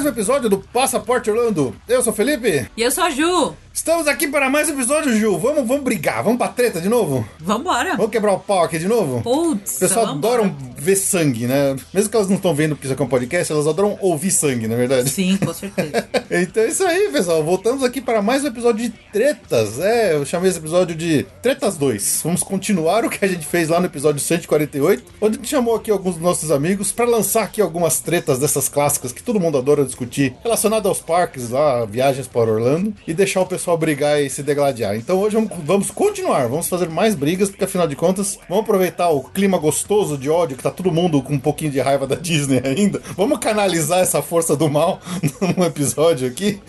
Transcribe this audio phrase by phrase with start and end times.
[0.00, 1.76] Mais um episódio do Passaporte Orlando.
[1.86, 2.66] Eu sou o Felipe.
[2.74, 3.52] E eu sou a Ju.
[3.70, 5.36] Estamos aqui para mais um episódio, Ju.
[5.38, 7.26] Vamos, vamos brigar, vamos pra treta de novo?
[7.38, 7.96] Vambora.
[7.96, 9.20] Vamos quebrar o pau aqui de novo?
[9.20, 10.42] Putz, O pessoal vambora.
[10.44, 11.76] adora ver sangue, né?
[11.92, 14.30] Mesmo que elas não estão vendo porque isso aqui é um podcast, elas adoram ouvir
[14.30, 15.10] sangue, na verdade.
[15.10, 16.08] Sim, com certeza.
[16.32, 17.42] Então é isso aí, pessoal.
[17.42, 19.80] Voltamos aqui para mais um episódio de tretas.
[19.80, 22.20] É, eu chamei esse episódio de Tretas 2.
[22.22, 25.74] Vamos continuar o que a gente fez lá no episódio 148, onde a gente chamou
[25.74, 29.58] aqui alguns dos nossos amigos para lançar aqui algumas tretas dessas clássicas que todo mundo
[29.58, 34.30] adora discutir, relacionadas aos parques lá, viagens para Orlando, e deixar o pessoal brigar e
[34.30, 34.94] se degladiar.
[34.94, 39.10] Então hoje vamos, vamos continuar, vamos fazer mais brigas, porque afinal de contas, vamos aproveitar
[39.10, 42.14] o clima gostoso de ódio que tá todo mundo com um pouquinho de raiva da
[42.14, 43.00] Disney ainda.
[43.16, 45.00] Vamos canalizar essa força do mal
[45.56, 46.60] num episódio aqui.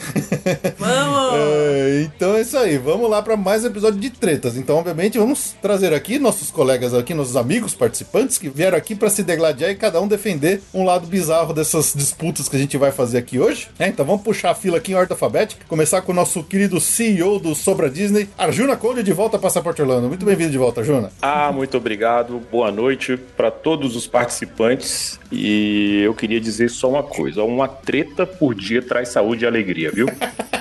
[0.78, 1.32] Vamos!
[1.42, 4.58] É, então é isso aí, vamos lá para mais um episódio de tretas.
[4.58, 9.10] Então, obviamente, vamos trazer aqui nossos colegas aqui, nossos amigos participantes que vieram aqui para
[9.10, 12.92] se degladiar e cada um defender um lado bizarro dessas disputas que a gente vai
[12.92, 13.70] fazer aqui hoje.
[13.80, 16.80] É, então vamos puxar a fila aqui em ordem alfabética, começar com o nosso querido
[16.80, 20.08] CEO do Sobra Disney, Arjuna Conde, de volta a Passaporte Orlando.
[20.08, 21.12] Muito bem-vindo de volta, Arjuna.
[21.22, 22.42] Ah, muito obrigado.
[22.52, 25.20] Boa noite para todos os participantes.
[25.32, 29.92] E eu queria dizer só uma coisa: uma treta por dia traz saúde e alegria,
[29.92, 30.08] viu?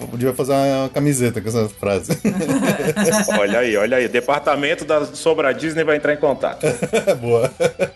[0.00, 2.18] Eu podia fazer uma camiseta com essa frase.
[3.38, 4.08] olha aí, olha aí.
[4.08, 6.66] Departamento da Sobra Disney vai entrar em contato.
[7.20, 7.50] Boa.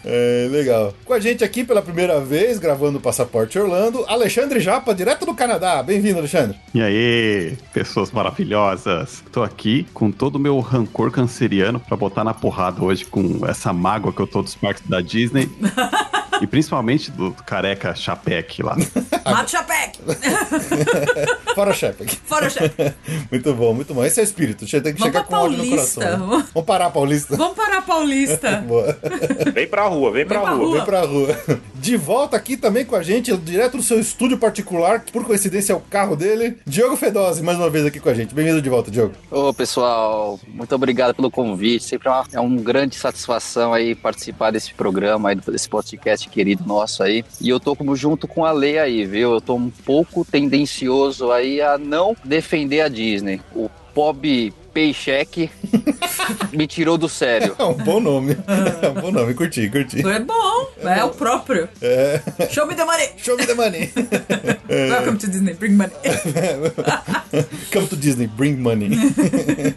[0.04, 0.94] É, legal.
[1.04, 5.34] Com a gente aqui pela primeira vez, gravando o Passaporte Orlando, Alexandre Japa, direto do
[5.34, 5.82] Canadá.
[5.82, 6.58] Bem-vindo, Alexandre.
[6.74, 9.22] E aí, pessoas maravilhosas.
[9.32, 13.72] Tô aqui com todo o meu rancor canceriano pra botar na porrada hoje com essa
[13.72, 15.50] mágoa que eu tô dos parques da Disney.
[16.40, 18.76] e principalmente do careca Chapec lá.
[19.24, 19.98] Mato Chapec!
[21.54, 22.16] Fora o chefe aqui.
[22.24, 22.92] Fora o chefe.
[23.30, 24.04] Muito bom, muito bom.
[24.04, 24.66] Esse é o espírito.
[24.66, 26.00] Tem que Vamos chegar pra com ódio no Paulista.
[26.00, 26.26] coração.
[26.38, 26.46] né?
[26.54, 27.36] Vamos parar, Paulista.
[27.36, 28.56] Vamos parar Paulista.
[28.66, 28.98] Boa.
[29.52, 30.64] Vem pra rua, vem pra Vem pra rua.
[30.66, 30.76] rua.
[30.76, 31.60] Vem pra rua.
[31.74, 35.72] De volta aqui também com a gente, direto do seu estúdio particular, que por coincidência
[35.72, 38.34] é o carro dele, Diogo Fedose, mais uma vez aqui com a gente.
[38.34, 39.12] Bem-vindo de volta, Diogo.
[39.30, 41.84] Ô pessoal, muito obrigado pelo convite.
[41.84, 46.64] Sempre é uma, é uma grande satisfação aí participar desse programa aí, desse podcast querido
[46.66, 47.24] nosso aí.
[47.40, 49.32] E eu tô como junto com a Lei aí, viu?
[49.32, 50.71] Eu tô um pouco tendencioso
[51.30, 53.40] aí a não defender a Disney.
[53.54, 55.50] O Bob Paycheck
[56.52, 57.54] me tirou do sério.
[57.58, 58.36] É um bom nome.
[58.82, 60.06] É um bom nome, curti, curti.
[60.06, 61.68] É bom, é, o próprio.
[62.50, 63.08] Show me the money!
[63.18, 63.90] Show me the money.
[64.68, 65.92] Welcome to Disney, bring money.
[67.72, 68.90] Come to Disney, bring money.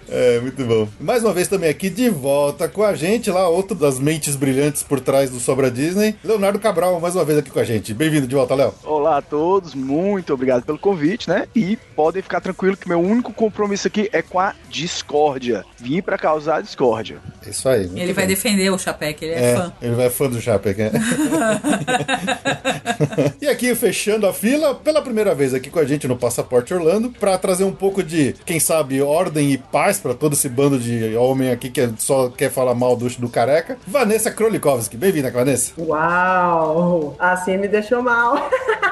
[0.09, 0.87] é, muito bom.
[0.99, 4.83] Mais uma vez também aqui de volta com a gente, lá outro das mentes brilhantes
[4.83, 7.93] por trás do Sobra Disney, Leonardo Cabral, mais uma vez aqui com a gente.
[7.93, 8.73] Bem-vindo de volta, Léo.
[8.83, 11.47] Olá a todos, muito obrigado pelo convite, né?
[11.55, 14.53] E podem ficar tranquilos que meu único compromisso aqui é com a
[14.85, 15.65] discórdia.
[15.77, 17.17] Vim pra causar discórdia.
[17.45, 17.89] É Isso aí.
[17.95, 18.35] Ele vai bem.
[18.35, 19.73] defender o Chapec, ele é, É, fã.
[19.81, 20.91] ele vai fã do Chapek, né?
[23.41, 27.09] e aqui, fechando a fila, pela primeira vez aqui com a gente no Passaporte Orlando,
[27.09, 31.15] pra trazer um pouco de, quem sabe, ordem e paz pra todo esse bando de
[31.15, 33.77] homem aqui que só quer falar mal do, do careca.
[33.87, 34.97] Vanessa Krolikowski.
[34.97, 35.71] Bem-vinda, Vanessa.
[35.77, 37.15] Uau!
[37.19, 38.49] Assim me deixou mal.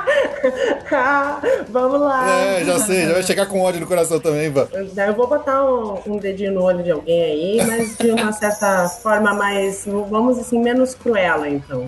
[1.70, 2.30] Vamos lá.
[2.30, 4.68] É, já sei, já vai chegar com ódio no coração também, Van.
[4.94, 8.32] Daí Eu vou botar um, um dedinho no olho de alguém aí, mas de uma
[8.32, 11.86] certa forma mais, vamos assim, menos cruela, então.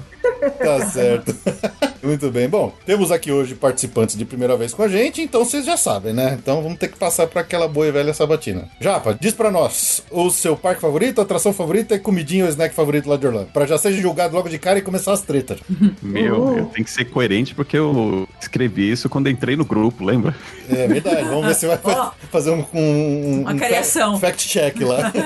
[0.60, 1.36] Tá certo.
[2.06, 2.48] Muito bem.
[2.48, 6.14] Bom, temos aqui hoje participantes de primeira vez com a gente, então vocês já sabem,
[6.14, 6.38] né?
[6.40, 8.70] Então vamos ter que passar para aquela boa e velha sabatina.
[8.80, 13.10] Japa, diz para nós o seu parque favorito, atração favorita e comidinha ou snack favorito
[13.10, 13.48] lá de Orlando.
[13.52, 15.60] Pra já seja julgado logo de cara e começar as tretas.
[16.02, 20.36] Meu, eu tenho que ser coerente porque eu escrevi isso quando entrei no grupo, lembra?
[20.70, 21.24] É verdade.
[21.24, 22.12] Vamos ver se vai Ó.
[22.32, 24.20] fazer um, um, Uma um criação.
[24.20, 25.12] fact check lá.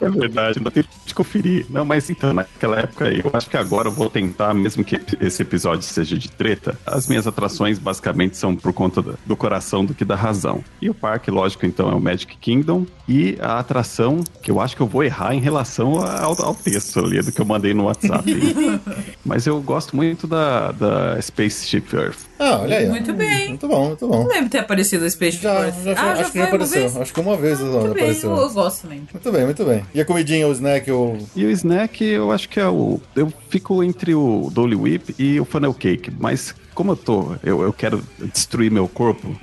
[0.00, 1.66] É verdade, ainda tenho que conferir.
[1.68, 5.42] Não, mas então, naquela época, eu acho que agora eu vou tentar, mesmo que esse
[5.42, 10.04] episódio seja de treta, as minhas atrações basicamente são por conta do, coração do que
[10.04, 10.62] da razão.
[10.80, 12.86] E o parque, lógico, então, é o Magic Kingdom.
[13.08, 17.00] E a atração, que eu acho que eu vou errar em relação ao, ao texto
[17.00, 18.30] ali do que eu mandei no WhatsApp.
[19.24, 22.27] mas eu gosto muito da, da Spaceship Earth.
[22.38, 22.88] Ah, olha aí.
[22.88, 23.48] Muito bem.
[23.48, 24.20] Muito bom, muito bom.
[24.22, 26.46] Não lembro de ter aparecido a Space Já, já, ah, acho que já foi uma
[26.48, 26.80] apareceu.
[26.82, 26.96] vez?
[26.96, 28.30] Acho que uma vez Muito bem, apareceu.
[28.30, 29.02] eu, eu gosto também.
[29.12, 29.84] Muito bem, muito bem.
[29.94, 31.16] E a comidinha, o snack, o.
[31.34, 33.00] E o snack, eu acho que é o.
[33.16, 37.60] Eu fico entre o Dolly Whip e o Funnel Cake, mas como eu tô, eu,
[37.62, 38.00] eu quero
[38.32, 39.36] destruir meu corpo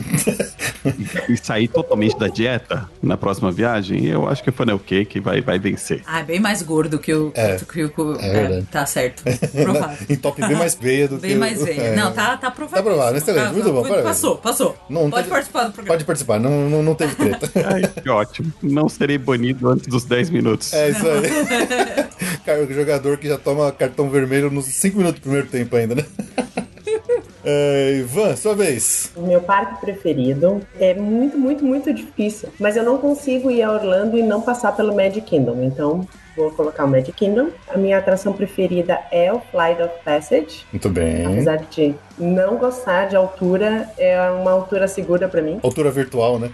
[1.28, 5.20] e, e sair totalmente da dieta na próxima viagem, eu acho que o Funnel Cake
[5.20, 6.02] vai, vai vencer.
[6.08, 7.34] Ah, é bem mais gordo que o.
[7.36, 8.68] É, que o- é verdade.
[8.72, 9.22] tá certo.
[9.52, 9.98] Provável.
[10.10, 11.28] em top bem mais veia do que.
[11.28, 11.82] Bem mais veia.
[11.82, 11.96] é.
[11.98, 12.74] Não, tá, tá aprovado.
[12.76, 14.06] Tá aprovado, excelente, muito bom, parabéns.
[14.06, 14.78] Passou, passou.
[14.90, 15.94] Não Pode teve- participar do programa.
[15.94, 17.52] Pode participar, não, não, não teve treta.
[17.70, 18.54] Ai, que ótimo.
[18.64, 20.72] Não serei banido antes dos 10 minutos.
[20.72, 22.40] É isso aí.
[22.46, 25.96] Cara, o jogador que já toma cartão vermelho nos 5 minutos do primeiro tempo ainda,
[25.96, 26.06] né?
[27.46, 29.12] É, Ivan, sua vez.
[29.16, 32.50] Meu parque preferido é muito, muito, muito difícil.
[32.60, 35.64] Mas eu não consigo ir a Orlando e não passar pelo Magic Kingdom.
[35.64, 37.50] Então, vou colocar o Magic Kingdom.
[37.70, 40.66] A minha atração preferida é o Flight of Passage.
[40.72, 41.26] Muito bem.
[41.26, 45.60] Apesar de não gostar de altura, é uma altura segura pra mim.
[45.64, 46.50] Altura virtual, né?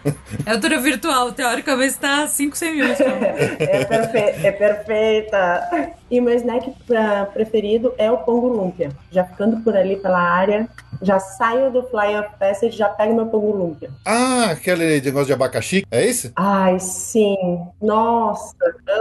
[0.45, 2.85] É altura virtual, teoricamente tá 5, 100 mil.
[2.87, 3.07] então.
[3.59, 5.91] É, perfe- é perfeita.
[6.09, 8.89] E meu snack pra- preferido é o Pongo Lumpia.
[9.11, 10.67] Já ficando por ali pela área,
[11.01, 13.89] já saio do Fly of Passage, já pego meu Pongo Lumpia.
[14.05, 16.31] Ah, aquele negócio de abacaxi, é esse?
[16.35, 17.37] Ai, sim.
[17.81, 18.53] Nossa,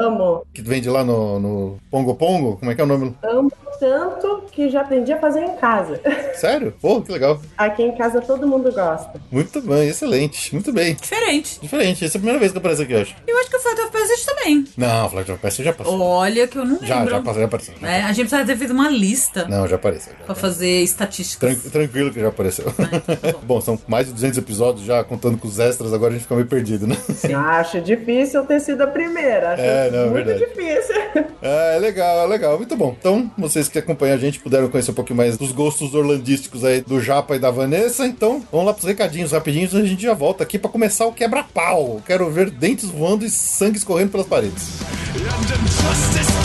[0.02, 0.44] amo.
[0.52, 2.56] Que vende lá no, no Pongo Pongo?
[2.56, 3.14] Como é que é o nome?
[3.22, 3.50] Amo
[3.80, 6.00] tanto que já aprendi a fazer em casa.
[6.36, 6.72] Sério?
[6.80, 7.40] Pô, que legal.
[7.56, 9.12] Aqui em casa todo mundo gosta.
[9.30, 10.52] Muito bem, excelente.
[10.54, 10.94] Muito bem.
[10.94, 11.58] Diferente.
[11.60, 13.14] Diferente, essa é a primeira vez que aparece aqui, eu acho.
[13.26, 14.64] Eu acho que o Flight of Passage também.
[14.76, 15.98] Não, Flight of Passage já passou.
[16.00, 16.86] Olha que eu não lembro.
[16.86, 17.74] já, já passou, já apareceu.
[17.82, 20.12] É, a gente precisa ter feito uma lista Não, já apareceu.
[20.18, 21.58] já pra fazer estatísticas.
[21.62, 22.66] Tran- tranquilo que já apareceu.
[22.66, 26.22] tá bom, são mais de 200 episódios já, contando com os extras, agora a gente
[26.22, 26.96] fica meio perdido, né?
[27.58, 29.54] Acho difícil ter sido a primeira.
[29.54, 30.38] Acho É, não, é muito verdade.
[30.40, 30.59] difícil.
[31.42, 32.94] É, é legal, é legal, muito bom.
[32.98, 36.82] Então, vocês que acompanham a gente puderam conhecer um pouquinho mais dos gostos orlandísticos aí
[36.82, 38.06] do Japa e da Vanessa.
[38.06, 41.12] Então, vamos lá pros recadinhos rapidinhos e a gente já volta aqui pra começar o
[41.12, 42.02] quebra-pau.
[42.06, 44.68] Quero ver dentes voando e sangue escorrendo pelas paredes.
[45.70, 46.40] Justice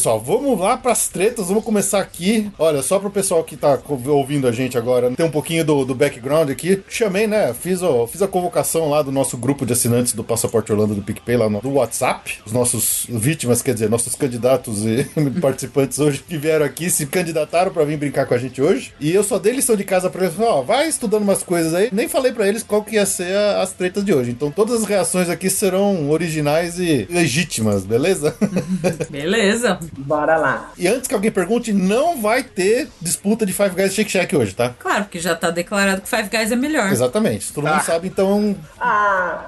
[0.00, 0.18] Pessoal.
[0.18, 1.48] Vamos lá pras tretas.
[1.48, 2.50] Vamos começar aqui.
[2.58, 5.94] Olha, só pro pessoal que tá ouvindo a gente agora, tem um pouquinho do, do
[5.94, 6.82] background aqui.
[6.88, 7.52] Chamei, né?
[7.52, 7.80] Fiz,
[8.10, 11.50] fiz a convocação lá do nosso grupo de assinantes do Passaporte Orlando do PicPay lá
[11.50, 12.38] no do WhatsApp.
[12.46, 15.04] Os nossos vítimas, quer dizer, nossos candidatos e
[15.40, 18.92] participantes hoje que vieram aqui se candidataram pra vir brincar com a gente hoje.
[18.98, 20.38] E eu só dei lição de casa pra eles.
[20.40, 21.90] Ó, vai estudando umas coisas aí.
[21.92, 24.30] Nem falei pra eles qual que ia ser a- as tretas de hoje.
[24.30, 28.34] Então todas as reações aqui serão originais e legítimas, beleza?
[29.10, 29.78] Beleza.
[29.96, 30.70] Bora lá.
[30.78, 34.54] E antes que alguém pergunte, não vai ter disputa de Five Guys Shake Shack hoje,
[34.54, 34.74] tá?
[34.78, 36.90] Claro, porque já tá declarado que Five Guys é melhor.
[36.90, 37.52] Exatamente.
[37.52, 38.56] Todo mundo sabe, então.
[38.80, 39.44] Ah,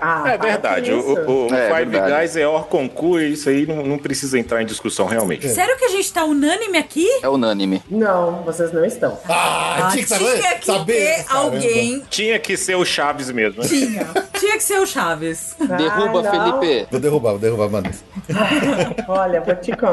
[0.00, 2.14] ah É verdade, o, o- o É, Five verdade.
[2.22, 5.48] Guys é hors concurso e isso aí não, não precisa entrar em discussão realmente.
[5.48, 7.06] Sério que a gente tá unânime aqui?
[7.22, 7.82] É unânime.
[7.90, 9.18] Não, vocês não estão.
[9.28, 10.38] Ah, tinha que saber.
[10.38, 11.46] tinha que saber ter caramba.
[11.46, 12.02] alguém.
[12.10, 13.68] Tinha que ser o Chaves mesmo, né?
[13.68, 14.06] Tinha.
[14.38, 15.56] Tinha que ser o Chaves.
[15.58, 16.30] Derruba, Ah.
[16.60, 16.86] Felipe.
[16.90, 17.90] Vou derrubar, vou derrubar, mano.
[19.08, 19.85] Olha, vou te contar.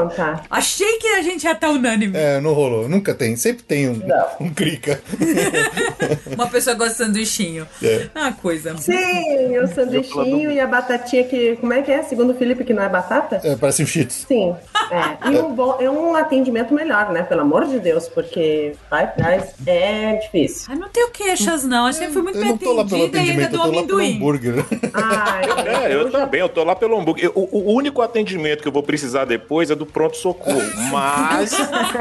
[0.50, 2.16] Achei que a gente ia estar unânime.
[2.16, 2.88] É, não rolou.
[2.88, 3.36] Nunca tem.
[3.36, 4.26] Sempre tem um, Não.
[4.40, 5.00] um crica.
[6.34, 7.66] Uma pessoa gosta de sanduichinho.
[7.82, 8.08] É.
[8.14, 8.76] Ah, coisa.
[8.76, 11.56] Sim, o sanduichinho e a batatinha que.
[11.56, 12.02] Como é que é?
[12.02, 13.40] Segundo o Felipe, que não é batata?
[13.42, 14.24] É, parece um Cheetos.
[14.28, 14.54] Sim.
[14.90, 15.30] É.
[15.30, 17.22] E um, bom, é um atendimento melhor, né?
[17.22, 20.66] Pelo amor de Deus, porque Five Guys é difícil.
[20.70, 21.86] Ai, não tenho queixas, não.
[21.86, 23.58] Eu sempre fui muito Eu bem não tô lá pelo atendida e ainda atendimento, eu
[23.58, 24.16] do tô lá pelo amendoim.
[24.16, 24.54] hambúrguer.
[24.92, 25.44] Ai,
[25.84, 27.30] É, eu também, eu tô lá pelo hambúrguer.
[27.34, 30.60] O, o único atendimento que eu vou precisar depois é do pronto-socorro.
[30.90, 31.54] Mas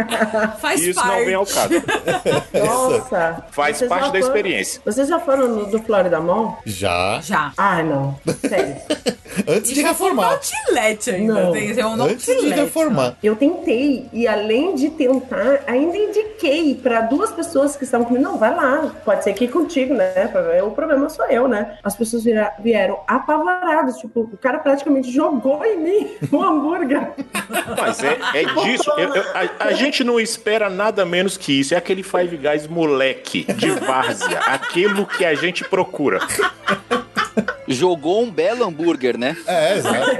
[0.59, 1.17] Faz isso parte.
[1.17, 1.73] não vem ao caso.
[2.53, 3.43] Nossa.
[3.51, 4.81] Faz Vocês parte da foram- experiência.
[4.85, 6.59] Vocês já foram no do Florida Mall?
[6.65, 7.19] Já.
[7.21, 7.51] Já.
[7.57, 8.15] Ai, não.
[8.47, 8.75] Sério.
[9.47, 10.31] Antes E de um reformar.
[10.33, 11.33] outlet ainda.
[11.33, 11.51] Não.
[11.51, 13.15] Tem um Antes de reformar.
[13.23, 18.37] Eu tentei e além de tentar, ainda indiquei para duas pessoas que estavam comigo, não,
[18.37, 20.13] vai lá, pode ser que ir contigo, né?
[20.63, 21.77] O problema sou eu, né?
[21.83, 27.09] As pessoas vira- vieram apavoradas, tipo, o cara praticamente jogou em mim o hambúrguer.
[27.77, 28.89] Mas é, é disso.
[28.97, 31.73] eu- eu- a, a gente não espera nada menos que isso.
[31.73, 34.39] É aquele Five Guys moleque de várzea.
[34.39, 36.19] aquilo que a gente procura.
[37.67, 39.35] Jogou um belo hambúrguer, né?
[39.47, 40.11] É, exato.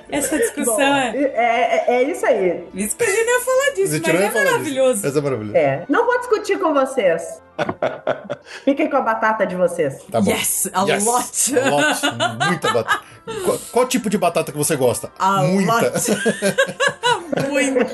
[0.10, 1.12] Essa discussão Bom, é.
[1.16, 2.64] é, é, é isso aí.
[2.74, 4.94] Isso que a gente não ia falar disso, mas é falou maravilhoso.
[4.94, 5.06] disso.
[5.06, 5.58] Essa é maravilhosa.
[5.58, 5.84] É.
[5.88, 7.22] Não vou discutir com vocês.
[8.64, 10.02] Fiquem com a batata de vocês.
[10.10, 10.30] Tá bom.
[10.30, 11.58] Yes, a lot.
[11.58, 12.46] A lot.
[12.48, 13.00] Muita batata.
[13.44, 15.10] Qual, qual tipo de batata que você gosta?
[15.18, 15.72] A Muita.
[15.72, 15.90] lot.
[17.50, 17.86] Muito.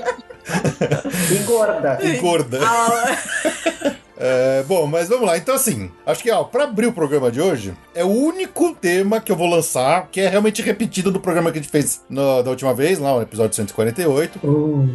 [1.33, 1.99] E gorda.
[2.03, 2.59] E gorda.
[2.65, 5.37] A- É, bom, mas vamos lá.
[5.37, 9.21] Então, assim, acho que, ó, pra abrir o programa de hoje, é o único tema
[9.21, 12.43] que eu vou lançar que é realmente repetido do programa que a gente fez no-
[12.43, 14.39] da última vez, lá no episódio 148.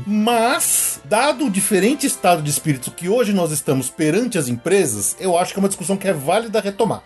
[0.08, 5.38] Mas, dado o diferente estado de espírito que hoje nós estamos perante as empresas, eu
[5.38, 7.02] acho que é uma discussão que é válida retomar.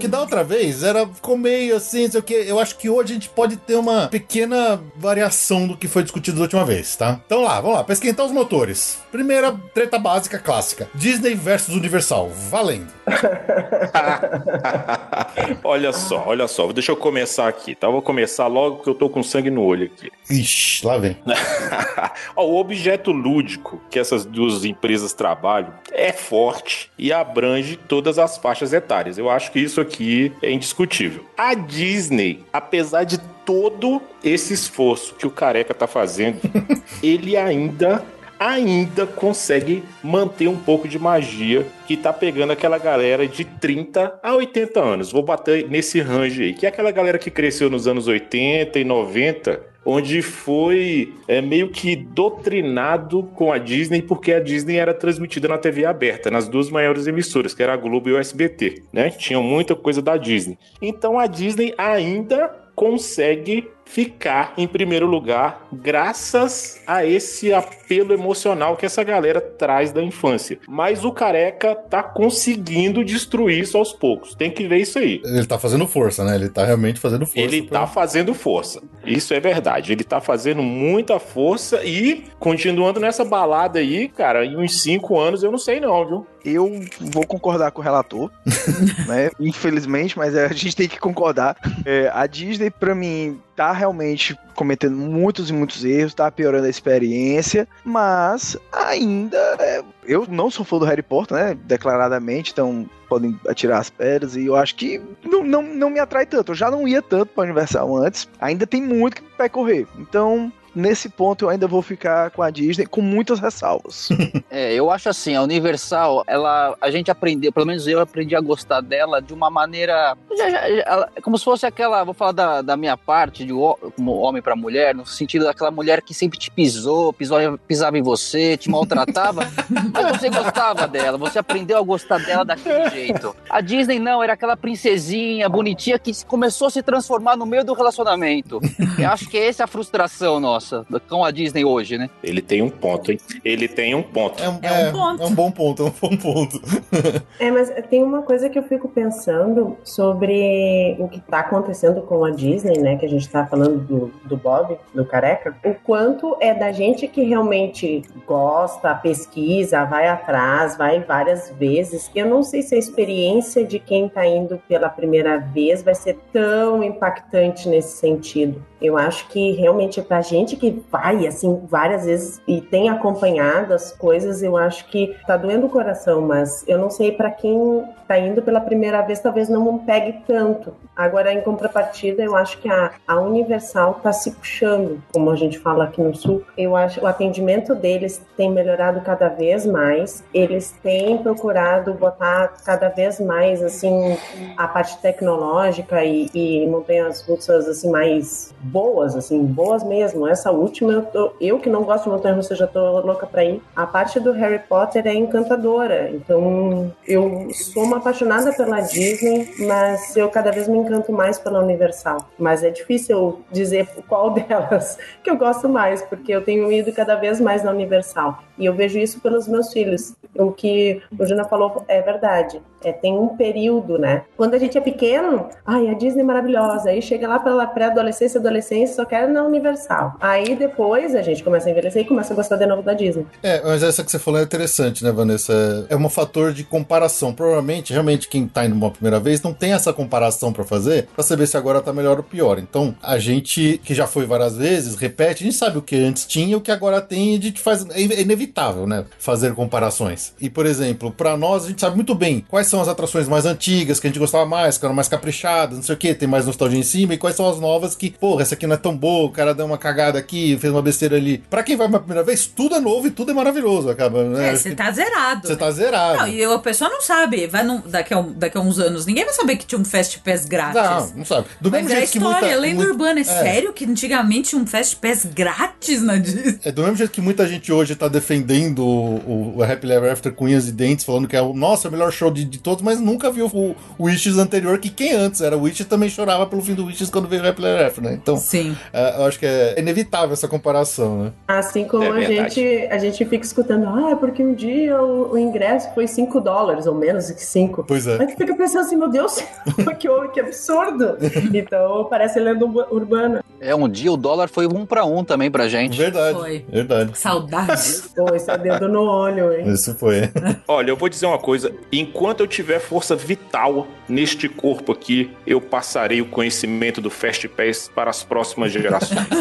[0.00, 2.34] Que da outra vez era ficou meio assim, não sei o que.
[2.34, 6.36] Eu acho que hoje a gente pode ter uma pequena variação do que foi discutido
[6.36, 7.20] da última vez, tá?
[7.24, 8.98] Então lá, vamos lá, pra esquentar os motores.
[9.10, 12.30] Primeira treta básica clássica: Disney versus Universal.
[12.50, 12.92] Valendo.
[15.64, 16.72] olha só, olha só.
[16.72, 17.88] Deixa eu começar aqui, tá?
[17.88, 20.10] Eu Vou começar logo porque eu tô com sangue no olho aqui.
[20.30, 21.16] Ixi, lá vem.
[22.36, 28.38] Ó, o objeto lúdico que essas duas empresas trabalham é forte e abrange todas as
[28.38, 29.18] faixas etárias.
[29.18, 31.26] Eu acho que isso aqui é indiscutível.
[31.36, 36.38] A Disney, apesar de todo esse esforço que o Careca tá fazendo,
[37.02, 38.04] ele ainda
[38.42, 44.34] ainda consegue manter um pouco de magia que tá pegando aquela galera de 30 a
[44.34, 45.12] 80 anos.
[45.12, 48.84] Vou bater nesse range aí, que é aquela galera que cresceu nos anos 80 e
[48.84, 55.48] 90 onde foi é, meio que doutrinado com a Disney, porque a Disney era transmitida
[55.48, 59.10] na TV aberta, nas duas maiores emissoras, que era a Globo e o SBT, né?
[59.10, 60.56] Tinham muita coisa da Disney.
[60.80, 68.86] Então a Disney ainda consegue ficar em primeiro lugar graças a esse apelo emocional que
[68.86, 70.58] essa galera traz da infância.
[70.68, 74.34] Mas o Careca tá conseguindo destruir isso aos poucos.
[74.34, 75.20] Tem que ver isso aí.
[75.24, 76.34] Ele tá fazendo força, né?
[76.36, 77.38] Ele tá realmente fazendo força.
[77.40, 78.82] Ele pra- tá fazendo força.
[79.04, 79.92] Isso é verdade.
[79.92, 85.42] Ele tá fazendo muita força e continuando nessa balada aí, cara, em uns cinco anos
[85.42, 86.26] eu não sei não, viu?
[86.44, 88.28] Eu vou concordar com o relator,
[89.06, 89.30] né?
[89.38, 91.56] Infelizmente, mas a gente tem que concordar.
[91.84, 96.70] É, a Disney, pra mim, tá realmente cometendo muitos e muitos erros, tá piorando a
[96.70, 101.58] experiência, mas ainda é, eu não sou fã do Harry Potter, né?
[101.64, 106.24] Declaradamente, então podem atirar as pedras e eu acho que não, não, não me atrai
[106.24, 106.52] tanto.
[106.52, 109.86] Eu já não ia tanto pra Universal antes, ainda tem muito que percorrer.
[109.98, 114.08] Então, nesse ponto eu ainda vou ficar com a Disney com muitas ressalvas.
[114.54, 118.40] É, eu acho assim, a Universal, ela, a gente aprendeu, pelo menos eu aprendi a
[118.40, 122.76] gostar dela de uma maneira, já- já- como se fosse aquela, vou falar da, da
[122.76, 123.52] minha parte, de
[123.96, 128.02] como homem pra mulher, no sentido daquela mulher que sempre te pisou, pisou, pisava em
[128.02, 129.40] você, te maltratava,
[129.92, 133.34] mas você gostava dela, você aprendeu a gostar dela daquele jeito.
[133.48, 137.64] A Disney não, era aquela princesinha bonitinha que se- começou a se transformar no meio
[137.64, 138.60] do relacionamento.
[138.98, 140.61] Eu acho que essa é a frustração nossa
[141.08, 142.08] com a Disney hoje, né?
[142.22, 143.18] Ele tem um ponto, hein?
[143.44, 144.42] Ele tem um ponto.
[144.42, 145.22] É um, É um ponto.
[145.22, 146.60] é um bom ponto, é um bom ponto.
[147.38, 152.24] É, mas tem uma coisa que eu fico pensando sobre o que está acontecendo com
[152.24, 152.96] a Disney, né?
[152.96, 155.56] Que a gente está falando do, do Bob, do Careca.
[155.64, 162.10] O quanto é da gente que realmente gosta, pesquisa, vai atrás, vai várias vezes.
[162.14, 166.18] Eu não sei se a experiência de quem está indo pela primeira vez vai ser
[166.32, 168.64] tão impactante nesse sentido.
[168.82, 173.72] Eu acho que realmente é pra gente que vai, assim, várias vezes e tem acompanhado
[173.72, 177.84] as coisas, eu acho que tá doendo o coração, mas eu não sei pra quem
[178.12, 180.74] tá indo pela primeira vez, talvez não pegue tanto.
[180.94, 185.58] Agora, em contrapartida, eu acho que a, a Universal tá se puxando, como a gente
[185.58, 186.42] fala aqui no Sul.
[186.58, 192.88] Eu acho o atendimento deles tem melhorado cada vez mais, eles têm procurado botar cada
[192.90, 194.18] vez mais, assim,
[194.58, 200.28] a parte tecnológica e, e montanhas russas, assim, mais boas, assim, boas mesmo.
[200.28, 203.42] Essa última, eu, tô- eu que não gosto de montanha russa, já tô louca pra
[203.44, 203.62] ir.
[203.74, 210.16] A parte do Harry Potter é encantadora, então eu sou uma apaixonada pela Disney, mas
[210.16, 212.28] eu cada vez me encanto mais pela Universal.
[212.38, 217.14] Mas é difícil dizer qual delas que eu gosto mais, porque eu tenho ido cada
[217.14, 218.42] vez mais na Universal.
[218.58, 220.14] E eu vejo isso pelos meus filhos.
[220.34, 222.60] O que o Juna falou é verdade.
[222.84, 224.22] É, tem um período, né?
[224.36, 226.90] Quando a gente é pequeno, ai, a Disney é maravilhosa.
[226.90, 230.16] Aí chega lá pela pré-adolescência, adolescência, só quer na Universal.
[230.20, 233.26] Aí depois a gente começa a envelhecer e começa a gostar de novo da Disney.
[233.42, 235.86] É, mas essa que você falou é interessante, né, Vanessa?
[235.88, 237.32] É um fator de comparação.
[237.32, 241.22] Provavelmente, realmente, quem tá indo uma primeira vez não tem essa comparação pra fazer, pra
[241.22, 242.58] saber se agora tá melhor ou pior.
[242.58, 246.26] Então, a gente que já foi várias vezes, repete, a gente sabe o que antes
[246.26, 247.86] tinha o que agora tem, a gente faz.
[247.90, 249.04] É inevitável, né?
[249.18, 250.34] Fazer comparações.
[250.40, 253.46] E, por exemplo, pra nós, a gente sabe muito bem quais são as atrações mais
[253.46, 256.26] antigas, que a gente gostava mais, que eram mais caprichadas, não sei o que, tem
[256.28, 258.78] mais nostalgia em cima, e quais são as novas que, porra, essa aqui não é
[258.78, 261.38] tão boa, o cara deu uma cagada aqui, fez uma besteira ali.
[261.48, 264.48] Pra quem vai uma primeira vez, tudo é novo e tudo é maravilhoso, acaba, né?
[264.48, 265.46] É, você que tá zerado.
[265.46, 266.18] Você tá zerado.
[266.18, 267.46] Não, e a pessoa não sabe.
[267.46, 270.18] Vai num- daqui, a, daqui a uns anos, ninguém vai saber que tinha um Fast
[270.20, 270.74] Pass grátis.
[271.10, 271.46] Não, não sabe.
[271.60, 273.20] Do Mas mesmo é a jeito que história, muita, é lenda muito- urbana.
[273.20, 273.24] É, é.
[273.24, 276.58] sério que antigamente tinha um Fast Pass grátis na Disney?
[276.64, 280.32] É do mesmo jeito que muita gente hoje tá defendendo o, o Happy Ever After
[280.32, 282.82] com unhas e dentes, falando que é o nossa, o melhor show de, de todos,
[282.82, 286.46] mas nunca viu o, o Wishes anterior, que quem antes era o Wishes também chorava
[286.46, 288.12] pelo fim do Wishes quando veio o Ever After, né?
[288.14, 288.76] Então, Sim.
[288.92, 291.32] é, eu acho que é inevitável essa comparação, né?
[291.48, 292.54] Assim como É a, verdade.
[292.54, 296.40] gente, a gente fica escutando, ah, é porque um dia o, o ingresso foi 5
[296.40, 297.84] dólares, ou menos que 5.
[297.86, 298.18] Pois é.
[298.20, 299.42] Aí tu fica pensando assim, meu Deus,
[299.98, 301.16] que, que absurdo.
[301.52, 303.42] Então parece lenda urba- urbana.
[303.60, 305.96] É, um dia o dólar foi um para um também pra gente.
[305.96, 306.36] Verdade.
[306.36, 306.64] Foi.
[306.68, 307.16] Verdade.
[307.16, 308.10] Saudades.
[308.14, 309.68] Pô, esse é dedo no olho, hein?
[309.72, 310.22] Isso foi.
[310.66, 315.60] Olha, eu vou dizer uma coisa: enquanto eu tiver força vital neste corpo aqui, eu
[315.60, 319.20] passarei o conhecimento do Fast Pass para as próximas gerações.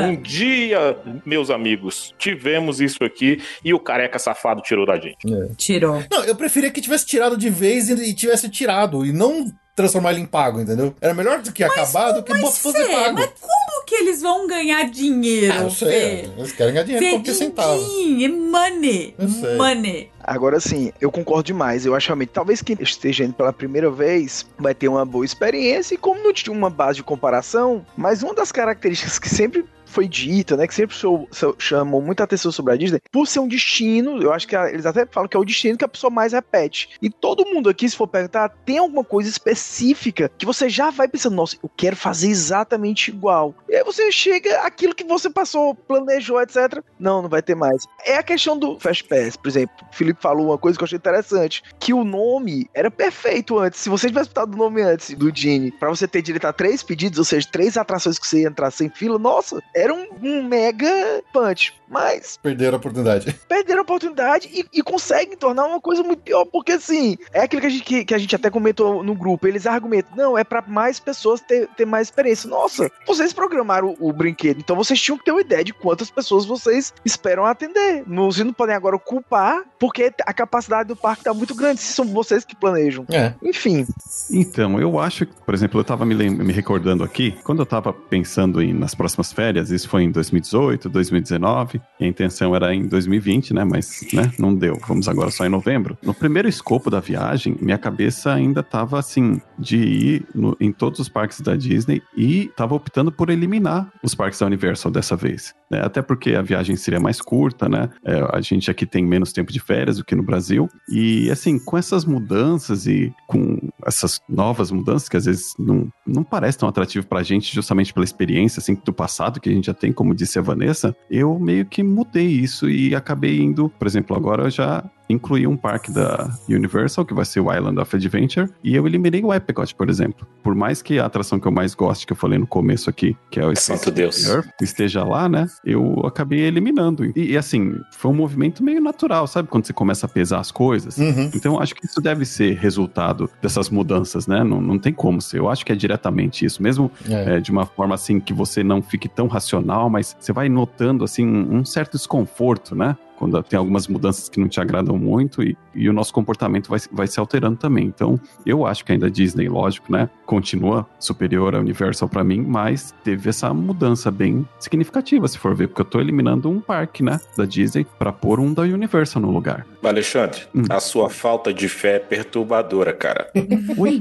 [0.00, 5.26] Um dia, meus amigos, tivemos isso aqui e o careca safado tirou da gente.
[5.56, 6.02] Tirou.
[6.10, 10.20] Não, eu preferia que tivesse tirado de vez e tivesse tirado, e não transformar ele
[10.20, 10.94] em pago, entendeu?
[11.00, 13.14] Era melhor do que acabar do que Mas, fosse Fê, pago.
[13.14, 16.30] mas como que eles vão ganhar dinheiro, Ah, eu sei, Fê?
[16.36, 17.78] eles querem ganhar dinheiro com qualquer centavo.
[17.82, 19.14] din-din, é money.
[19.56, 20.10] Money.
[20.22, 21.86] Agora sim, eu concordo demais.
[21.86, 25.94] Eu acho realmente, talvez quem esteja indo pela primeira vez vai ter uma boa experiência
[25.94, 30.08] e como não tinha uma base de comparação, mas uma das características que sempre foi
[30.08, 33.48] dita, né, que sempre sou- sou- chamou muita atenção sobre a Disney, por ser um
[33.48, 36.10] destino, eu acho que a- eles até falam que é o destino que a pessoa
[36.10, 36.90] mais repete.
[37.02, 41.08] E todo mundo aqui, se for perguntar, tem alguma coisa específica que você já vai
[41.08, 43.54] pensando, nossa, eu quero fazer exatamente igual.
[43.68, 46.82] E aí você chega, aquilo que você passou, planejou, etc.
[46.98, 47.84] Não, não vai ter mais.
[48.04, 49.74] É a questão do Fast Pass, por exemplo.
[49.90, 53.80] O Felipe falou uma coisa que eu achei interessante, que o nome era perfeito antes.
[53.80, 56.82] Se você tivesse botado o nome antes do Genie, pra você ter direito a três
[56.82, 60.42] pedidos, ou seja, três atrações que você ia entrar sem fila, nossa, era um, um
[60.42, 61.72] mega punch.
[61.88, 63.32] Mas Perderam a oportunidade.
[63.48, 67.60] perderam a oportunidade e, e conseguem tornar uma coisa muito pior, porque assim, é aquilo
[67.60, 70.44] que a gente, que, que a gente até comentou no grupo, eles argumentam, não, é
[70.44, 72.48] pra mais pessoas ter, ter mais experiência.
[72.48, 76.10] Nossa, vocês programaram o, o brinquedo, então vocês tinham que ter uma ideia de quantas
[76.10, 78.04] pessoas vocês esperam atender.
[78.06, 81.92] Não, vocês não podem agora culpar, porque a capacidade do parque tá muito grande, se
[81.92, 83.04] são vocês que planejam.
[83.10, 83.34] É.
[83.42, 83.84] Enfim,
[84.30, 87.92] Então, eu acho que, por exemplo, eu tava me, me recordando aqui, quando eu tava
[87.92, 92.74] pensando em, nas próximas férias mas isso foi em 2018, 2019, e a intenção era
[92.74, 93.64] em 2020, né?
[93.64, 94.76] Mas né, não deu.
[94.86, 95.96] Vamos agora só em novembro.
[96.02, 100.98] No primeiro escopo da viagem, minha cabeça ainda estava assim, de ir no- em todos
[101.00, 105.54] os parques da Disney e estava optando por eliminar os parques da Universal dessa vez.
[105.70, 105.82] né?
[105.84, 107.88] Até porque a viagem seria mais curta, né?
[108.04, 110.68] É, a gente aqui tem menos tempo de férias do que no Brasil.
[110.88, 113.56] E assim, com essas mudanças e com
[113.86, 118.04] essas novas mudanças que às vezes não, não parece tão atrativo pra gente, justamente pela
[118.04, 121.66] experiência assim, do passado que a gente já tem, como disse a Vanessa, eu meio
[121.66, 126.30] que mudei isso e acabei indo, por exemplo, agora eu já incluí um parque da
[126.48, 130.26] Universal, que vai ser o Island of Adventure, e eu eliminei o Epcot, por exemplo.
[130.42, 133.16] Por mais que a atração que eu mais gosto, que eu falei no começo aqui,
[133.30, 134.26] que é o Santo Deus.
[134.26, 135.46] Earth, esteja lá, né?
[135.64, 137.04] Eu acabei eliminando.
[137.04, 139.48] E, e, assim, foi um movimento meio natural, sabe?
[139.48, 140.96] Quando você começa a pesar as coisas.
[140.96, 141.30] Uhum.
[141.34, 144.42] Então, acho que isso deve ser resultado dessas mudanças, né?
[144.42, 145.38] Não, não tem como ser.
[145.38, 146.62] Eu acho que é diretamente isso.
[146.62, 147.36] Mesmo É.
[147.36, 151.04] é, de uma forma assim que você não fique tão racional, mas você vai notando
[151.04, 152.96] assim um certo desconforto, né?
[153.20, 156.78] Quando tem algumas mudanças que não te agradam muito e, e o nosso comportamento vai,
[156.78, 157.84] se- vai se alterando também.
[157.84, 160.08] Então, eu acho que ainda a Disney, lógico, né?
[160.24, 165.68] Continua superior à Universal pra mim, mas teve essa mudança bem significativa, se for ver,
[165.68, 167.20] porque eu tô eliminando um parque, né?
[167.36, 169.66] Da Disney pra pôr um da Universal no lugar.
[169.84, 170.62] Alexandre, Hum.
[170.70, 173.30] a sua falta de fé é perturbadora, cara.
[173.76, 174.00] Ui,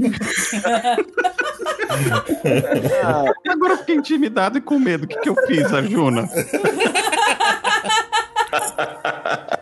[3.03, 5.03] Ah, agora eu fiquei intimidado e com medo.
[5.03, 6.29] O que, que eu fiz, Arjuna?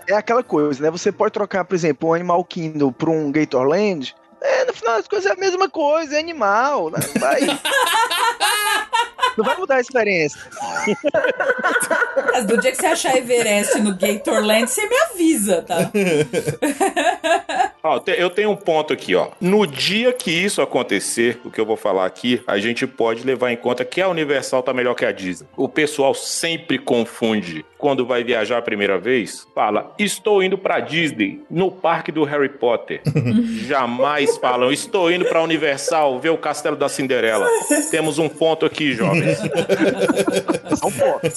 [0.07, 0.91] é aquela coisa, né?
[0.91, 4.15] Você pode trocar, por exemplo, um Animal Kingdom por um Gatorland.
[4.41, 6.91] É, no final das contas é a mesma coisa, é animal.
[6.91, 6.99] Né?
[7.13, 7.39] Não vai.
[9.37, 10.41] Não vai mudar a experiência.
[12.33, 15.91] Mas do dia que você achar Everest no Gatorland, você me avisa, tá?
[17.83, 19.29] Ó, eu tenho um ponto aqui, ó.
[19.39, 23.51] No dia que isso acontecer, o que eu vou falar aqui, a gente pode levar
[23.51, 25.47] em conta que a Universal tá melhor que a Disney.
[25.55, 31.41] O pessoal sempre confunde quando vai viajar a primeira vez, fala: "Estou indo pra Disney,
[31.49, 33.01] no parque do Harry Potter".
[33.67, 37.47] Jamais falam: "Estou indo pra Universal ver o Castelo da Cinderela".
[37.91, 39.39] Temos um ponto aqui, jovens.
[40.81, 41.33] Não pode.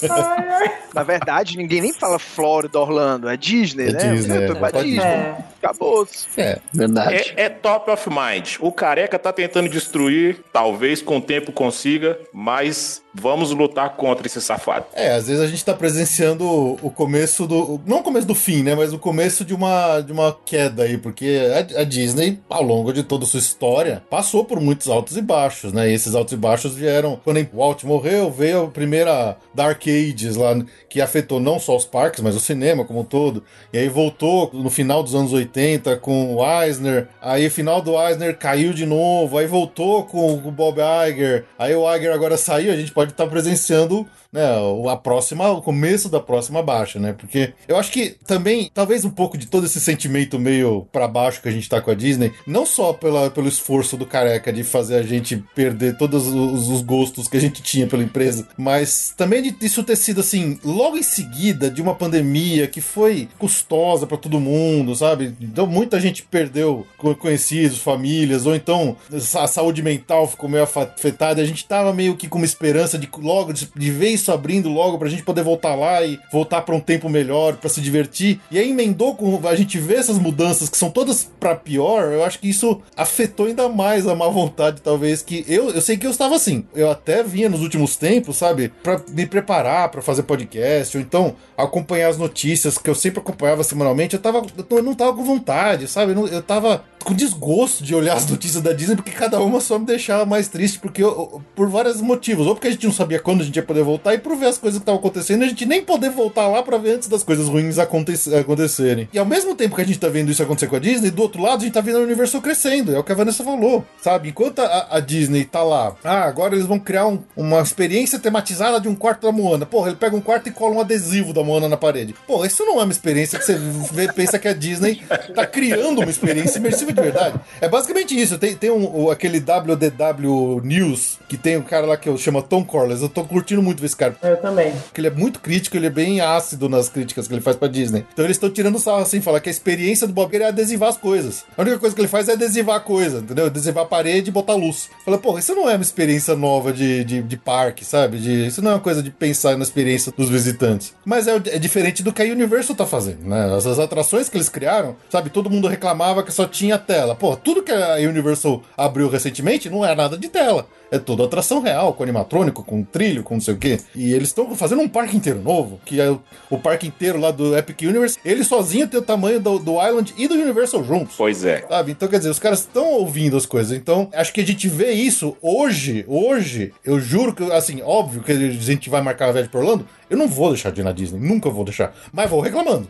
[0.93, 3.29] Na verdade, ninguém nem fala Flórida, Orlando.
[3.29, 4.13] É Disney, É né?
[4.13, 4.83] Disney, Eu tô é.
[4.83, 4.99] Disney.
[5.03, 5.50] É.
[5.63, 6.07] Acabou.
[6.37, 6.59] É.
[6.73, 7.33] Verdade.
[7.35, 8.55] É, é top of mind.
[8.59, 14.41] O careca tá tentando destruir, talvez com o tempo consiga, mas vamos lutar contra esse
[14.41, 14.85] safado.
[14.93, 17.79] É, às vezes a gente tá presenciando o o começo do.
[17.85, 18.75] Não o começo do fim, né?
[18.75, 21.39] Mas o começo de uma, de uma queda aí, porque
[21.75, 25.21] a, a Disney, ao longo de toda a sua história, passou por muitos altos e
[25.21, 25.89] baixos, né?
[25.89, 27.19] E esses altos e baixos vieram.
[27.23, 30.55] Quando o Walt morreu, veio a primeira Dark Ages lá,
[30.89, 33.43] que afetou não só os parques, mas o cinema como um todo.
[33.71, 35.50] E aí voltou no final dos anos 80
[35.97, 37.07] com o Eisner.
[37.21, 39.37] Aí final do Eisner caiu de novo.
[39.37, 41.45] Aí voltou com o Bob Iger.
[41.57, 42.71] Aí o Iger agora saiu.
[42.71, 44.41] A gente pode estar presenciando né,
[44.89, 47.13] a próxima, o começo da próxima baixa, né?
[47.13, 51.41] Porque eu acho que também, talvez um pouco de todo esse sentimento meio pra baixo
[51.41, 54.63] que a gente tá com a Disney, não só pela, pelo esforço do careca de
[54.63, 59.13] fazer a gente perder todos os, os gostos que a gente tinha pela empresa, mas
[59.17, 64.07] também de isso ter sido assim, logo em seguida de uma pandemia que foi custosa
[64.07, 65.35] pra todo mundo, sabe?
[65.41, 68.95] Então muita gente perdeu co- conhecidos, famílias, ou então
[69.35, 73.09] a saúde mental ficou meio afetada, a gente tava meio que com uma esperança de
[73.19, 76.75] logo de, de ver isso abrindo logo pra gente poder voltar lá e voltar pra
[76.75, 78.39] um tempo melhor, pra se divertir.
[78.49, 82.23] E aí emendou com a gente ver essas mudanças que são todas pra pior, eu
[82.23, 86.05] acho que isso afetou ainda mais a má vontade, talvez que eu, eu sei que
[86.07, 86.65] eu estava assim.
[86.73, 91.35] Eu até vinha nos últimos tempos, sabe, Pra me preparar pra fazer podcast, ou então
[91.57, 95.87] acompanhar as notícias que eu sempre acompanhava semanalmente, eu tava eu não tava com vontade,
[95.87, 96.13] sabe?
[96.13, 99.77] Eu, eu tava com desgosto de olhar as notícias da Disney, porque cada uma só
[99.79, 102.45] me deixava mais triste, porque eu- por vários motivos.
[102.47, 104.47] Ou porque a gente não sabia quando a gente ia poder voltar, e por ver
[104.47, 107.23] as coisas que estavam acontecendo, a gente nem poder voltar lá pra ver antes das
[107.23, 109.07] coisas ruins aconte- acontecerem.
[109.13, 111.21] E ao mesmo tempo que a gente tá vendo isso acontecer com a Disney, do
[111.21, 113.85] outro lado a gente tá vendo a Universal crescendo, é o que a Vanessa falou,
[114.01, 114.29] sabe?
[114.29, 118.79] Enquanto a, a Disney tá lá, ah, agora eles vão criar um- uma experiência tematizada
[118.79, 119.65] de um quarto da Moana.
[119.65, 122.13] Porra, ele pega um quarto e cola um adesivo da Moana na parede.
[122.27, 123.57] Porra, isso não é uma experiência que você
[123.91, 125.01] vê- pensa que a Disney
[125.35, 127.39] tá criando uma experiência imersiva de verdade.
[127.59, 128.37] É basicamente isso.
[128.37, 132.41] Tem, tem um, o- aquele WDW News, que tem um cara lá que eu chama
[132.41, 133.01] Tom Corliss.
[133.01, 134.15] Eu tô curtindo muito ver esse cara.
[134.23, 134.71] Eu também.
[134.71, 137.67] Porque ele é muito crítico, ele é bem ácido nas críticas que ele faz pra
[137.67, 138.05] Disney.
[138.11, 140.89] Então eles estão tirando sarro assim, falar que a experiência do Bob Iger é adesivar
[140.89, 141.45] as coisas.
[141.55, 143.45] A única coisa que ele faz é adesivar a coisa, entendeu?
[143.45, 144.89] Adesivar a parede e botar luz.
[145.05, 148.17] Fala, porra, isso não é uma experiência nova de, de, de parque, sabe?
[148.17, 150.93] De, isso não é uma coisa de pensar na experiência dos visitantes.
[151.05, 153.53] Mas é, é diferente do que a Universal tá fazendo, né?
[153.55, 155.29] As, as atrações que eles criaram, sabe?
[155.29, 157.15] Todo mundo reclamava que só tinha tela.
[157.15, 160.67] Pô, tudo que a Universal abriu recentemente não é nada de tela.
[160.91, 163.79] É toda atração real, com animatrônico, com trilho, com não sei o quê.
[163.95, 167.31] E eles estão fazendo um parque inteiro novo, que é o, o parque inteiro lá
[167.31, 168.19] do Epic Universe.
[168.25, 171.15] Ele sozinho tem o tamanho do, do Island e do Universal juntos.
[171.17, 171.65] Pois é.
[171.67, 171.93] Sabe?
[171.93, 173.71] Então, quer dizer, os caras estão ouvindo as coisas.
[173.71, 178.31] Então, acho que a gente vê isso hoje, hoje, eu juro que, assim, óbvio que
[178.31, 180.91] a gente vai marcar a viagem pra Orlando, eu não vou deixar de ir na
[180.91, 181.95] Disney, nunca vou deixar.
[182.11, 182.85] Mas vou reclamando.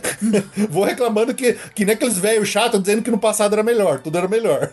[0.70, 4.16] vou reclamando que, que nem aqueles velhos chatos dizendo que no passado era melhor, tudo
[4.16, 4.70] era melhor.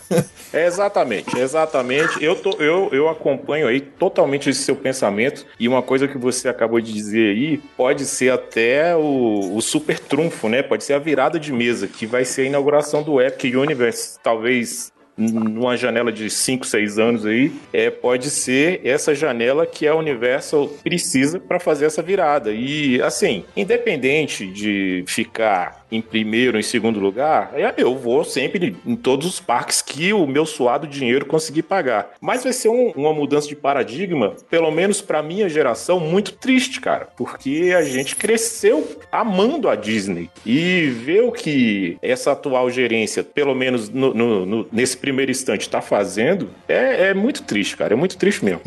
[0.54, 2.22] Exatamente, exatamente.
[2.22, 5.44] Eu, tô, eu, eu acompanho aí totalmente esse seu pensamento.
[5.58, 9.98] E uma coisa que você acabou de dizer aí pode ser até o, o super
[9.98, 10.62] trunfo, né?
[10.62, 14.92] Pode ser a virada de mesa, que vai ser a inauguração do Epic Universe, talvez
[15.16, 20.68] numa janela de 5, 6 anos aí, é, pode ser essa janela que a Universal
[20.82, 22.52] precisa para fazer essa virada.
[22.52, 28.96] E assim, independente de ficar em primeiro, em segundo lugar, é, eu vou sempre em
[28.96, 32.10] todos os parques que o meu suado dinheiro conseguir pagar.
[32.20, 36.80] Mas vai ser um- uma mudança de paradigma, pelo menos para minha geração, muito triste,
[36.80, 40.30] cara, porque a gente cresceu amando a Disney.
[40.44, 45.62] E ver o que essa atual gerência, pelo menos no- no- no- nesse primeiro instante,
[45.62, 48.60] está fazendo, é, é muito triste, cara, é muito triste mesmo.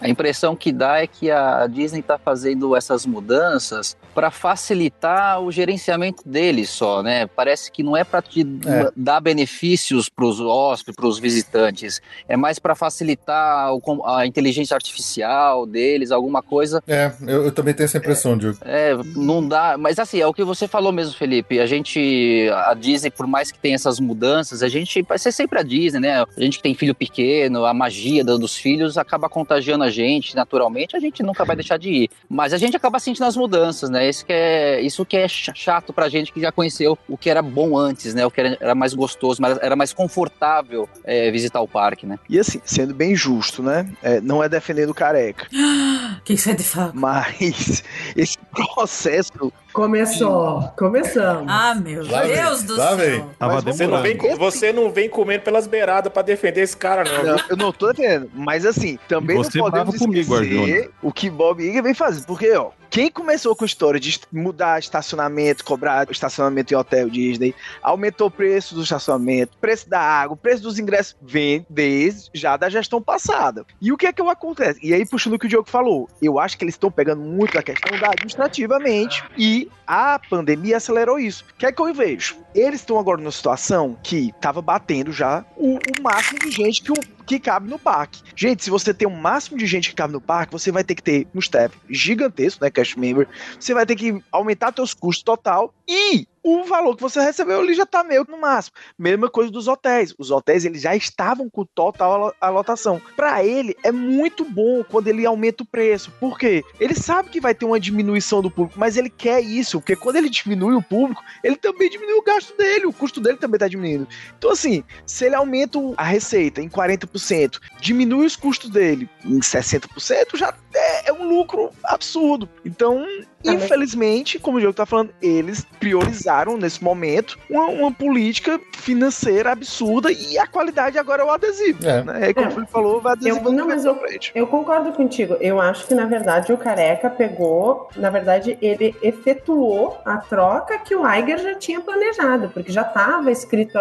[0.00, 5.50] A impressão que dá é que a Disney está fazendo essas mudanças para facilitar o
[5.50, 7.26] gerenciamento deles só, né?
[7.26, 8.90] Parece que não é para te É.
[8.96, 12.00] dar benefícios para os hóspedes, para os visitantes.
[12.28, 16.82] É mais para facilitar o a inteligência artificial deles, alguma coisa.
[16.86, 18.58] é, eu, eu também tenho essa impressão, Diogo.
[18.62, 19.76] É, não dá.
[19.78, 21.60] Mas assim, é o que você falou mesmo, Felipe.
[21.60, 25.58] A gente, a Disney, por mais que tenha essas mudanças, a gente vai ser sempre
[25.58, 26.22] a Disney, né?
[26.22, 30.34] A gente que tem filho pequeno, a magia do- dos filhos acaba contagiando a gente
[30.34, 32.10] naturalmente, a gente nunca vai deixar de ir.
[32.28, 34.08] Mas a gente acaba sentindo as mudanças, né?
[34.08, 37.28] Isso que é, isso que é ch- chato pra gente que já conheceu o que
[37.28, 38.24] era bom antes, né?
[38.24, 42.18] O que era, era mais gostoso, mas era mais confortável é, visitar o parque, né?
[42.28, 43.88] E assim, sendo bem justo, né?
[44.02, 46.92] É, não é defendendo o careca, O que, que você é de falar?
[46.94, 47.82] mas
[48.16, 51.46] esse processo Começou, começamos.
[51.52, 52.96] Ah, meu Lá vem, Deus do lá céu.
[52.96, 53.24] vem.
[53.64, 57.24] Você não, vem, você não vem comendo pelas beiradas pra defender esse cara, não.
[57.24, 60.90] Não, eu não tô defendendo, mas assim, também Você não podemos comigo, esquecer Arjuna.
[61.02, 62.24] o que Bob Iger vem fazendo.
[62.24, 67.52] Porque, ó, quem começou com a história de mudar estacionamento, cobrar estacionamento em hotel Disney,
[67.82, 72.68] aumentou o preço do estacionamento, preço da água, preço dos ingressos, vem desde já da
[72.68, 73.66] gestão passada.
[73.82, 74.78] E o que é que acontece?
[74.80, 77.58] E aí, puxando o que o Diogo falou, eu acho que eles estão pegando muito
[77.58, 81.44] a questão da administrativamente e a pandemia acelerou isso.
[81.50, 82.36] O que é que eu vejo?
[82.54, 86.92] Eles estão agora numa situação que tava batendo já o, o máximo de gente que,
[86.92, 88.22] o- que cabe no parque.
[88.36, 90.94] Gente, se você tem o máximo de gente que cabe no parque, você vai ter
[90.94, 93.28] que ter um step gigantesco, né, cash member.
[93.58, 97.74] Você vai ter que aumentar seus custos total e o valor que você recebeu ali
[97.74, 98.76] já tá meio no máximo.
[98.98, 100.14] Mesma coisa dos hotéis.
[100.18, 103.00] Os hotéis eles já estavam com total alo- alotação.
[103.16, 106.12] Para ele é muito bom quando ele aumenta o preço.
[106.20, 106.62] Por quê?
[106.78, 110.16] Ele sabe que vai ter uma diminuição do público, mas ele quer isso, porque quando
[110.16, 113.66] ele diminui o público, ele também diminui o gasto dele, o custo dele também tá
[113.66, 114.06] diminuindo.
[114.36, 120.36] Então assim, se ele aumenta a receita em 40%, diminui os custos dele em 60%,
[120.36, 122.48] já é, é um lucro absurdo.
[122.64, 123.06] Então,
[123.52, 130.10] infelizmente, como o Diogo tá falando, eles priorizaram nesse momento uma, uma política financeira absurda
[130.12, 131.86] e a qualidade agora é o adesivo.
[131.86, 132.02] É.
[132.02, 132.30] Né?
[132.30, 132.52] E como É.
[132.54, 134.32] ele falou, vai adesivo Eu- não, mas eu- frente.
[134.34, 135.36] Eu concordo contigo.
[135.40, 140.94] Eu acho que, na verdade, o Careca pegou, na verdade, ele efetuou a troca que
[140.94, 143.72] o Iger já tinha planejado, porque já estava escrito,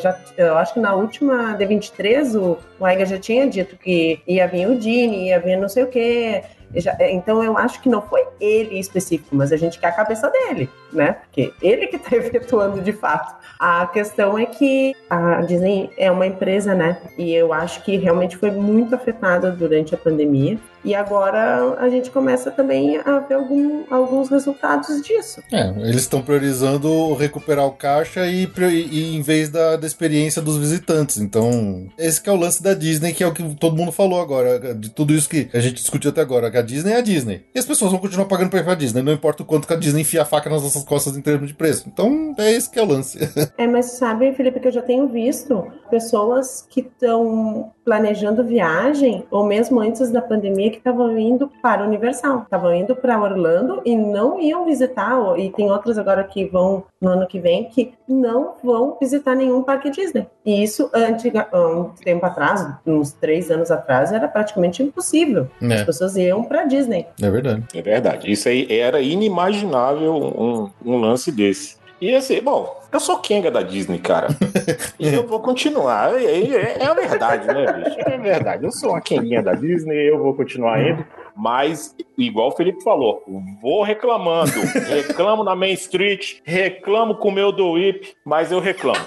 [0.00, 4.46] já, eu acho que na última D23 o, o Iger já tinha dito que ia
[4.46, 6.42] vir o Dini, ia vir não sei o quê.
[6.74, 10.28] Já- então eu acho que não foi ele específico, mas a gente quer a cabeça
[10.30, 11.16] dele, né?
[11.22, 13.34] Porque ele que está efetuando de fato.
[13.58, 16.98] A questão é que a Disney é uma empresa, né?
[17.16, 20.58] E eu acho que realmente foi muito afetada durante a pandemia.
[20.86, 25.42] E agora a gente começa também a ver algum- alguns resultados disso.
[25.52, 28.48] É, eles estão priorizando recuperar o caixa e,
[28.90, 31.18] e em vez da, da experiência dos visitantes.
[31.18, 34.20] Então, esse que é o lance da Disney, que é o que todo mundo falou
[34.20, 37.00] agora, de tudo isso que a gente discutiu até agora, que a Disney é a
[37.02, 37.44] Disney.
[37.54, 39.74] E as pessoas vão continuar pagando pra ir pra Disney, não importa o quanto que
[39.74, 41.88] a Disney enfia a faca nas nossas costas em termos de preço.
[41.92, 43.18] Então, é esse que é o lance.
[43.58, 49.46] É, mas sabe, Felipe, que eu já tenho visto pessoas que estão planejando viagem, ou
[49.46, 54.40] mesmo antes da pandemia, que estavam indo para Universal, estavam indo para Orlando e não
[54.40, 58.96] iam visitar, e tem outras agora que vão no ano que vem que não vão
[59.00, 60.26] visitar nenhum parque Disney.
[60.44, 65.46] E isso, antiga, há um tempo atrás, uns três anos atrás, era praticamente impossível.
[65.62, 67.06] As É, pessoas iam para Disney.
[67.22, 67.62] é verdade.
[67.72, 68.30] É verdade.
[68.32, 71.76] Isso aí era inimaginável um, um lance desse.
[72.00, 74.28] E assim, bom, eu sou Kenga da Disney, cara.
[75.00, 76.12] e eu vou continuar.
[76.14, 77.96] É, é- é a verdade, né, bicho?
[78.00, 78.64] É a verdade.
[78.64, 81.04] Eu sou uma Kenguinha da Disney, eu vou continuar indo.
[81.34, 83.22] Mas, igual o Felipe falou,
[83.60, 84.52] vou reclamando.
[84.88, 89.04] Reclamo na Main Street, reclamo com o meu do Whip, mas eu reclamo.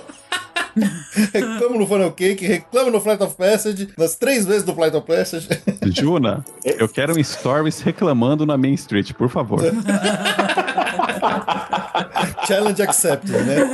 [1.33, 5.05] reclamo no Funnel Cake, reclamo no Flight of Passage, nas três vezes do Flight of
[5.07, 5.47] Passage.
[5.85, 9.59] Juna, eu quero um stories reclamando na Main Street, por favor.
[12.49, 13.57] Challenge accepted, né?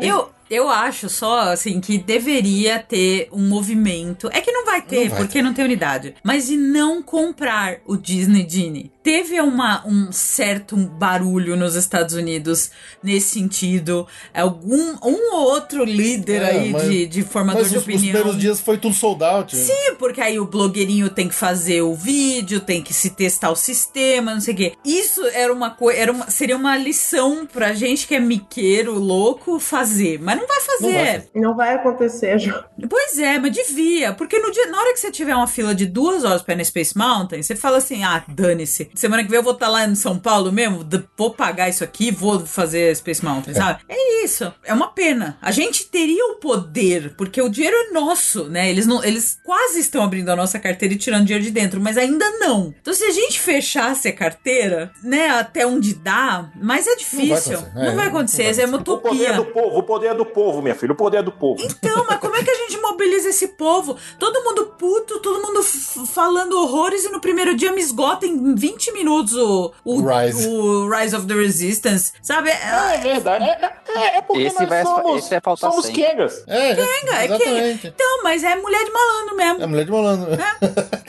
[0.00, 4.28] Eu, eu acho só, assim, que deveria ter um movimento.
[4.32, 6.14] É que não vai ter, Não vai porque não tem unidade.
[6.22, 8.90] Mas de não comprar o Disney Genie.
[9.08, 12.70] Teve uma, um certo barulho nos Estados Unidos
[13.02, 14.06] nesse sentido.
[14.34, 17.88] Algum um ou outro líder É, aí mas- de, de formador Mas de os, os
[17.88, 18.12] opinião.
[18.12, 19.56] primeiros dias foi tudo sold out.
[19.56, 23.56] Sim, porque aí o blogueirinho tem que fazer o vídeo, tem que se testar o
[23.56, 24.72] sistema, não sei o quê.
[24.84, 29.58] Isso era uma coisa, era uma, seria uma lição pra gente que é miqueiro, louco,
[29.58, 30.20] fazer.
[30.20, 30.82] Mas não vai fazer.
[30.86, 31.30] Não vai fazer.
[31.34, 32.52] Não vai acontecer, Ju.
[32.90, 34.12] Pois é, mas devia.
[34.12, 36.58] Porque no dia, na hora que você tiver uma fila de duas horas pra ir
[36.58, 38.90] na Space Mountain, você fala assim: ah, dane-se.
[38.98, 40.84] Semana que vem eu vou estar lá em São Paulo mesmo,
[41.16, 43.80] vou pagar isso aqui, vou fazer Space Mountain, sabe?
[43.88, 44.52] É isso.
[44.64, 45.38] É uma pena.
[45.40, 48.68] A gente teria o poder, porque o dinheiro é nosso, né?
[48.68, 51.96] Eles, não, eles quase estão abrindo a nossa carteira e tirando dinheiro de dentro, mas
[51.96, 52.74] ainda não.
[52.80, 57.58] Então, se a gente fechasse a carteira, né, até onde dá, mas é difícil.
[57.58, 57.74] acontecer.
[57.74, 59.32] Não É, vai não acontecer, vai é uma O poder utopia.
[59.34, 61.62] do povo, o poder do povo, minha filha, o poder do povo.
[61.62, 63.96] Então, mas como é que a gente mobiliza esse povo?
[64.18, 65.62] Todo mundo puto, todo mundo
[66.06, 70.46] falando horrores e no primeiro dia me esgota em 20 minutos o, o, Rise.
[70.48, 72.50] o Rise of the Resistance, sabe?
[72.50, 73.44] É É, verdade.
[73.44, 76.02] É, é, é porque Esse nós vai- somos, esse vai somos sempre.
[76.02, 76.44] Kengas.
[76.46, 77.86] É, é que- exatamente.
[77.88, 79.62] então, mas é mulher de malandro mesmo.
[79.62, 80.28] É mulher de malandro.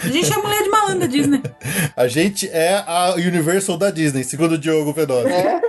[0.04, 1.42] A gente é mulher de malandro da Disney.
[1.96, 5.30] A gente é a Universal da Disney, segundo o Diogo Fedora.
[5.30, 5.62] É,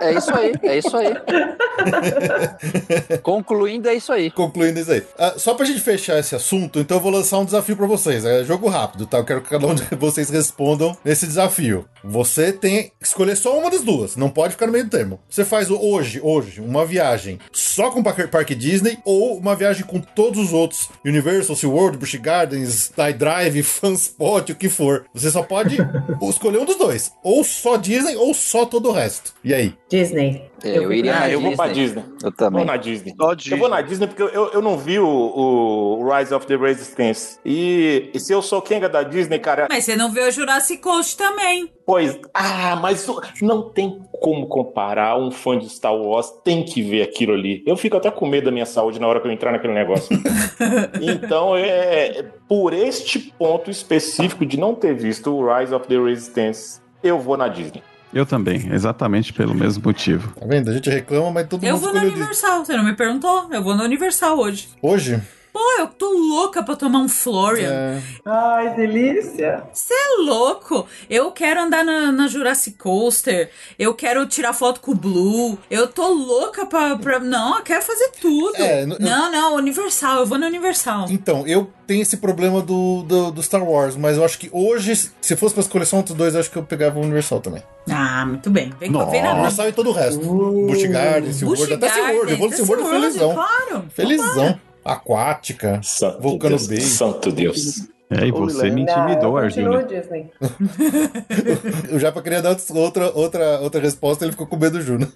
[0.00, 1.14] é isso aí, é isso aí.
[3.22, 4.30] Concluindo, é isso aí.
[4.30, 5.02] Concluindo isso aí.
[5.18, 8.24] Ah, só pra gente fechar esse assunto, então eu vou lançar um desafio pra vocês.
[8.24, 9.18] É jogo rápido, tá?
[9.18, 11.86] Eu quero que cada um de vocês respondam nesse desafio.
[12.02, 15.20] Você tem que escolher só uma das duas, não pode ficar no meio termo.
[15.28, 19.54] Você faz o- hoje, hoje, uma viagem só com o Parque Parque Disney ou uma
[19.54, 25.04] viagem com todos os outros Universal, SeaWorld, Busch Gardens, Night Drive, Fanspot, o que for.
[25.14, 25.76] Você só pode
[26.22, 27.12] escolher um dos dois.
[27.22, 29.32] Ou só Disney ou só todo o resto.
[29.44, 29.74] E aí?
[29.90, 30.48] Disney.
[30.62, 32.02] É, eu iria Ah, na eu vou pra Disney.
[32.02, 32.04] Disney.
[32.16, 32.64] Eu Vou também.
[32.64, 33.14] na Disney.
[33.18, 33.54] Só Disney.
[33.54, 37.38] Eu vou na Disney porque eu, eu não vi o, o Rise of the Resistance.
[37.44, 40.80] E, e se eu sou Kenga da Disney, cara, Mas você não vê o Jurassic
[40.82, 41.72] Coast também.
[41.86, 42.18] pois.
[42.34, 43.06] Ah, mas
[43.42, 46.30] não tem como comparar um fã de Star Wars.
[46.44, 47.62] Tem que ver aquilo ali.
[47.66, 50.08] Eu fico até com medo da minha saúde na hora que eu entrar naquele negócio.
[51.00, 56.80] então, é, por este ponto específico de não ter visto o Rise of the Resistance,
[57.02, 57.82] eu vou na Disney.
[58.12, 60.32] Eu também, exatamente pelo mesmo motivo.
[60.38, 60.70] Tá vendo?
[60.70, 62.02] A gente reclama, mas todo Eu mundo vou na.
[62.02, 62.64] Universal.
[62.64, 63.48] Você não me perguntou?
[63.52, 64.68] Eu vou na Universal hoje.
[64.82, 65.20] Hoje?
[65.52, 67.68] Pô, eu tô louca pra tomar um Florian.
[67.70, 69.64] É, Ai, delícia.
[69.72, 70.86] Você é louco?
[71.08, 73.50] Eu quero andar na, na Jurassic Coaster.
[73.78, 75.58] Eu quero tirar foto com o Blue.
[75.68, 76.96] Eu tô louca pra.
[76.96, 78.54] pra- não, eu quero fazer tudo.
[78.56, 80.20] É, não, não, Universal.
[80.20, 81.06] Eu vou na Universal.
[81.10, 84.94] Então, eu tenho esse problema do, do, do Star Wars, mas eu acho que hoje,
[85.20, 87.40] se fosse pra escolher só um dos dois, eu acho que eu pegava o Universal
[87.40, 87.62] também.
[87.90, 88.72] Ah, muito bem.
[88.78, 89.10] Vem, Nossa.
[89.10, 89.32] vem na.
[89.32, 90.20] Universal e todo o resto.
[90.20, 92.32] Busch Gardens, SeaWorld, até SeaWorld.
[92.32, 93.34] Eu vou no Busch Gardens, felizão.
[93.34, 93.84] Claro.
[93.92, 94.60] Felizão.
[94.90, 95.80] Aquática.
[95.82, 96.80] Santo Vulcano Deus, Bay.
[96.80, 97.88] Santo Deus.
[98.10, 99.84] É, e você me intimidou, Arjuna.
[99.84, 100.28] Disney.
[101.88, 105.06] Eu já queria dar outra, outra, outra resposta, ele ficou com medo do Juno.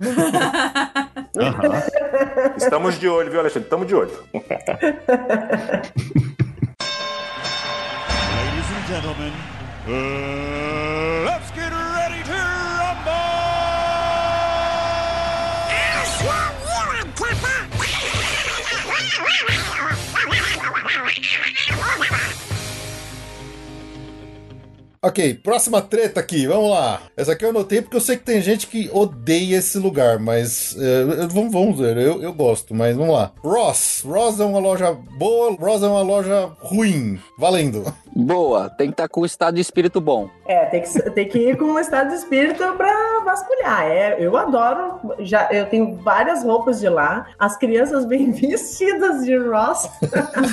[1.36, 1.82] Aham.
[2.56, 3.66] Estamos de olho, viu, Alexandre?
[3.66, 4.12] Estamos de olho.
[4.32, 4.54] Ladies
[8.70, 9.32] and gentlemen,
[9.88, 10.93] uh,
[25.06, 27.02] Ok, próxima treta aqui, vamos lá.
[27.14, 30.74] Essa aqui eu anotei porque eu sei que tem gente que odeia esse lugar, mas
[30.78, 33.30] é, vamos, vamos ver, eu, eu gosto, mas vamos lá.
[33.42, 37.84] Ross, Ross é uma loja boa, Ross é uma loja ruim, valendo.
[38.16, 40.30] Boa, tem que estar com o estado de espírito bom.
[40.46, 43.82] É, tem que, tem que ir com um estado de espírito pra vasculhar.
[43.86, 45.00] É, eu adoro.
[45.18, 47.26] Já, eu tenho várias roupas de lá.
[47.38, 49.90] As crianças bem vestidas de Ross.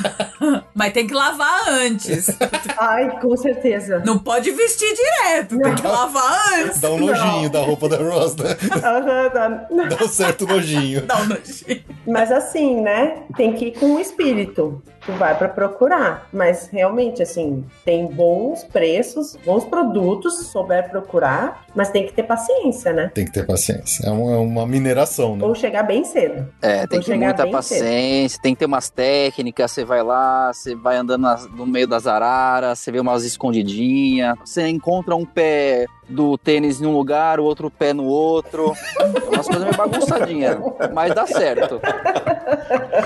[0.74, 2.36] Mas tem que lavar antes.
[2.80, 4.01] Ai, com certeza.
[4.03, 5.59] Não pode vestir direto.
[5.59, 6.82] Tem que lavar antes.
[6.82, 8.55] Dá um nojinho da roupa da Ross, né?
[8.82, 9.47] Tá.
[9.49, 11.01] Dá um certo nojinho.
[11.05, 11.84] Dá um nojinho.
[12.07, 13.24] Mas assim, né?
[13.38, 14.82] Tem que ir com o espírito.
[15.06, 16.28] Tu vai pra procurar.
[16.32, 22.24] Mas realmente, assim, tem bons preços, bons produtos, se souber procurar, mas tem que ter
[22.24, 23.12] paciência, né?
[23.14, 24.08] Tem que ter paciência.
[24.08, 25.43] É uma, é uma mineração, né?
[25.45, 26.47] Ou chegar bem cedo.
[26.62, 30.54] É, tem Vou que ter muita paciência, tem que ter umas técnicas, você vai lá,
[30.54, 35.26] você vai andando nas- no meio das araras, você vê umas escondidinhas, você encontra um
[35.26, 38.74] pé do tênis em um lugar, o outro pé no outro.
[38.99, 40.58] É umas coisas meio bagunçadinhas,
[40.93, 41.80] mas dá certo.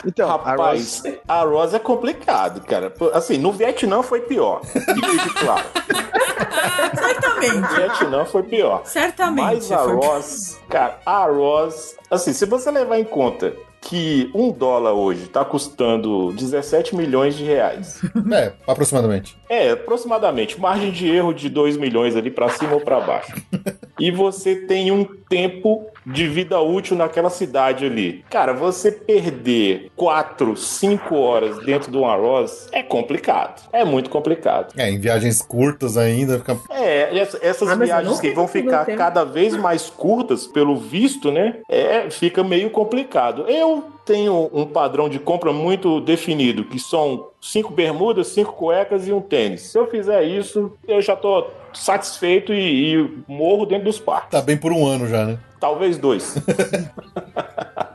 [0.06, 2.94] Então, a Rapaz, a Ross é complicado, cara.
[3.14, 4.62] Assim, no Vietnã foi pior.
[4.66, 5.66] Fique claro.
[6.94, 7.76] No Certamente.
[7.76, 8.82] Vietnã foi pior.
[8.86, 9.46] Certamente.
[9.46, 14.94] Mas a Ross, cara, a Ross, assim, se você levar em conta que um dólar
[14.94, 18.02] hoje tá custando 17 milhões de reais.
[18.34, 19.38] É, aproximadamente.
[19.48, 23.34] É, aproximadamente, margem de erro de 2 milhões ali pra cima ou pra baixo.
[24.00, 28.24] E você tem um tempo de vida útil naquela cidade ali.
[28.30, 33.64] Cara, você perder 4, 5 horas dentro de uma Ross é complicado.
[33.74, 34.74] É muito complicado.
[34.78, 36.58] É, em viagens curtas ainda fica.
[36.70, 41.56] É, essa- essas Ah, viagens que vão ficar cada vez mais curtas, pelo visto, né?
[41.70, 43.46] É, fica meio complicado.
[43.48, 49.12] Eu tenho um padrão de compra muito definido, que são cinco bermudas, cinco cuecas e
[49.12, 49.62] um tênis.
[49.62, 54.32] Se eu fizer isso, eu já tô satisfeito e, e morro dentro dos parques.
[54.32, 55.40] Tá bem por um ano já, né?
[55.60, 56.36] Talvez dois.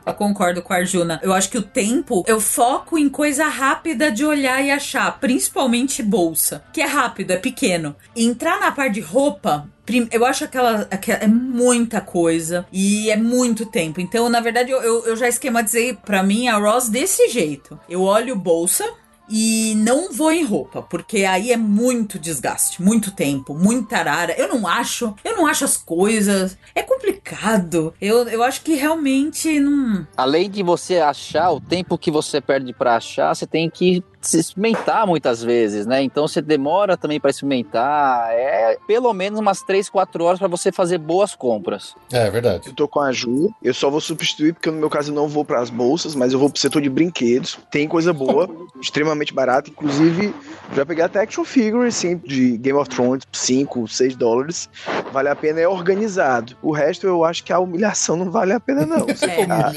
[0.05, 1.19] Eu concordo com a Arjuna.
[1.23, 6.03] Eu acho que o tempo, eu foco em coisa rápida de olhar e achar, principalmente
[6.03, 7.95] bolsa, que é rápido, é pequeno.
[8.15, 9.69] Entrar na parte de roupa,
[10.11, 13.99] eu acho aquela, aquela é muita coisa e é muito tempo.
[14.01, 17.79] Então, na verdade, eu, eu, eu já esquematizei pra mim a Ross desse jeito.
[17.89, 18.85] Eu olho bolsa,
[19.31, 24.35] e não vou em roupa, porque aí é muito desgaste, muito tempo, muita arara.
[24.37, 26.57] Eu não acho, eu não acho as coisas.
[26.75, 27.93] É complicado.
[28.01, 30.05] Eu, eu acho que realmente não.
[30.17, 34.39] Além de você achar, o tempo que você perde pra achar, você tem que se
[34.39, 36.01] experimentar muitas vezes, né?
[36.03, 38.29] Então você demora também pra experimentar.
[38.31, 41.95] É pelo menos umas 3, 4 horas pra você fazer boas compras.
[42.11, 42.67] É, é verdade.
[42.67, 45.27] Eu tô com a Ju, eu só vou substituir, porque no meu caso eu não
[45.27, 47.57] vou pras bolsas, mas eu vou pro setor de brinquedos.
[47.71, 48.49] Tem coisa boa,
[48.81, 49.69] extremamente barata.
[49.69, 50.33] Inclusive,
[50.75, 54.69] já peguei até action figure, assim, de Game of Thrones, 5, 6 dólares.
[55.11, 56.55] Vale a pena, é organizado.
[56.61, 59.05] O resto eu acho que a humilhação não vale a pena, não.
[59.11, 59.41] Você É.
[59.41, 59.73] ficar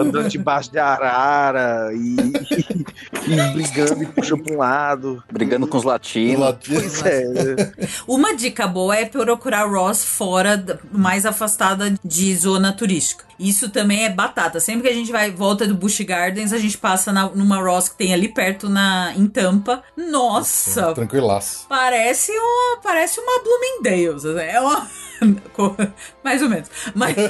[0.00, 2.16] andando debaixo de arara e,
[3.26, 5.22] e brigando e puxa pra um lado.
[5.30, 6.40] Brigando com os latinos.
[6.40, 6.80] Latino.
[6.80, 7.24] Pois é?
[8.06, 13.27] Uma dica boa é procurar Ross fora, da- mais afastada de zona turística.
[13.38, 14.58] Isso também é batata.
[14.60, 17.88] Sempre que a gente vai volta do Busch Gardens, a gente passa na- numa Ross
[17.88, 19.82] que tem ali perto na em Tampa.
[19.96, 21.66] Nossa, Tranquilaço.
[21.68, 24.24] Parece uma, parece uma Bloomingdale's.
[24.24, 24.86] assim, É uma.
[26.24, 26.68] Mais ou menos.
[26.94, 27.14] Mas.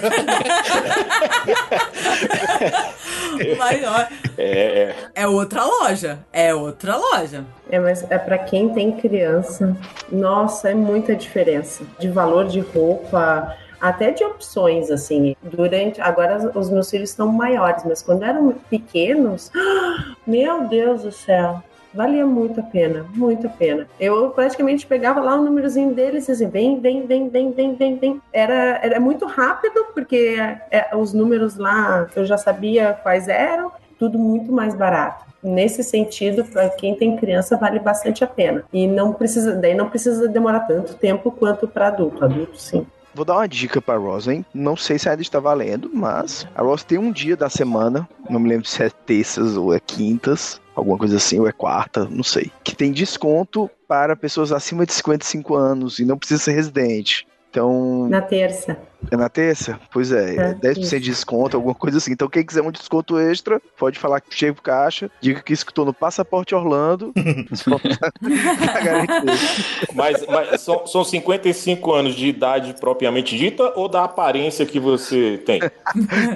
[3.58, 4.06] Mas ó,
[4.36, 5.16] É, é.
[5.22, 6.18] é outra loja.
[6.32, 7.44] É outra loja.
[7.70, 9.76] É, mas é para quem tem criança.
[10.10, 15.36] Nossa, é muita diferença de valor de roupa, até de opções assim.
[15.42, 19.50] Durante agora os meus filhos estão maiores, mas quando eram pequenos,
[20.26, 21.62] meu Deus do céu.
[21.92, 23.86] Valia muito a pena, muito a pena.
[23.98, 27.96] Eu praticamente pegava lá o númerozinho deles e assim, vem, vem, vem, vem, vem, vem,
[27.96, 28.22] vem.
[28.30, 30.36] Era, era muito rápido, porque
[30.70, 36.44] é, os números lá eu já sabia quais eram, tudo muito mais barato nesse sentido,
[36.44, 38.64] para quem tem criança, vale bastante a pena.
[38.72, 42.24] E não precisa, daí não precisa demorar tanto tempo quanto para adulto.
[42.24, 42.86] Adulto, sim.
[43.18, 44.46] Vou dar uma dica pra Ross, hein?
[44.54, 48.38] Não sei se ainda está valendo, mas a Ross tem um dia da semana, não
[48.38, 52.22] me lembro se é terças ou é quintas, alguma coisa assim, ou é quarta, não
[52.22, 57.26] sei, que tem desconto para pessoas acima de 55 anos e não precisa ser residente.
[57.50, 58.78] Então, Na terça.
[59.10, 59.78] É na terça?
[59.92, 60.90] Pois é, É, 10% isso.
[60.90, 62.12] de desconto, alguma coisa assim.
[62.12, 65.84] Então, quem quiser um desconto extra, pode falar que chega pro caixa, diga que escutou
[65.84, 67.12] no Passaporte Orlando.
[67.54, 67.98] só pra
[68.82, 69.86] garantir.
[69.94, 75.42] Mas, mas são, são 55 anos de idade propriamente dita ou da aparência que você
[75.44, 75.60] tem?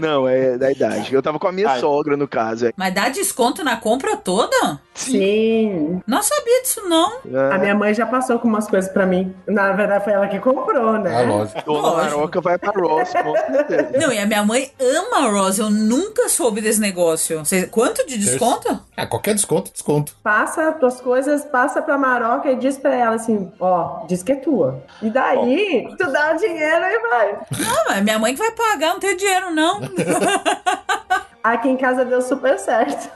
[0.01, 1.13] Não, é da idade.
[1.15, 1.81] Eu tava com a minha Ai.
[1.81, 2.67] sogra, no caso.
[2.67, 2.73] É.
[2.77, 4.81] Mas dá desconto na compra toda?
[4.95, 6.01] Sim.
[6.07, 7.19] Não sabia disso, não.
[7.53, 9.35] A minha mãe já passou com umas coisas para mim.
[9.47, 11.17] Na verdade, foi ela que comprou, né?
[11.17, 11.63] Ah, lógico.
[11.65, 12.17] Dona Lógico.
[12.17, 13.91] Maroca vai pra Ross, com certeza.
[13.99, 15.59] Não, e a minha mãe ama a Ross.
[15.59, 17.39] Eu nunca soube desse negócio.
[17.39, 18.79] Você- quanto de desconto?
[18.97, 20.15] Ah, qualquer desconto, desconto.
[20.23, 24.33] Passa as tuas coisas, passa pra Maroca e diz pra ela assim: ó, diz que
[24.33, 24.83] é tua.
[25.01, 27.33] E daí, tu dá o dinheiro e vai.
[27.59, 29.81] Não, mas minha mãe que vai pagar, não tem dinheiro, não.
[31.43, 33.11] Aqui em casa deu super certo.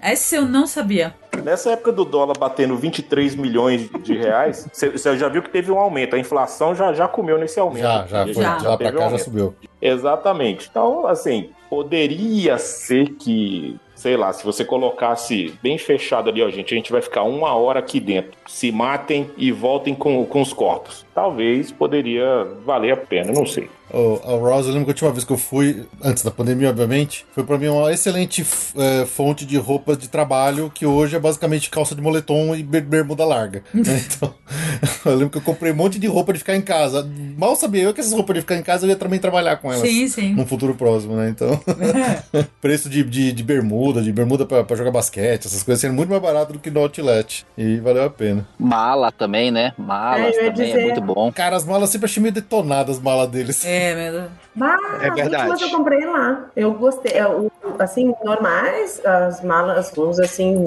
[0.00, 1.14] Essa eu não sabia.
[1.42, 5.78] Nessa época do dólar batendo 23 milhões de reais, você já viu que teve um
[5.78, 6.14] aumento.
[6.14, 7.82] A inflação já, já comeu nesse aumento.
[7.82, 8.34] Já, já, foi.
[8.34, 8.56] Já.
[8.56, 9.54] De lá pra teve um cá já subiu.
[9.80, 10.68] Exatamente.
[10.70, 16.72] Então, assim, poderia ser que, sei lá, se você colocasse bem fechado ali, ó, gente,
[16.72, 18.32] a gente vai ficar uma hora aqui dentro.
[18.46, 21.04] Se matem e voltem com, com os corpos.
[21.14, 23.68] Talvez poderia valer a pena, não sei.
[23.92, 26.70] O, a Ross, eu lembro que a última vez que eu fui, antes da pandemia,
[26.70, 28.44] obviamente, foi pra mim uma excelente
[28.76, 32.82] eh, fonte de roupas de trabalho, que hoje é basicamente calça de moletom e ber-
[32.82, 33.62] bermuda larga.
[33.72, 34.02] né?
[34.06, 34.34] Então,
[35.06, 37.08] eu lembro que eu comprei um monte de roupa de ficar em casa.
[37.38, 39.72] Mal sabia eu que essas roupas de ficar em casa eu ia também trabalhar com
[39.72, 39.88] elas.
[39.88, 40.34] Sim, sim.
[40.34, 41.28] Num futuro próximo, né?
[41.28, 41.58] Então,
[42.60, 46.08] preço de, de, de bermuda, de bermuda pra, pra jogar basquete, essas coisas sendo muito
[46.08, 47.46] mais barato do que no outlet.
[47.56, 48.46] E valeu a pena.
[48.58, 49.72] Mala também, né?
[49.78, 51.30] Malas É, também dizer- é muito bom.
[51.32, 53.64] Cara, as malas sempre achei meio detonadas, as malas deles.
[53.64, 54.28] É, meu...
[54.54, 55.48] Bah, É verdade.
[55.50, 56.46] Mas eu comprei lá.
[56.56, 57.12] Eu gostei.
[57.12, 60.64] É, o- Assim, normais, as malas, vamos assim,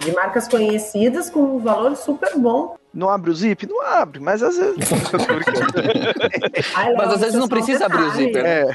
[0.00, 2.76] de marcas conhecidas com um valor super bom.
[2.92, 3.66] Não abre o zip?
[3.68, 4.78] Não abre, mas às vezes.
[6.74, 8.60] Ai, Mas às vezes é não um precisa abrir o zíper, né?
[8.62, 8.66] É.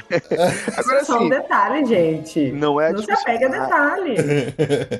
[0.78, 2.50] Agora é só um detalhe, gente.
[2.52, 3.34] não é a Não se discussão.
[3.34, 4.16] apega a detalhe.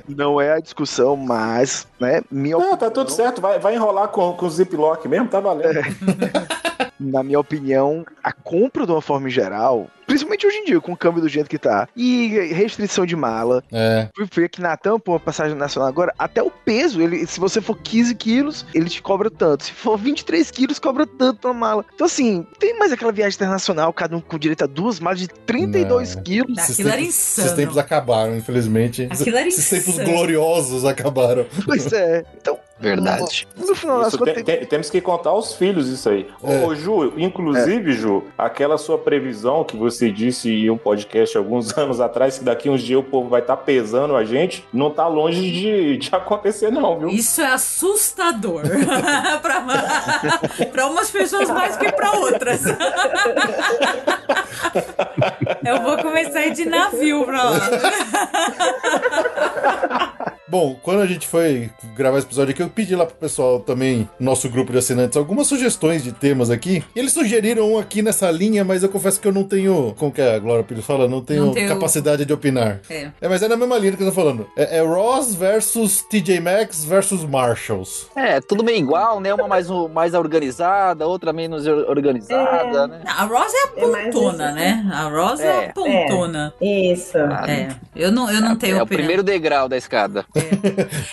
[0.17, 3.41] Não é a discussão, mas, né, minha Não, tá tudo certo.
[3.41, 5.81] Vai, vai enrolar com, com o ziplock mesmo, tá valendo.
[7.01, 10.97] na minha opinião, a compra de uma forma geral, principalmente hoje em dia, com o
[10.97, 13.63] câmbio do jeito que tá, e restrição de mala.
[13.73, 14.09] É.
[14.17, 17.61] Fui ver aqui na tampa, uma passagem nacional agora, até o peso, ele, se você
[17.61, 19.65] for 15 quilos, ele te cobra tanto.
[19.65, 21.85] Se for 23 quilos, cobra tanto na mala.
[21.95, 25.29] Então, assim, tem mais aquela viagem internacional, cada um com direito a duas malas de
[25.29, 26.23] 32 Não.
[26.23, 26.59] quilos.
[26.59, 27.47] Esses Aquilo era tempos- insano.
[27.47, 29.09] Esses tempos acabaram, infelizmente.
[29.11, 30.11] Aquilo era Esses tempos insano.
[30.11, 31.47] gloriosos acabaram.
[31.65, 32.25] Pois é.
[32.41, 33.49] Então, Verdade.
[33.57, 36.29] no final das Isso contas, tem- tem- tem- temos que contar aos filhos isso aí.
[36.45, 36.65] É.
[36.67, 42.01] Ô, Ju, inclusive, Ju, aquela sua previsão que você disse em um podcast alguns anos
[42.01, 45.41] atrás, que daqui uns dias o povo vai estar pesando a gente, não tá longe
[45.51, 47.09] de, de acontecer, não, viu?
[47.09, 48.63] Isso é assustador.
[49.41, 49.65] pra,
[50.71, 52.61] pra umas pessoas mais que pra outras.
[55.65, 57.59] Eu vou começar a ir de navio pra lá.
[60.49, 64.09] Bom, quando a gente foi gravar esse episódio aqui, eu pedi lá pro pessoal também,
[64.19, 66.85] nosso grupo de assinantes, algumas sugestões de temas aqui.
[66.95, 70.13] E eles sugeriram um aqui nessa linha, mas eu confesso que eu não tenho, como
[70.13, 72.81] que a Glória Pires fala, não tenho Não tenho- capacidade de opinar.
[72.89, 73.11] É.
[73.21, 74.47] É, mas é na mesma linha que eu tô falando.
[74.57, 78.07] É, é Ross versus TJ Maxx versus Marshalls.
[78.15, 79.35] É, tudo meio igual, né?
[79.35, 83.01] Uma mais, mais organizada, outra menos or- organizada, né?
[83.05, 84.89] A Ross é a É mais pontona, né?
[84.93, 85.69] A Ross é, a É.
[85.73, 86.55] pontona.
[86.61, 87.19] Isso.
[87.19, 87.69] É.
[87.97, 88.99] Eu não, eu não tenho É o opinião.
[89.03, 90.25] primeiro degrau da escada.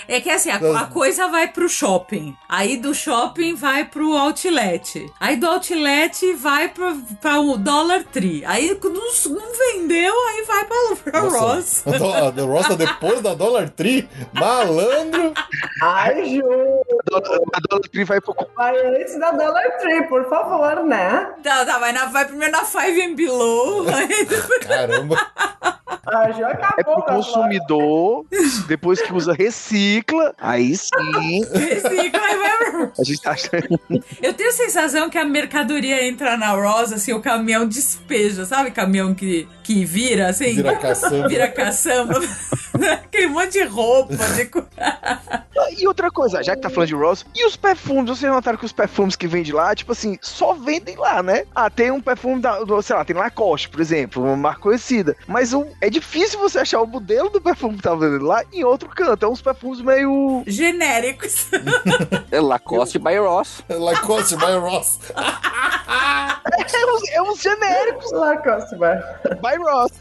[0.08, 2.36] É que assim, a, a coisa vai pro shopping.
[2.48, 5.06] Aí do shopping vai pro outlet.
[5.20, 8.44] Aí do outlet vai pra, pra o Dollar Tree.
[8.46, 11.84] Aí não, não vendeu, aí vai pra, pra Ross.
[11.88, 14.08] A, do- a do Ross tá depois da Dollar Tree?
[14.34, 15.34] Malandro!
[15.82, 16.44] Ai, Ju,
[17.14, 21.30] a Dollar Tree vai pro vai antes da Dollar Tree, por favor, né?
[21.44, 23.86] Tá, tá, vai, na, vai primeiro na Five and Below.
[23.90, 24.26] Aí.
[24.68, 25.18] Caramba!
[26.06, 26.74] A Ju acabou.
[26.78, 28.26] É pro consumidor,
[28.68, 30.34] depois que usa, recicla.
[30.40, 31.44] Aí sim.
[31.54, 33.80] recicla, aí vai pra A gente tá achando.
[34.22, 38.72] Eu tenho a sensação que a mercadoria entra na Rosa, assim, o caminhão despeja, sabe?
[38.72, 40.54] Caminhão que, que vira, assim.
[40.56, 41.28] Vira caçamba.
[41.28, 42.20] Vira caçamba.
[42.94, 44.50] Aquele monte de roupa, de...
[45.78, 48.10] E outra coisa, já que tá falando de Ross, e os perfumes?
[48.10, 51.46] Vocês notaram que os perfumes que vendem lá, tipo assim, só vendem lá, né?
[51.54, 55.16] Ah, tem um perfume da, do, sei lá, tem Lacoste, por exemplo, uma marca conhecida.
[55.28, 58.64] Mas o, é difícil você achar o modelo do perfume que tá vendendo lá em
[58.64, 59.03] outro canto.
[59.22, 60.44] É uns perfumes meio.
[60.48, 61.48] genéricos.
[62.32, 63.64] É Lacoste by Ross.
[63.70, 65.00] Lacoste by Ross.
[65.16, 68.98] É uns, é uns genéricos Lacoste, vai.
[69.42, 69.92] by Ross.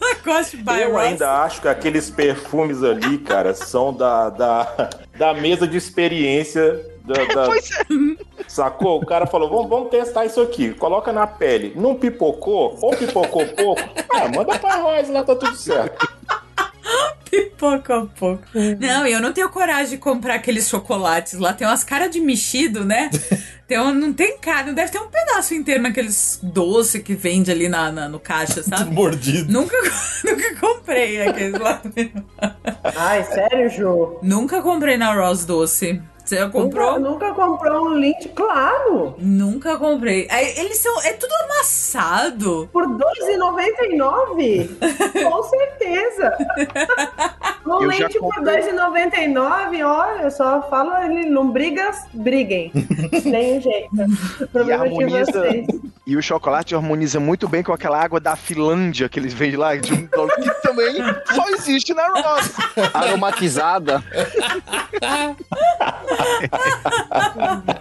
[0.00, 1.02] Lacoste by Eu Ross.
[1.02, 6.97] ainda acho que aqueles perfumes ali, cara, são da, da, da mesa de experiência.
[7.08, 7.84] Da, da- Pois é.
[8.46, 9.00] Sacou?
[9.02, 10.72] O cara falou: vamos, vamos testar isso aqui.
[10.74, 11.72] Coloca na pele.
[11.76, 12.78] Não pipocou?
[12.80, 13.82] Ou pipocou pouco?
[14.14, 16.06] Ah, manda pra Ross lá, tá tudo certo.
[17.30, 18.42] Pipoca a pouco.
[18.80, 21.52] Não, eu não tenho coragem de comprar aqueles chocolates lá.
[21.52, 23.10] Tem umas caras de mexido, né?
[23.68, 27.68] Tem um- não tem cara, deve ter um pedaço inteiro naqueles doce que vende ali
[27.68, 28.90] na, na- no caixa, sabe?
[28.94, 29.52] Mordido.
[29.52, 29.76] Nunca,
[30.24, 31.82] nunca comprei aqueles lá.
[32.96, 34.18] Ai, sério, Ju?
[34.22, 36.00] Nunca comprei na Ross doce.
[36.28, 37.00] Você já comprou?
[37.00, 38.28] Nunca, nunca comprou um lint?
[38.34, 39.14] Claro!
[39.16, 40.28] Nunca comprei.
[40.30, 41.00] Aí, eles são.
[41.02, 42.68] É tudo amassado.
[42.70, 44.68] Por R$2,99?
[45.24, 46.36] Com certeza!
[47.64, 48.60] Um Eu lente por comprei.
[48.60, 52.72] R$2,99, olha, eu só falo ele, não brigas, briguem.
[53.24, 53.88] Um jeito.
[54.42, 55.66] O problema é de vocês.
[56.08, 59.76] E o chocolate harmoniza muito bem com aquela água da Finlândia que eles vendem lá,
[59.76, 60.94] de um dólar, que também
[61.34, 62.54] só existe na Ross.
[62.94, 64.02] Aromatizada.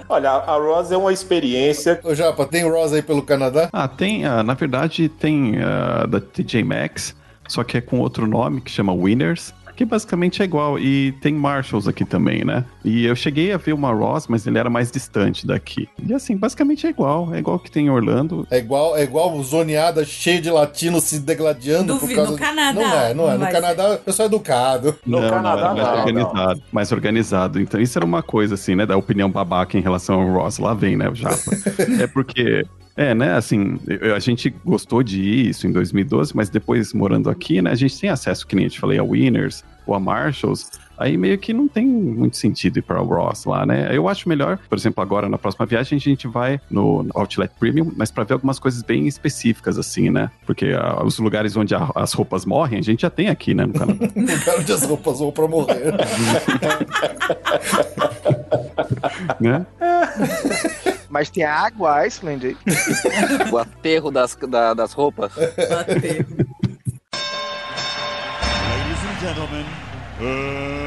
[0.09, 2.01] Olha, a Ross é uma experiência.
[2.03, 3.69] Ô, Japa, tem Rosa aí pelo Canadá?
[3.71, 7.15] Ah, tem, ah, na verdade, tem ah, da TJ Maxx,
[7.47, 10.79] só que é com outro nome que chama Winners, que basicamente é igual.
[10.79, 12.65] E tem Marshalls aqui também, né?
[12.83, 15.87] E eu cheguei a ver uma Ross, mas ele era mais distante daqui.
[16.03, 17.33] E assim, basicamente é igual.
[17.33, 18.47] É igual que tem em Orlando.
[18.49, 22.73] É igual, é igual zoneada cheia de latinos se degladiando por Duvido, causa no Canadá
[22.73, 23.37] Não é, não é.
[23.37, 24.95] No Canadá o pessoal é educado.
[25.05, 26.63] No não, Canadá, não, é mais não, organizado.
[26.71, 27.61] Mais organizado.
[27.61, 28.85] Então, isso era uma coisa, assim, né?
[28.85, 30.57] Da opinião babaca em relação ao Ross.
[30.57, 31.51] Lá vem, né, o Japa.
[32.01, 32.65] é porque.
[32.97, 37.29] É, né, assim, eu- a gente gostou de ir isso em 2012, mas depois, morando
[37.29, 39.99] aqui, né, a gente tem acesso, que nem eu te falei, a Winners ou a
[39.99, 43.89] Marshalls, aí meio que não tem muito sentido ir para o Ross lá, né?
[43.95, 47.91] Eu acho melhor, por exemplo, agora na próxima viagem a gente vai no Outlet Premium,
[47.95, 50.31] mas para ver algumas coisas bem específicas, assim, né?
[50.47, 53.67] Porque ah, os lugares onde a- as roupas morrem, a gente já tem aqui, né,
[53.67, 54.07] no Canadá.
[54.43, 55.93] Cara onde as roupas vão pra morrer.
[59.39, 59.65] né?
[61.09, 62.57] Mas tem a água Iceland aí.
[63.51, 65.31] O aterro das, da- das roupas.
[65.69, 66.25] Bater.
[68.69, 69.65] Ladies and gentlemen,
[70.19, 70.86] uh,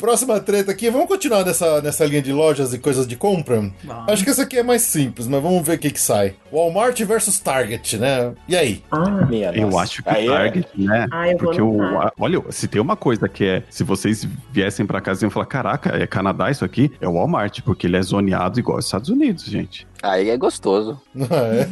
[0.00, 3.68] Próxima treta aqui, vamos continuar nessa, nessa linha de lojas e coisas de compra?
[4.06, 6.34] Acho que essa aqui é mais simples, mas vamos ver o que que sai.
[6.52, 8.32] Walmart versus Target, né?
[8.46, 8.84] E aí?
[8.92, 9.78] Ah, Minha Eu nossa.
[9.82, 11.04] acho que Aí é- Target, né?
[11.10, 11.78] Ah, Porque o.
[12.16, 13.64] Olha, se tem uma coisa que é.
[13.70, 16.92] Se vocês viessem pra casa e iam falar: caraca, é Canadá isso aqui?
[17.00, 19.84] É o Walmart, porque ele é zoneado igual aos Estados Unidos, gente.
[20.02, 21.00] Aí é gostoso.
[21.28, 21.68] É.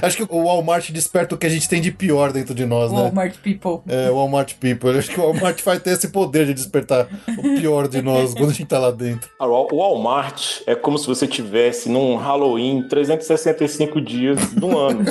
[0.06, 2.90] Acho que o Walmart desperta o que a gente tem de pior dentro de nós,
[2.90, 3.02] né?
[3.02, 3.80] Walmart People.
[3.92, 4.96] É, Walmart People.
[4.98, 8.50] Acho que o Walmart vai ter esse poder de despertar o pior de nós quando
[8.50, 9.30] a gente tá lá dentro.
[9.38, 15.04] Ah, O Walmart é como se você tivesse num Halloween 365 dias do ano.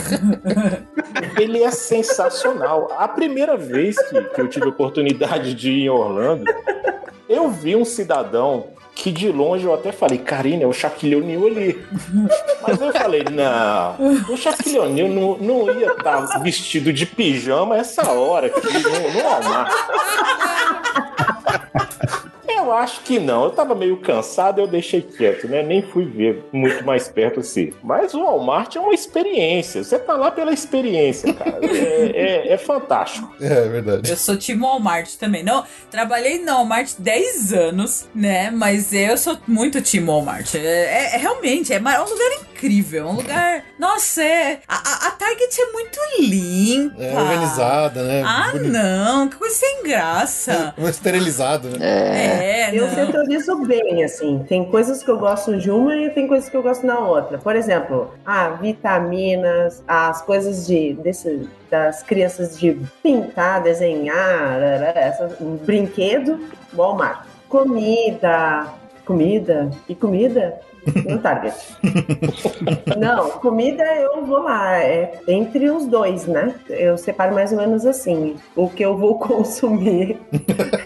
[1.40, 2.92] Ele é sensacional.
[2.98, 6.46] A primeira vez que, que eu tive a oportunidade de ir em Orlando,
[7.28, 8.68] eu vi um cidadão
[9.02, 11.88] que de longe eu até falei, Karine, é o Shaquille O'Neal ali.
[12.62, 13.96] Mas eu falei, não,
[14.30, 19.24] o Shaquille O'Neal não, não ia estar vestido de pijama essa hora aqui no, no
[19.24, 19.72] Walmart.
[22.60, 23.46] Eu acho que não.
[23.46, 25.64] Eu tava meio cansado, eu deixei quieto, né?
[25.64, 27.72] Nem fui ver muito mais perto assim.
[27.84, 29.84] Mas o Walmart é uma experiência.
[29.84, 31.60] Você tá lá pela experiência, cara.
[31.80, 33.34] É, é- é fantástico.
[33.42, 34.10] É, é verdade.
[34.10, 35.44] Eu sou time Walmart também.
[35.44, 38.50] Não, trabalhei no Walmart 10 anos, né?
[38.52, 40.56] Mas eu sou muito time Walmart.
[40.56, 42.49] É, é- é realmente, é é um lugar incrível.
[42.62, 43.64] É um lugar.
[43.78, 44.60] Nossa, é.
[44.68, 47.02] A, a- a Target é muito limpa.
[47.04, 48.24] É organizada, né?
[48.26, 48.72] Ah, Bonito.
[48.72, 50.74] não, que coisa sem graça.
[50.78, 51.78] É esterilizado, né?
[52.70, 52.94] É, Eu não.
[52.96, 54.46] setorizo bem, assim.
[54.48, 57.38] Tem coisas que eu gosto de uma e tem coisas que eu gosto na outra.
[57.38, 64.62] Por exemplo, ah, vitaminas, as coisas de desse, das crianças de pintar, desenhar,
[64.96, 66.40] essas, um brinquedo,
[66.74, 67.26] Walmart.
[67.48, 68.68] Comida,
[69.06, 70.60] comida e comida
[71.08, 71.56] no Target.
[72.98, 76.54] Não, comida eu vou lá, é entre os dois, né?
[76.70, 78.36] Eu separo mais ou menos assim.
[78.56, 80.20] O que eu vou consumir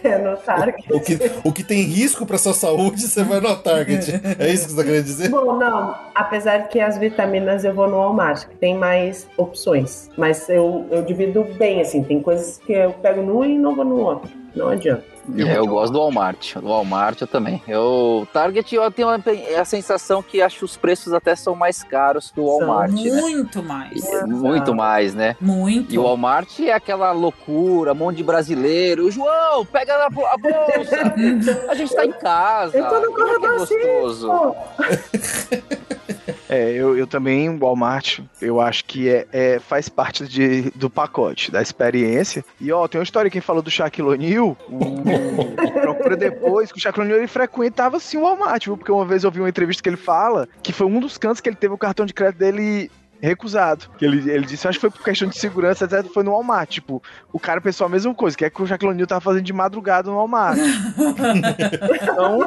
[0.04, 0.94] é no Target.
[0.94, 4.22] O que, o que tem risco pra sua saúde, você vai no Target.
[4.40, 5.30] É isso que você tá querendo dizer?
[5.30, 10.10] Bom, não, apesar que as vitaminas eu vou no Walmart, que tem mais opções.
[10.18, 13.86] Mas eu, eu divido bem, assim, tem coisas que eu pego num e não vou
[13.86, 14.32] no outro.
[14.56, 15.13] Não adianta.
[15.38, 16.56] É, eu gosto do Walmart.
[16.56, 17.62] Do Walmart eu também.
[17.68, 19.20] Eu, Target eu tenho a,
[19.60, 23.22] a sensação que acho os preços até são mais caros que o São Walmart, né?
[23.22, 24.04] Muito mais.
[24.04, 25.36] E- Muito mais, né?
[25.40, 25.94] Muito.
[25.94, 29.10] E o Walmart é aquela loucura, um monte de brasileiro.
[29.12, 31.14] João, pega a, a bolsa.
[31.70, 32.78] A gente tá em casa.
[32.78, 34.28] Eu tô no é corredor gostoso.
[34.28, 34.56] Pô,
[36.50, 41.50] É, eu, eu também, Walmart, eu acho que é, é- faz parte de, do pacote,
[41.52, 42.46] da experiência.
[42.62, 44.78] E ó, tem uma história quem falou do Shaquille O'Neal, o-
[45.82, 48.78] procura depois, que o Shaquille O'Neal ele frequentava sim o Walmart, viu?
[48.78, 51.42] Porque uma vez eu vi uma entrevista que ele fala que foi um dos cantos
[51.42, 52.90] que ele teve o cartão de crédito dele
[53.22, 53.86] recusado.
[53.98, 56.06] Que ele, ele disse, acho que foi por questão de segurança, etc.
[56.14, 56.70] Foi no Walmart.
[56.70, 57.02] Tipo,
[57.32, 59.54] o cara pensou a mesma coisa, que é que o Shaquille O'Neal tava fazendo de
[59.54, 60.58] madrugada no Walmart.
[62.02, 62.40] então,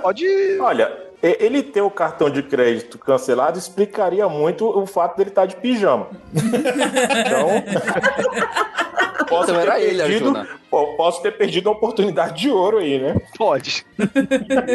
[0.00, 0.26] pode.
[0.58, 0.90] Olha,
[1.22, 5.56] e- ele ter o cartão de crédito cancelado explicaria muito o fato dele estar de
[5.56, 6.06] pijama.
[7.26, 7.48] Então,
[9.24, 10.48] posso Então ter era ele, perdido, Arjuna.
[10.70, 13.16] pô, posso ter perdido uma oportunidade de ouro aí, né?
[13.36, 13.84] Pode.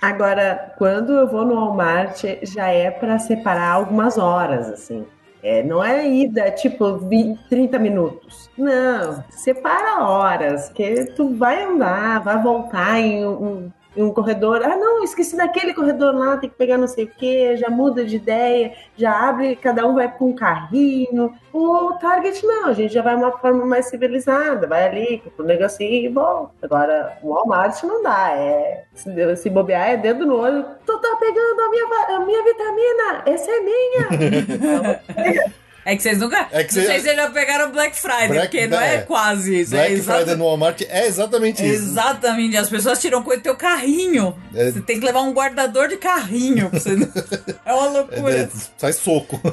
[0.00, 5.04] Agora, quando eu vou no Walmart, já é pra separar algumas horas, assim.
[5.42, 8.48] É, não é ida, tipo, 20, 30 minutos.
[8.56, 14.62] Não, separa horas, que tu vai andar, vai voltar em um, em um corredor.
[14.62, 18.04] Ah, não, esqueci daquele corredor lá, tem que pegar não sei o quê, já muda
[18.04, 21.34] de ideia, já abre, cada um vai para um carrinho.
[21.52, 25.48] O Target não, a gente já vai uma forma mais civilizada, vai ali, compra um
[25.48, 26.52] negocinho e volta.
[26.62, 28.84] Agora, o Walmart não dá, é.
[28.94, 30.64] Se, se bobear, é dedo no olho.
[30.86, 35.52] Tu tá pegando a minha, a minha vitamina, essa é minha.
[35.84, 36.48] É que vocês nunca.
[36.52, 38.94] É que não cê- sei se eles já pegaram Black Friday, Black- porque não é,
[38.96, 38.98] é.
[39.02, 39.74] quase isso.
[39.74, 41.84] é Black exata- Friday no Walmart é exatamente isso.
[41.84, 44.36] Exatamente, as pessoas tiram coisa do teu carrinho.
[44.54, 44.70] É.
[44.70, 46.70] Você tem que levar um guardador de carrinho.
[46.70, 46.90] pra você
[47.66, 48.34] É uma É, loucura.
[48.36, 49.40] é, sai soco.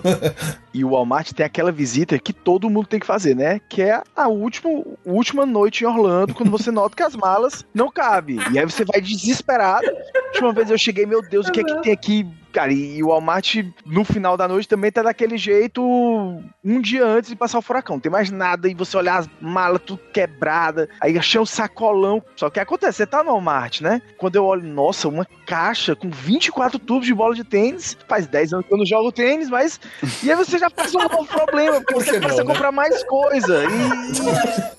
[0.72, 3.60] E o Walmart tem aquela visita que todo mundo tem que fazer, né?
[3.68, 7.90] Que é a última, última noite em Orlando, quando você nota que as malas não
[7.92, 8.38] cabem.
[8.54, 9.88] E aí você vai desesperado.
[9.90, 12.28] A última vez eu cheguei, meu Deus, o que é que tem aqui?
[12.52, 17.30] Cara, e o Walmart, no final da noite, também tá daquele jeito um dia antes
[17.30, 17.95] de passar o furacão.
[17.95, 22.24] Não tem mais nada, e você olhar as malas tudo quebrada, aí achei um sacolão.
[22.36, 22.97] Só que o que acontece?
[22.97, 24.02] Você tá no Walmart, né?
[24.18, 27.97] Quando eu olho, nossa, uma caixa com 24 tubos de bola de tênis.
[28.08, 29.80] Faz 10 anos que eu não jogo tênis, mas.
[30.24, 32.54] E aí você já passa um novo problema, porque Por que você começa não, a
[32.54, 33.64] comprar mais coisa.
[33.64, 34.79] E,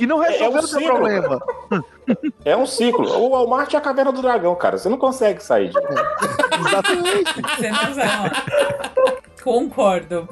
[0.00, 0.94] e não É- é resolveu um o seu ciclo.
[0.94, 1.40] problema.
[2.44, 3.08] É um ciclo.
[3.18, 4.78] O Walmart é a caverna do dragão, cara.
[4.78, 5.76] Você não consegue sair de
[6.68, 7.34] Exatamente.
[7.56, 8.36] Você não sabe.
[9.42, 10.28] Concordo.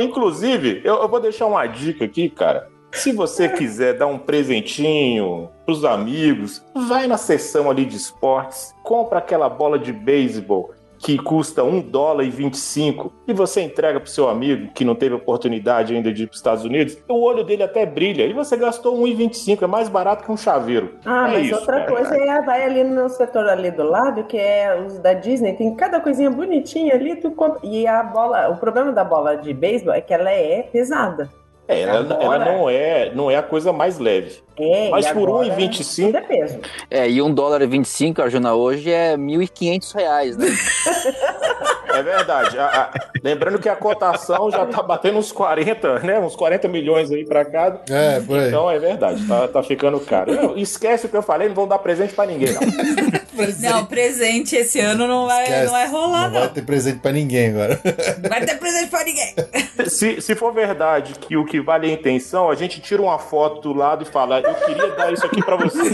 [0.00, 2.68] Inclusive, eu, eu vou deixar uma dica aqui, cara.
[2.92, 9.18] Se você quiser dar um presentinho pros amigos, vai na seção ali de esportes, compra
[9.18, 14.28] aquela bola de beisebol que custa um dólar e 25 e você entrega pro seu
[14.28, 17.86] amigo que não teve oportunidade ainda de ir pros Estados Unidos, o olho dele até
[17.86, 20.96] brilha e você gastou 1,25, é mais barato que um chaveiro.
[21.04, 21.92] Ah, é mas isso, outra cara.
[21.92, 25.74] coisa é vai ali no setor ali do lado, que é os da Disney, tem
[25.74, 27.60] cada coisinha bonitinha ali, tu compra.
[27.62, 31.30] E a bola, o problema da bola de beisebol é que ela é pesada.
[31.68, 34.40] É, ela, Agora- ela não é, não é a coisa mais leve.
[34.58, 36.06] É, Mas e por agora 1,25?
[36.06, 36.58] tudo é peso.
[36.90, 40.46] É, e um dólar e 25, Arjuna, hoje é 1.500 reais, né?
[41.98, 42.58] É verdade.
[42.58, 42.90] A- a-
[43.22, 46.18] lembrando que a cotação já tá batendo uns 40, né?
[46.20, 47.80] Uns 40 milhões aí pra cada.
[47.92, 48.48] É, por aí.
[48.48, 50.32] Então é verdade, tá, tá ficando caro.
[50.34, 52.60] Não, esquece o que eu falei, não vão dar presente pra ninguém, não.
[53.38, 53.72] Presente.
[53.72, 55.64] Não, presente esse ano não vai, Esquece.
[55.66, 56.40] não vai rolar, Não não.
[56.40, 57.80] vai ter presente pra ninguém agora.
[58.20, 59.32] Não vai ter presente pra ninguém.
[59.86, 63.16] Se, se for verdade que o que vale é a intenção, a gente tira uma
[63.16, 65.78] foto do lado e fala: Eu queria dar isso aqui pra você.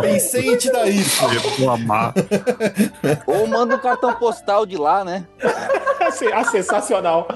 [0.00, 1.26] Pensei em te dar isso.
[1.26, 2.14] Reclamar.
[3.26, 5.26] Ou manda um cartão postal de lá, né?
[6.32, 7.26] Ah, sensacional.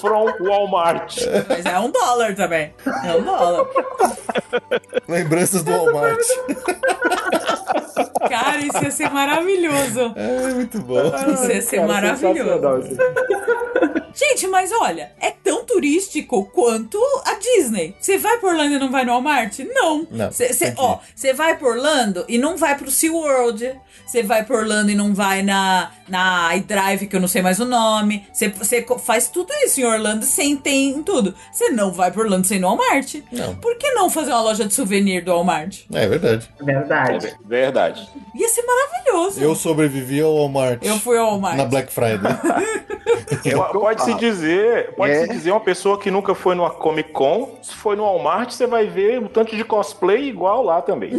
[0.00, 1.16] From Walmart.
[1.48, 2.72] Mas é um dólar também.
[3.04, 3.66] É um dólar.
[5.08, 6.18] Lembranças do Walmart.
[8.28, 10.12] Cara, isso ia ser maravilhoso.
[10.16, 11.00] É muito bom.
[11.34, 12.96] Isso ia ser Cara, maravilhoso.
[14.14, 17.94] Gente, mas olha, é tão turístico quanto a Disney.
[18.00, 19.60] Você vai por Orlando e não vai no Walmart?
[19.72, 20.06] Não.
[20.10, 23.78] Não, Cê, cê- tem ó, você vai por Orlando e não vai pro SeaWorld.
[24.06, 27.60] Você vai por Orlando e não vai na, na iDrive, que eu não sei mais
[27.60, 28.26] o nome.
[28.32, 28.52] Você
[29.04, 31.34] faz tudo isso em Orlando sem ter em tudo.
[31.52, 33.16] Você não vai por Orlando sem no Walmart.
[33.30, 33.54] Não.
[33.56, 35.80] Por que não fazer uma loja de souvenir do Walmart?
[35.92, 36.48] É verdade.
[36.60, 37.26] Verdade.
[37.28, 37.87] É verdade.
[38.34, 39.40] Ia ser maravilhoso.
[39.42, 40.80] Eu sobrevivi ao Walmart.
[40.84, 41.56] Eu fui ao Walmart.
[41.56, 42.18] Na Black Friday.
[43.44, 44.20] É o que eu pode se falo.
[44.20, 45.22] dizer, pode É.
[45.22, 48.66] se dizer uma pessoa que nunca foi numa Comic Con, se foi no Walmart, você
[48.66, 51.10] vai ver um tanto de cosplay igual lá também.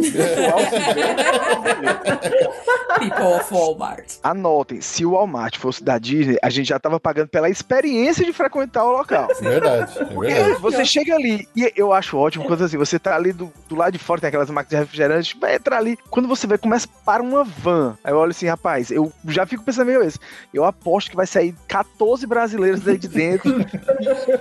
[2.98, 4.04] People of Walmart.
[4.22, 8.32] Anotem, se o Walmart fosse da Disney, a gente já tava pagando pela experiência de
[8.32, 9.28] frequentar o local.
[9.40, 9.98] verdade.
[9.98, 10.60] É verdade.
[10.60, 13.92] você chega ali, e eu acho ótimo quando assim, você tá ali do, do lado
[13.92, 15.96] de fora, tem aquelas máquinas de refrigerante, vai entrar ali.
[16.10, 17.96] Quando você vê, começa para uma van.
[18.04, 20.18] Aí eu olho assim, rapaz, eu já fico pensando meio isso.
[20.52, 23.52] Eu aposto que vai sair 14 brasileiros daí de dentro.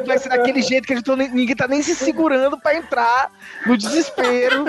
[0.05, 3.31] vai ser daquele jeito que a gente não- ninguém tá nem se segurando pra entrar
[3.65, 4.65] no desespero.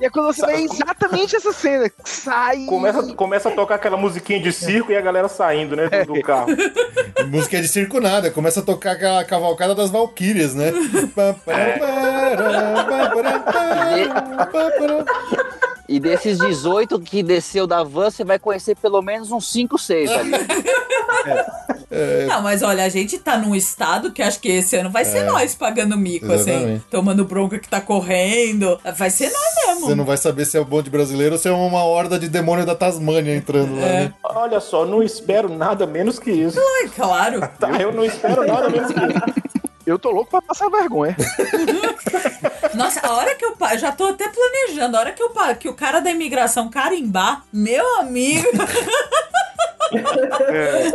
[0.00, 1.88] E é quando você vê exatamente essa cena.
[1.88, 2.64] que Sai.
[2.66, 6.22] Começa, começa a tocar aquela musiquinha de circo e a galera saindo, né, do, do
[6.22, 6.48] carro.
[7.28, 8.30] Música de circo nada.
[8.30, 10.72] Começa a tocar aquela cavalcada das Valkyrias, né?
[11.14, 11.34] Pá,
[15.90, 20.08] E desses 18 que desceu da van, você vai conhecer pelo menos uns 5, 6
[20.12, 20.30] ali.
[22.28, 25.24] Não, mas olha, a gente tá num estado que acho que esse ano vai ser
[25.24, 26.50] nós pagando mico, assim.
[26.52, 26.84] Exatamente.
[26.88, 28.78] Tomando bronca que tá correndo.
[28.96, 29.86] Vai ser nós mesmo.
[29.88, 32.28] Você não vai saber se é o bonde brasileiro ou se é uma horda de
[32.28, 34.00] demônio da Tasmânia entrando lá, É.
[34.04, 34.14] né?
[34.22, 36.58] Olha só, não espero nada menos que isso.
[36.60, 37.40] Ai, claro.
[37.58, 39.39] Tá, eu não espero nada menos que isso.
[39.86, 41.16] Eu tô louco pra passar vergonha.
[42.74, 43.56] Nossa, a hora que eu.
[43.78, 44.96] Já tô até planejando.
[44.96, 48.46] A hora que, eu, que o cara da imigração carimbar, meu amigo.
[49.92, 50.86] É,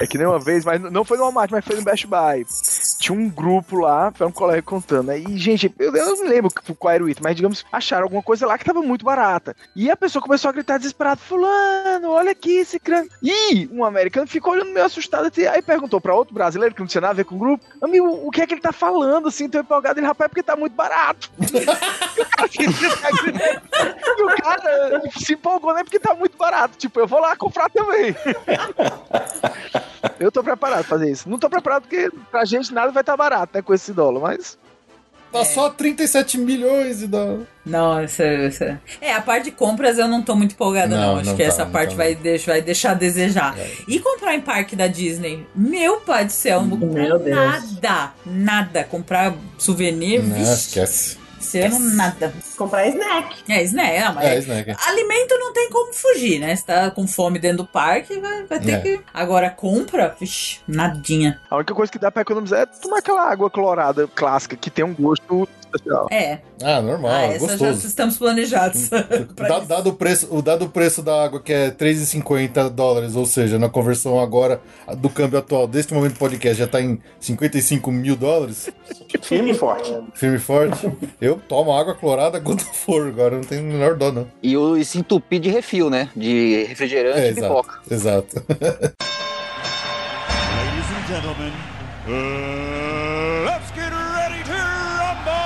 [0.00, 2.06] é, é que nem uma vez, mas não foi no Walmart, mas foi no Best
[2.06, 2.44] Buy.
[2.98, 5.10] Tinha um grupo lá, foi um colega contando.
[5.10, 8.46] Aí, gente, eu, eu não lembro qual era o item, mas digamos, acharam alguma coisa
[8.46, 9.54] lá que tava muito barata.
[9.76, 13.10] E a pessoa começou a gritar desesperado: Fulano, olha aqui esse crânio.
[13.22, 15.26] E um americano ficou olhando meio assustado.
[15.26, 17.64] assim, Aí perguntou pra outro brasileiro que não tinha nada a ver com o grupo:
[17.82, 20.00] Amigo, o que é que ele tá falando assim, tão empolgado?
[20.00, 21.30] Ele, rapaz, é porque tá muito barato.
[22.58, 25.84] e o cara se empolgou, né?
[25.84, 26.76] Porque tá muito barato.
[26.78, 28.14] Tipo, eu vou lá comprar também.
[30.18, 31.28] Eu tô preparado pra fazer isso.
[31.28, 34.58] Não tô preparado porque pra gente nada vai estar barato, né, com esse dólar, mas.
[35.32, 37.46] Tá só 37 milhões de dólares.
[37.66, 41.14] Não, essa, essa- É, a parte de compras eu não tô muito empolgada, não.
[41.14, 41.96] Não, Acho não que tá, essa parte tá.
[41.96, 43.56] vai, deixar, vai deixar a desejar.
[43.88, 45.44] E comprar em parque da Disney?
[45.54, 47.36] Meu pai do céu, não vou comprar Meu Deus.
[47.82, 48.12] nada.
[48.24, 48.84] Nada.
[48.84, 51.18] Comprar souvenir, Não, vixe, esquece.
[51.40, 52.32] esse ano nada.
[52.56, 53.36] Comprar snack.
[53.48, 54.76] É, snack, não, mas É, snack.
[54.86, 56.54] Alimento não tem como fugir, né?
[56.56, 58.80] Se tá com fome dentro do parque, vai, vai ter É.
[58.80, 59.00] que.
[59.12, 61.40] Agora, compra, vixi, nadinha.
[61.50, 64.84] A única coisa que dá pra economizar é tomar aquela água clorada clássica que tem
[64.84, 66.06] um gosto especial.
[66.10, 68.88] É, Ah, normal, ah, essa já estamos planejados.
[69.34, 69.66] pra Da- isso.
[69.68, 73.58] dado, o preço, o dado o preço da água, que é 3,50 dólares, ou seja,
[73.58, 74.60] na conversão agora
[74.98, 78.70] do câmbio atual, deste momento do podcast, já tá em 55 mil dólares,
[79.22, 79.96] Firme e forte.
[80.14, 80.90] firme e forte.
[81.20, 84.26] Eu tomo água clorada quando for, agora não tem o menor dó, não.
[84.42, 86.08] E o e se entupir de refil, né?
[86.14, 87.78] De refrigerante É, e pipoca.
[87.90, 88.36] exato.
[90.54, 91.52] Ladies and gentlemen,
[92.06, 95.42] uh, let's get ready to rumble!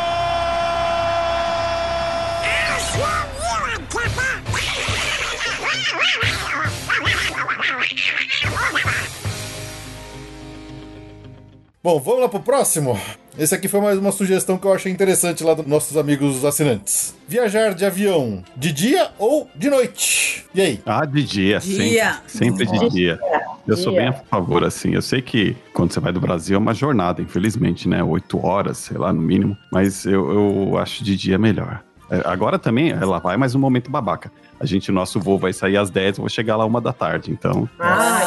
[11.83, 12.99] Bom, vamos lá pro próximo.
[13.39, 17.15] Esse aqui foi mais uma sugestão que eu achei interessante lá dos nossos amigos assinantes.
[17.29, 20.45] Viajar de avião de dia ou de noite?
[20.53, 20.81] E aí?
[20.85, 22.15] Ah, de dia, Dia.
[22.27, 22.67] sempre.
[22.67, 23.19] Sempre de dia.
[23.67, 24.93] Eu sou bem a favor, assim.
[24.93, 28.03] Eu sei que quando você vai do Brasil é uma jornada, infelizmente, né?
[28.03, 29.57] Oito horas, sei lá, no mínimo.
[29.71, 30.33] Mas eu,
[30.71, 31.81] eu acho de dia melhor.
[32.11, 34.33] É, Agora também, ela vai mais um momento babaca.
[34.59, 36.93] A gente, o nosso voo vai sair às 10, eu vou chegar lá uma da
[36.93, 37.69] tarde, então.
[37.79, 38.19] Ah,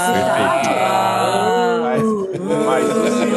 [1.82, 2.02] Mas,
[2.66, 3.31] mas você é um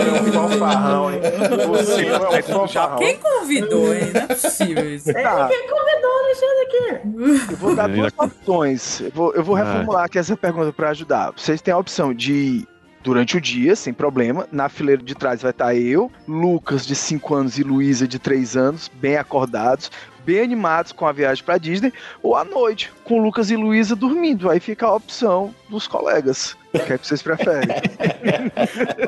[0.67, 1.21] fanfarrão, hein?
[1.69, 2.99] Você é um fanfarrão.
[2.99, 4.11] Quem convidou, hein?
[4.15, 5.07] Não é possível isso.
[5.07, 7.53] que Tá, Quem convidou o Alexandre aqui?
[7.53, 9.01] eu vou dar Eu duas opções.
[9.01, 9.65] Eu vou, eu vou Ah.
[9.65, 11.33] reformular aqui essa pergunta pra ajudar.
[11.37, 12.69] Vocês têm a opção de ir
[13.03, 14.47] durante o dia, sem problema.
[14.51, 18.57] Na fileira de trás vai estar eu, Lucas, de 5 anos, e Luísa, de 3
[18.57, 19.91] anos, bem acordados,
[20.25, 21.93] bem animados com a viagem pra Disney,
[22.23, 24.49] ou à noite, com Lucas e Luísa dormindo.
[24.49, 26.57] Aí fica a opção dos colegas.
[26.75, 27.69] O que é que vocês preferem?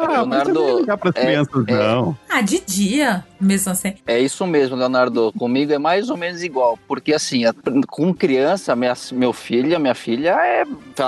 [0.00, 2.16] Ah, mas Leonardo, não dá pras é- crianças, é- não.
[2.30, 3.95] Ah, de dia, mesmo assim.
[4.07, 5.32] É isso mesmo, Leonardo.
[5.39, 6.78] Comigo é mais ou menos igual.
[6.89, 7.55] Porque assim, a-
[7.89, 10.64] com criança, minha, meu filho, minha filha, é,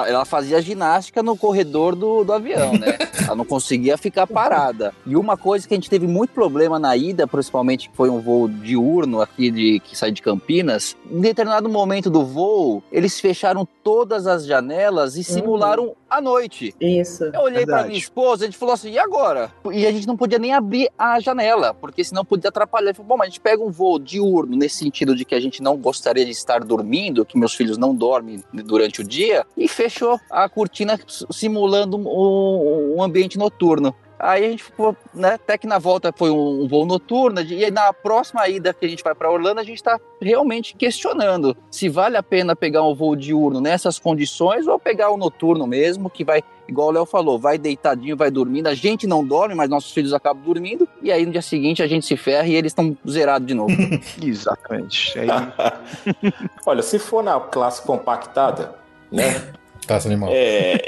[0.09, 2.99] ela fazia ginástica no corredor do, do avião, né?
[3.27, 4.93] Ela não conseguia ficar parada.
[5.07, 8.21] E uma coisa que a gente teve muito problema na ida, principalmente que foi um
[8.21, 13.67] voo diurno aqui de que sai de Campinas, em determinado momento do voo, eles fecharam
[13.83, 16.75] todas as janelas e simularam a noite.
[16.81, 17.25] Isso.
[17.25, 17.89] Eu olhei pra Verdade.
[17.89, 19.51] minha esposa, a gente falou assim, e agora?
[19.73, 22.95] E a gente não podia nem abrir a janela, porque senão podia atrapalhar.
[22.95, 25.77] Bom, mas a gente pega um voo diurno, nesse sentido de que a gente não
[25.77, 30.49] gostaria de estar dormindo, que meus filhos não dormem durante o dia, e fechou a
[30.49, 30.99] cortina
[31.31, 33.95] simulando um, um ambiente noturno.
[34.19, 35.35] Aí a gente ficou, né?
[35.35, 38.85] Até que na volta foi um, um voo noturno, e aí na próxima ida que
[38.85, 42.83] a gente vai para Orlando, a gente está realmente questionando se vale a pena pegar
[42.83, 47.07] um voo diurno nessas condições ou pegar o noturno mesmo, que vai, igual o Léo
[47.07, 48.67] falou, vai deitadinho, vai dormindo.
[48.67, 51.87] A gente não dorme, mas nossos filhos acabam dormindo, e aí no dia seguinte a
[51.87, 53.75] gente se ferra e eles estão zerados de novo.
[54.21, 55.19] Exatamente.
[55.19, 55.29] Aí,
[56.67, 58.75] Olha, se for na classe compactada,
[59.11, 59.53] né?
[59.89, 60.31] Caça animal.
[60.33, 60.79] É.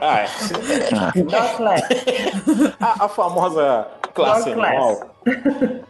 [0.00, 1.22] Ah, é.
[1.22, 1.82] Dog class.
[2.80, 4.72] A, a famosa classe Dog class.
[4.74, 5.00] animal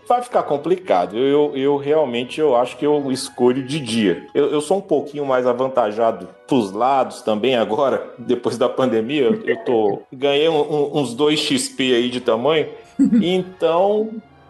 [0.08, 1.16] vai ficar complicado.
[1.16, 4.26] Eu, eu realmente eu acho que eu escolho de dia.
[4.34, 9.24] Eu, eu sou um pouquinho mais avantajado pros lados também agora, depois da pandemia.
[9.24, 12.66] Eu, eu tô ganhei um- um- uns 2 XP aí de tamanho.
[13.22, 14.08] Então,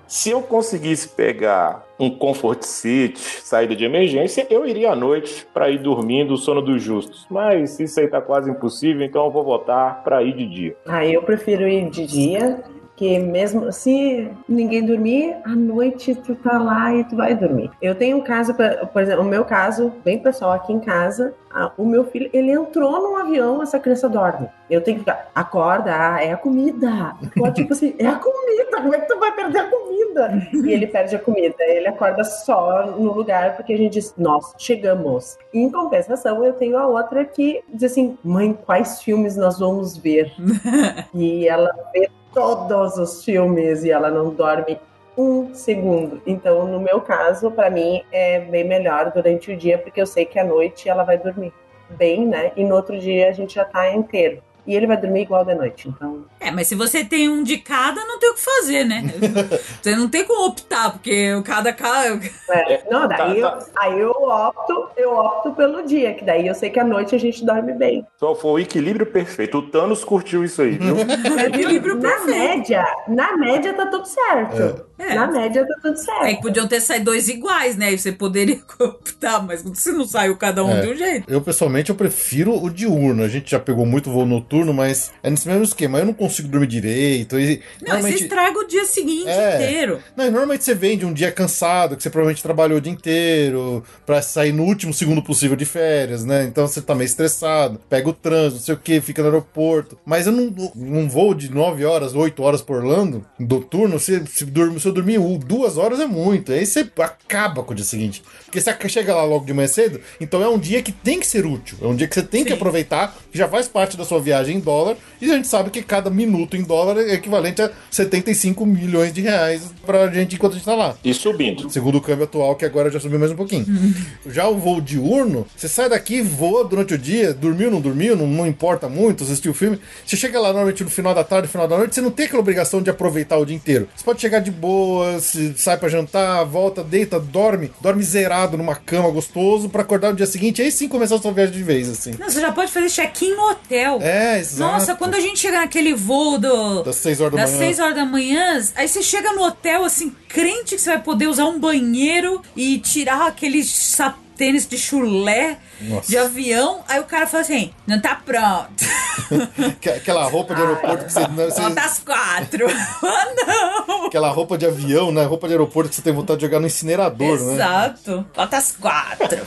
[0.08, 5.70] se eu conseguisse pegar um comfort seat, saída de emergência, eu iria à noite para
[5.70, 7.26] ir dormindo o sono dos justos.
[7.30, 10.76] Mas isso aí tá quase impossível, então eu vou votar para ir de dia.
[10.86, 12.64] Ah, eu prefiro ir de dia,
[12.98, 17.70] que mesmo se ninguém dormir, à noite tu tá lá e tu vai dormir.
[17.80, 21.32] Eu tenho um caso, pra- por exemplo, o meu caso, bem pessoal aqui em casa,
[21.50, 24.48] ah, o meu filho, ele entrou num avião, essa criança dorme.
[24.68, 27.14] Eu tenho que ficar, acorda, ah, é a comida.
[27.32, 28.66] Ficou tipo assim, é a comida.
[28.76, 30.48] como é que tu vai perder a comida?
[30.52, 31.54] E ele perde a comida.
[31.60, 35.38] Ele acorda só no lugar porque a gente diz, nós chegamos.
[35.54, 40.32] Em compensação, eu tenho a outra que diz assim, mãe, quais filmes nós vamos ver?
[41.14, 44.78] e ela vê todos os filmes e ela não dorme
[45.16, 46.22] um segundo.
[46.26, 50.24] Então, no meu caso, pra mim é bem melhor durante o dia, porque eu sei
[50.24, 51.52] que à noite ela vai dormir
[51.90, 52.52] bem, né?
[52.56, 54.42] E no outro dia a gente já tá inteiro.
[54.68, 55.88] E ele vai dormir igual de noite.
[55.88, 59.02] Então, É, mas se você tem um de cada, não tem o que fazer, né?
[59.80, 62.20] Você não tem como optar, porque o cada cada.
[62.50, 66.54] é, não, daí, tá, eu, aí eu opto, eu opto pelo dia, que daí eu
[66.54, 68.06] sei que à noite a gente dorme bem.
[68.18, 69.56] Só foi o equilíbrio perfeito.
[69.58, 70.96] O Thanos curtiu isso aí, viu?
[71.46, 72.28] Equilíbrio na perfeito.
[72.38, 74.62] média, na média tá tudo certo.
[74.62, 74.87] É.
[74.98, 76.24] Na média tá tudo certo.
[76.24, 77.92] É que podiam ter saído dois iguais, né?
[77.92, 80.80] E você poderia optar, mas se não saiu cada um É.
[80.80, 81.30] de um jeito.
[81.30, 83.22] Eu, pessoalmente, eu prefiro o diurno.
[83.22, 85.98] A gente já pegou muito voo noturno, mas é nesse mesmo esquema.
[85.98, 87.38] Eu não consigo dormir direito.
[87.38, 89.54] E, Não, você estraga o dia seguinte É.
[89.56, 90.00] inteiro.
[90.16, 92.92] Não, e normalmente você vem de um dia cansado, que você provavelmente trabalhou o dia
[92.92, 96.44] inteiro, pra sair no último segundo possível de férias, né?
[96.44, 99.98] Então você tá meio estressado, pega o trânsito, não sei o que, fica no aeroporto.
[100.04, 104.24] Mas eu não, não vou de 9 horas, 8 horas por Orlando, do turno, se,
[104.26, 106.52] se, dorme- se eu dormir duas horas é muito.
[106.52, 108.22] Aí você acaba com o dia seguinte.
[108.44, 111.26] Porque você chega lá logo de manhã cedo, então é um dia que tem que
[111.26, 111.78] ser útil.
[111.82, 112.56] É um dia que você tem que Sim.
[112.56, 115.82] aproveitar, que já faz parte da sua viagem em dólar, e a gente sabe que
[115.82, 120.56] cada minuto em dólar é equivalente a 75 milhões de reais pra gente enquanto a
[120.56, 120.96] gente tá lá.
[121.04, 121.68] E subindo.
[121.70, 123.66] Segundo o câmbio atual, que agora já subiu mais um pouquinho.
[124.26, 128.26] já o voo diurno, você sai daqui, voa durante o dia, dormiu, não dormiu, não,
[128.26, 129.78] não importa muito, assistiu o filme.
[130.06, 132.26] Você chega lá normalmente no final da tarde, no final da noite, você não tem
[132.26, 133.88] aquela obrigação de aproveitar o dia inteiro.
[133.94, 134.77] Você pode chegar de boa,
[135.20, 140.16] se sai pra jantar, volta, deita, dorme, dorme zerado numa cama gostoso pra acordar no
[140.16, 142.14] dia seguinte, aí sim começar a sua viagem de vez, assim.
[142.18, 143.98] Não, você já pode fazer check-in no hotel.
[144.00, 144.72] É, exato.
[144.72, 146.82] Nossa, quando a gente chega naquele voo do.
[146.82, 147.64] Das 6 horas da das manhã.
[147.66, 151.26] 6 horas da manhã, aí você chega no hotel, assim, crente que você vai poder
[151.26, 156.08] usar um banheiro e tirar aqueles sapatênis de chulé Nossa.
[156.08, 156.80] de avião.
[156.88, 158.68] Aí o cara fala assim: não tá pronto.
[159.80, 162.66] Que- Aquela roupa de aeroporto que você, não, você- às quatro.
[163.04, 164.06] ah, não!
[164.06, 165.24] Aquela roupa de avião, né?
[165.24, 167.54] Roupa de aeroporto que você tem vontade de jogar no incinerador, né?
[167.54, 168.26] Exato.
[168.34, 169.38] Volta às quatro.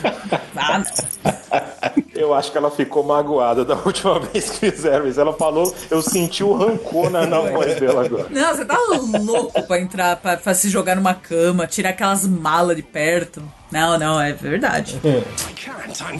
[0.56, 1.62] Ah, não.
[2.14, 5.20] Eu acho que ela ficou magoada da última vez que fizeram isso.
[5.20, 8.26] Ela falou, eu senti o rancor na, na voz dela agora.
[8.30, 8.76] Não, você tá
[9.20, 13.42] louco pra entrar, pra, pra se jogar numa cama, tirar aquelas malas de perto.
[13.72, 15.00] Não, não, é verdade.
[15.02, 16.18] Can't, I'm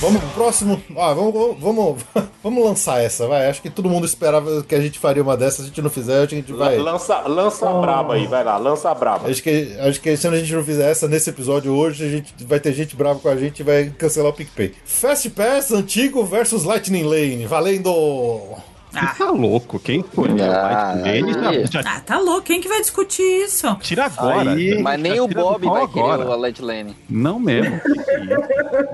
[0.00, 0.82] Vamos pro próximo.
[0.96, 2.02] Ah, vamos, vamos,
[2.42, 3.48] vamos lançar essa, vai.
[3.48, 5.56] Acho que todo mundo esperava que a gente faria uma dessas.
[5.56, 6.76] Se a gente não fizer, a gente vai.
[6.78, 9.28] Lança, lança a braba aí, vai lá, lança a braba.
[9.28, 12.32] Acho que, acho que se a gente não fizer essa nesse episódio hoje, a gente
[12.44, 14.74] vai ter gente brava com a gente e vai cancelar o PicPay.
[14.84, 17.46] Fast Pass antigo versus Lightning Lane.
[17.46, 18.75] Valendo!
[19.18, 20.28] Tá louco, quem foi?
[20.40, 21.66] Ah, Ele já, aí.
[21.66, 23.74] já Ah, tá louco, quem que vai discutir isso?
[23.82, 24.52] tira agora.
[24.52, 26.30] Aí- Mas nem o Bob vai querer agora.
[26.30, 26.96] o Led Lane.
[27.08, 27.80] Não mesmo.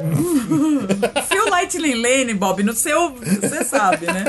[1.28, 3.14] Fio Lightning Lane, Bob, no seu.
[3.14, 4.24] Você sabe, né?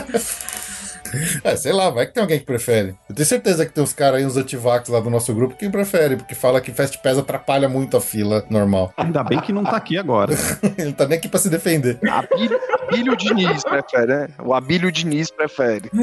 [1.43, 2.95] É, sei lá, vai que tem alguém que prefere.
[3.09, 5.69] Eu tenho certeza que tem uns caras aí, uns antivax lá do nosso grupo que
[5.69, 8.93] prefere, porque fala que Fast Pass atrapalha muito a fila normal.
[8.97, 10.33] Ainda bem que não tá aqui agora.
[10.77, 11.99] Ele tá nem aqui pra se defender.
[12.09, 14.27] Abílio, Abílio Diniz prefere, né?
[14.43, 15.89] O Abílio Diniz prefere.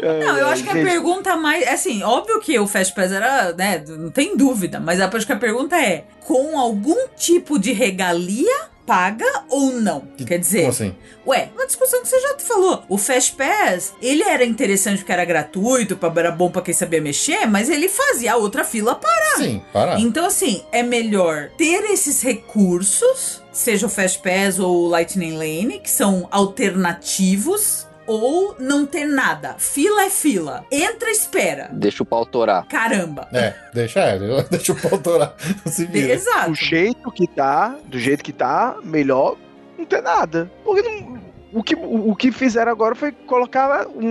[0.00, 1.66] Não, eu acho que a pergunta mais.
[1.68, 3.82] Assim, óbvio que o Fast Pass era, né?
[3.86, 4.80] Não tem dúvida.
[4.80, 10.02] Mas eu acho que a pergunta é: com algum tipo de regalia, paga ou não?
[10.26, 10.60] Quer dizer.
[10.60, 10.94] Como assim?
[11.26, 12.82] Ué, uma discussão que você já falou.
[12.88, 17.46] O Fast Pass, ele era interessante porque era gratuito, era bom pra quem sabia mexer,
[17.46, 19.36] mas ele fazia a outra fila parar.
[19.36, 20.00] Sim, para.
[20.00, 25.80] Então, assim, é melhor ter esses recursos, seja o Fast Pass ou o Lightning Lane,
[25.80, 29.54] que são alternativos, ou não ter nada.
[29.58, 30.64] Fila é fila.
[30.70, 31.68] Entra, espera.
[31.72, 32.66] Deixa o pau torar.
[32.66, 33.28] Caramba.
[33.32, 35.34] É, deixa ele, deixa o pau torar.
[35.66, 36.12] Se vira.
[36.14, 36.50] Exato.
[36.50, 39.36] do jeito que tá, do jeito que tá, melhor
[39.78, 40.50] não ter nada.
[40.64, 41.20] Porque não-
[41.52, 44.06] o, que, o, o que fizeram agora foi colocar um,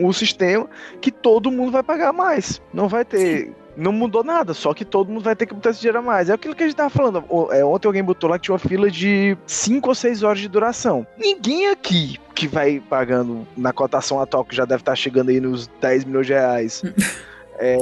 [0.00, 0.68] um- o sistema
[1.00, 2.60] que todo mundo vai pagar mais.
[2.72, 5.80] Não vai ter não mudou nada, só que todo mundo vai ter que botar esse
[5.80, 6.28] dinheiro a mais.
[6.28, 7.24] É aquilo que a gente tava falando.
[7.52, 10.48] É, ontem alguém botou lá que tinha uma fila de 5 ou 6 horas de
[10.48, 11.06] duração.
[11.16, 15.68] Ninguém aqui que vai pagando na cotação atual, que já deve estar chegando aí nos
[15.80, 16.82] 10 milhões de reais.
[17.56, 17.76] é,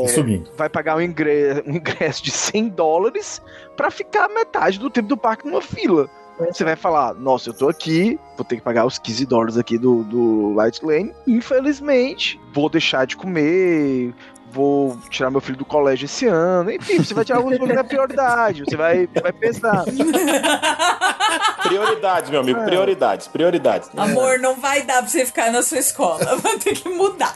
[0.57, 3.40] vai pagar um ingresso, um ingresso de 100 dólares
[3.74, 6.11] pra ficar metade do tempo do parque numa fila.
[6.38, 9.78] Você vai falar, nossa, eu tô aqui, vou ter que pagar os 15 dólares aqui
[9.78, 11.14] do, do Light Lane.
[11.26, 14.12] Infelizmente, vou deixar de comer,
[14.51, 16.70] vou tirar meu filho do colégio esse ano.
[16.70, 18.64] Enfim, você vai tirar alguns coisas da prioridade.
[18.64, 19.84] Você vai, vai pensar.
[21.62, 23.90] Prioridades, meu amigo, prioridades, prioridades.
[23.96, 26.36] Amor, não vai dar pra você ficar na sua escola.
[26.36, 27.34] Vai ter que mudar.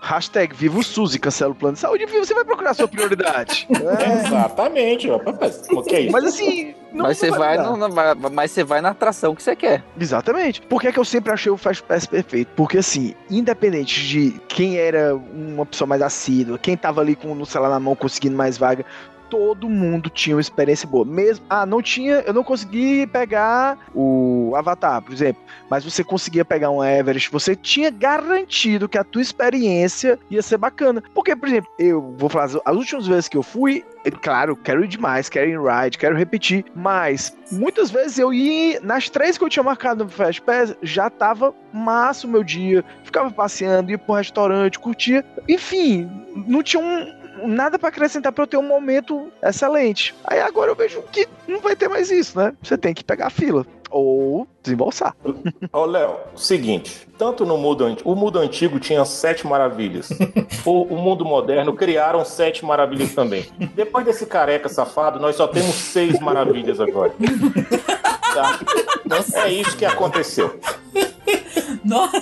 [0.00, 2.06] Hashtag Viva o SUS e cancela o plano de saúde.
[2.06, 3.66] Você vai procurar a sua prioridade.
[3.70, 5.20] É, Exatamente, ó.
[5.40, 6.12] Mas, o que é isso?
[6.12, 6.74] Mas assim.
[6.92, 9.82] Não, mas você vai, no- na- vai- mas você vai na atração que você quer.
[10.00, 10.62] Exatamente.
[10.62, 12.48] Por que, é que eu sempre achei o Fast Pass perfeito?
[12.56, 17.44] Porque, assim, independente de quem era uma pessoa mais assídua, quem tava ali com o
[17.46, 18.84] celular na mão conseguindo mais vaga,
[19.28, 21.04] todo mundo tinha uma experiência boa.
[21.04, 26.44] Mesmo, ah, não tinha, eu não consegui pegar o Avatar, por exemplo, mas você conseguia
[26.44, 31.02] pegar um Everest, você tinha garantido que a tua experiência ia ser bacana.
[31.14, 34.56] Porque, por exemplo, eu vou falar, as- as últimas vezes que eu fui, eu, claro,
[34.56, 39.36] quero ir demais, quero ir ride, quero repetir, mas muitas vezes eu ia, nas três
[39.36, 43.90] que eu tinha marcado no Fast Pass, já tava massa o meu dia, ficava passeando,
[43.90, 46.08] ia pro restaurante, curtia, enfim,
[46.46, 50.14] não tinha um, nada pra acrescentar pra eu ter um momento excelente.
[50.24, 52.54] Aí agora eu vejo que não vai ter mais isso, né?
[52.62, 53.66] Você tem que pegar a fila.
[53.88, 55.14] Ou desembolsar.
[55.72, 60.08] Ô, Léo, seguinte, tanto no mundo antigo, o mundo antigo tinha sete maravilhas.
[60.64, 63.46] o, o mundo moderno criaram sete maravilhas também.
[63.74, 67.12] Depois desse careca safado, nós só temos seis maravilhas agora.
[68.34, 68.60] Tá?
[69.44, 70.58] É isso que aconteceu.
[71.84, 72.20] Nossa,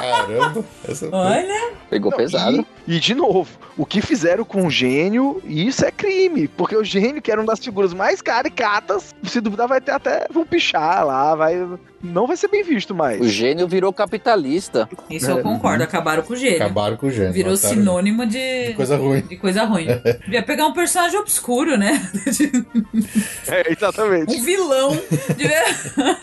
[0.00, 0.64] Caramba.
[0.88, 1.08] Essa...
[1.12, 1.72] olha.
[1.88, 2.66] Pegou Não, pesado.
[2.86, 6.48] E, e, de novo, o que fizeram com o gênio, isso é crime.
[6.48, 10.26] Porque o gênio, que era uma das figuras mais caricatas, se duvidar, vai ter até.
[10.30, 11.68] Vão pichar lá, vai.
[12.02, 13.20] Não vai ser bem visto mais.
[13.20, 14.88] O gênio virou capitalista.
[15.10, 15.84] Isso eu concordo.
[15.84, 16.56] Acabaram com o gênio.
[16.56, 17.32] Acabaram com o gênio.
[17.32, 19.20] Virou botaram sinônimo de, de coisa ruim.
[19.20, 19.86] de coisa ruim.
[20.24, 22.00] Devia pegar um personagem obscuro, né?
[23.48, 24.36] É, exatamente.
[24.36, 25.02] Um vilão.
[25.36, 25.62] Devia...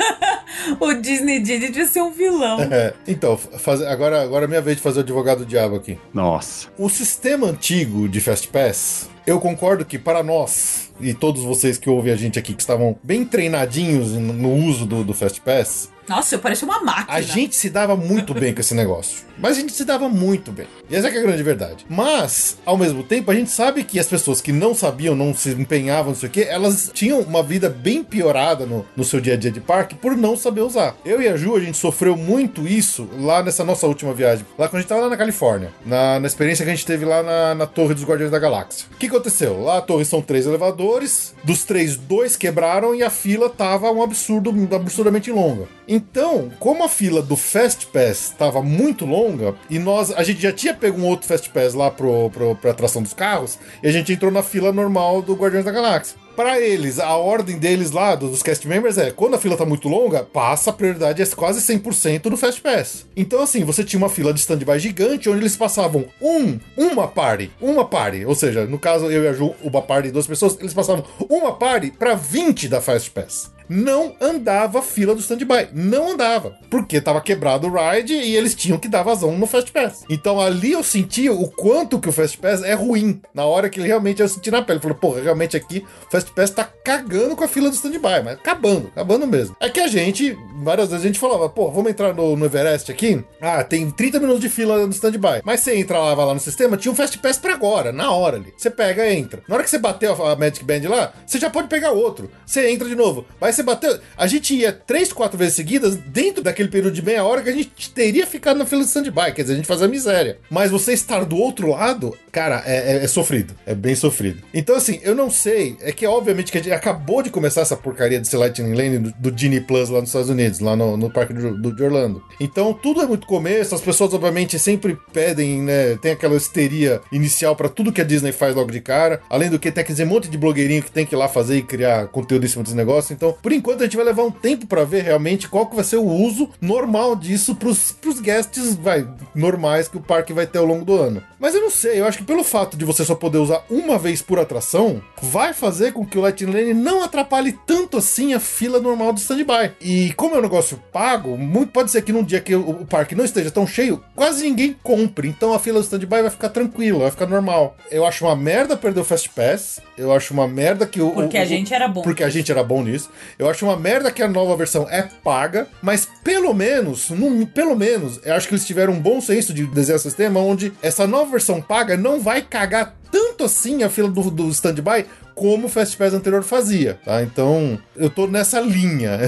[0.80, 2.62] o Disney Disney devia ser um vilão.
[2.62, 5.98] É, então, faz- agora, agora é minha vez de fazer o advogado do diabo aqui.
[6.14, 6.70] Nossa.
[6.78, 11.90] O sistema antigo de Fast Pass, eu concordo que para nós e todos vocês que
[11.90, 15.90] ouvem a gente aqui que estavam bem treinadinhos no no uso do, do Fast Pass,
[16.08, 17.18] Nossa, eu pareço uma máquina.
[17.18, 19.26] a gente se dava muito bem com esse negócio.
[19.38, 20.68] Mas a gente se dava muito bem.
[20.90, 21.86] E essa que é a grande verdade.
[21.88, 25.50] Mas, ao mesmo tempo, a gente sabe que as pessoas que não sabiam, não se
[25.52, 29.34] empenhavam, não sei o quê, elas tinham uma vida bem piorada no, no seu dia
[29.34, 30.96] a dia de parque por não saber usar.
[31.06, 34.46] Eu e a Ju, a gente sofreu muito isso lá nessa nossa última viagem.
[34.58, 35.72] Lá quando a gente tava lá na Califórnia.
[35.86, 38.88] Na, na experiência que a gente teve lá na, na Torre dos Guardiões da Galáxia.
[38.92, 39.62] O que aconteceu?
[39.62, 41.36] Lá a torre são três elevadores.
[41.44, 45.68] Dos três, dois quebraram e a fila tava um absurdo, absurdamente longa.
[45.98, 50.52] Então, como a fila do Fast Pass tava muito longa e nós a gente já
[50.52, 53.92] tinha pego um outro Fast Pass lá pro, pro, pra atração dos carros e a
[53.92, 56.16] gente entrou na fila normal do Guardiões da Galáxia.
[56.36, 59.66] Pra eles, a ordem deles lá, do- dos cast members, é quando a fila tá
[59.66, 63.08] muito longa, passa a prioridade é quase 100% do Fast Pass.
[63.16, 67.50] Então, assim, você tinha uma fila de stand-by gigante onde eles passavam um, uma party,
[67.60, 68.24] uma party.
[68.24, 71.04] Ou seja, no caso, eu e a Ju, uma party de duas pessoas, eles passavam
[71.28, 75.70] uma party pra 20 da Fast Pass não andava a fila do stand-by.
[75.74, 76.56] Não andava.
[76.70, 80.06] Porque tava quebrado o ride e eles tinham que dar vazão no Fast Pass.
[80.10, 83.22] Então ali eu senti o quanto que o Fast Pass é ruim.
[83.34, 84.80] Na hora que ele realmente eu senti na pele.
[84.80, 88.24] Falei, porra, realmente aqui o Fast Pass tá cagando com a fila do stand-by.
[88.24, 89.56] Mas acabando, acabando mesmo.
[89.60, 92.92] É que a gente, várias vezes a gente falava, pô, vamos entrar no, no Everest
[92.92, 93.24] aqui?
[93.42, 95.42] Ah, tem 30 minutos de fila no stand-by.
[95.44, 98.12] Mas você entra lá, vai lá no sistema, tinha um Fast Pass pra agora, na
[98.12, 98.54] hora ali.
[98.58, 99.42] Você pega entra.
[99.48, 102.30] Na hora que você bateu a, Magic Band lá, você já pode pegar outro.
[102.46, 103.26] Você entra de novo.
[103.42, 104.00] Mas você bateu.
[104.16, 107.54] A gente ia três, quatro vezes seguidas dentro daquele período de meia hora que a
[107.54, 109.34] gente teria ficado na fila de stand-by.
[109.34, 110.38] Quer dizer, a gente fazia miséria.
[110.50, 113.54] Mas você estar do outro lado, cara, é, é- é sofrido.
[113.66, 114.42] É bem sofrido.
[114.54, 115.76] Então, assim, eu não sei.
[115.82, 119.14] É que, obviamente, que a gente acabou de começar essa porcaria desse Lightning Lane do,
[119.32, 122.24] do Genie Plus lá nos Estados Unidos, lá no, no parque do, do- de Orlando.
[122.40, 123.74] Então, tudo é muito começo.
[123.76, 125.98] As pessoas, obviamente, sempre pedem, né?
[126.02, 129.22] Tem aquela histeria inicial pra tudo que a Disney faz logo de cara.
[129.30, 131.28] Além do que, tem que dizer um monte de blogueirinho que tem que ir lá
[131.28, 133.14] fazer e criar conteúdo em cima desse negócio.
[133.14, 135.86] Então, por enquanto a gente vai levar um tempo pra ver realmente qual que vai
[135.86, 140.58] ser o uso normal disso pros, pros guests, vai, normais que o parque vai ter
[140.60, 141.24] ao longo do ano.
[141.40, 143.98] Mas eu não sei, eu acho que pelo fato de você só poder usar uma
[143.98, 148.40] vez por atração, vai fazer com que o Lightning Lane não atrapalhe tanto assim a
[148.42, 149.72] fila normal do stand-by.
[149.80, 152.86] E como é um negócio pago, muito pode ser que num dia que o, o
[152.86, 155.30] parque não esteja tão cheio, quase ninguém compre.
[155.30, 157.78] Então a fila do stand-by vai ficar tranquila, vai ficar normal.
[157.90, 159.80] Eu acho uma merda perder o Fast Pass.
[159.98, 161.12] Eu acho uma merda que o.
[161.12, 162.02] Porque o- a gente era bom.
[162.02, 163.10] Porque a gente era bom nisso.
[163.40, 167.76] Eu acho uma merda que a nova versão é paga, mas pelo menos, num- pelo
[167.76, 171.06] menos, eu acho que eles tiveram um bom senso de desenhar um sistema onde essa
[171.06, 175.06] nova versão paga não vai cagar tanto assim a fila do, do stand-by
[175.36, 177.22] como o Fast Pass anterior fazia, tá?
[177.22, 179.20] Então, eu tô nessa linha.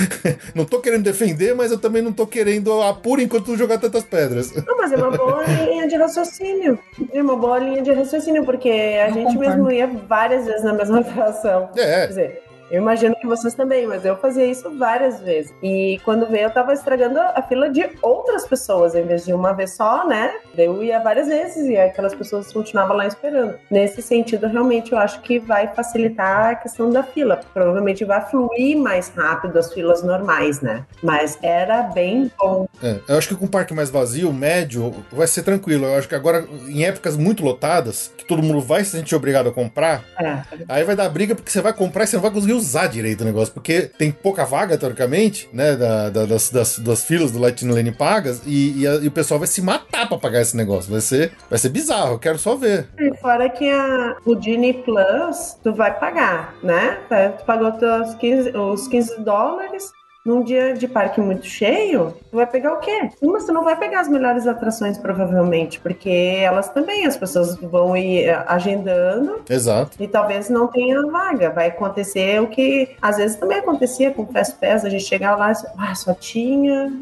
[0.54, 4.02] não tô querendo defender, mas eu também não tô querendo, ah, por enquanto, jogar tantas
[4.04, 4.52] pedras.
[4.66, 6.78] Não, mas é uma boa linha de raciocínio.
[7.12, 9.64] É uma boa linha de raciocínio, porque a Eu gente concordo.
[9.64, 11.68] mesmo ia várias vezes na mesma atração.
[11.76, 12.00] É.
[12.00, 15.52] Quer dizer, eu imagino que vocês também, mas eu fazia isso várias vezes.
[15.62, 19.52] E quando veio, eu tava estragando a fila de outras pessoas, em vez de uma
[19.52, 20.32] vez só, né?
[20.56, 23.54] Eu ia várias vezes e aquelas pessoas continuavam lá esperando.
[23.70, 27.40] Nesse sentido, realmente, eu acho que vai facilitar a questão da fila.
[27.52, 30.84] Provavelmente vai fluir mais rápido as filas normais, né?
[31.02, 32.66] Mas era bem bom.
[32.82, 35.86] É, eu acho que com o parque mais vazio, médio, vai ser tranquilo.
[35.86, 39.48] Eu acho que agora, em épocas muito lotadas, que todo mundo vai se sentir obrigado
[39.48, 40.42] a comprar, É.
[40.68, 43.22] aí vai dar briga porque você vai comprar e você não vai conseguir usar direito
[43.22, 47.38] o negócio, porque tem pouca vaga, teoricamente, né, da- da- das, das, das filas do
[47.38, 50.56] Lightning Lane pagas, e, e a- e o pessoal vai se matar pra pagar esse
[50.56, 50.90] negócio.
[50.90, 52.88] Vai ser, vai ser bizarro, eu quero só ver.
[52.98, 56.98] E fora que a, Disney Plus, tu vai pagar, né?
[57.38, 59.90] Tu pagou teus 15, os 15 dólares.
[60.24, 63.08] Num dia de parque muito cheio, tu vai pegar o quê?
[63.22, 66.10] Mas tu não vai pegar as melhores atrações, provavelmente, porque
[66.42, 69.96] elas também, as pessoas vão ir eh, agendando Exato.
[69.98, 71.48] e talvez não tenha vaga.
[71.48, 75.38] Vai acontecer o que às vezes também acontecia com o Fast Pass, a gente chegava
[75.38, 76.92] lá e só, ah, só tinha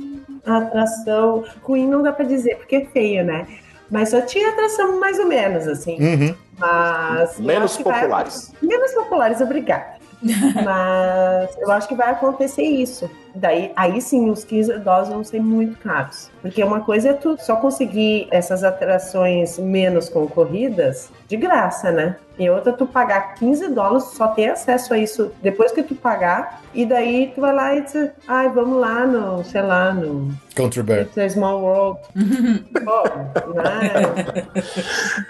[0.47, 1.45] atração.
[1.63, 3.47] Ruim não dá pra dizer, porque é feio, né?
[3.91, 5.97] Mas só tinha atração mais ou menos, assim.
[6.01, 6.35] Uhum.
[6.59, 7.39] Mas.
[7.41, 8.53] Menos que vai- populares.
[8.63, 9.98] Menos populares, obrigada.
[10.23, 13.11] Mas eu acho que vai acontecer isso.
[13.35, 16.31] Daí, aí sim, os 15 dólares vão ser muito caros.
[16.43, 22.17] Porque uma coisa é tu só conseguir essas atrações menos concorridas de graça, né?
[22.39, 26.63] E outra, tu pagar 15 dólares, só ter acesso a isso depois que tu pagar.
[26.73, 30.83] E daí tu vai lá e diz, ai, vamos lá no, sei lá, no Country
[30.85, 31.01] Bear.
[31.01, 31.99] It's a Small World.
[32.85, 34.53] Pô, né?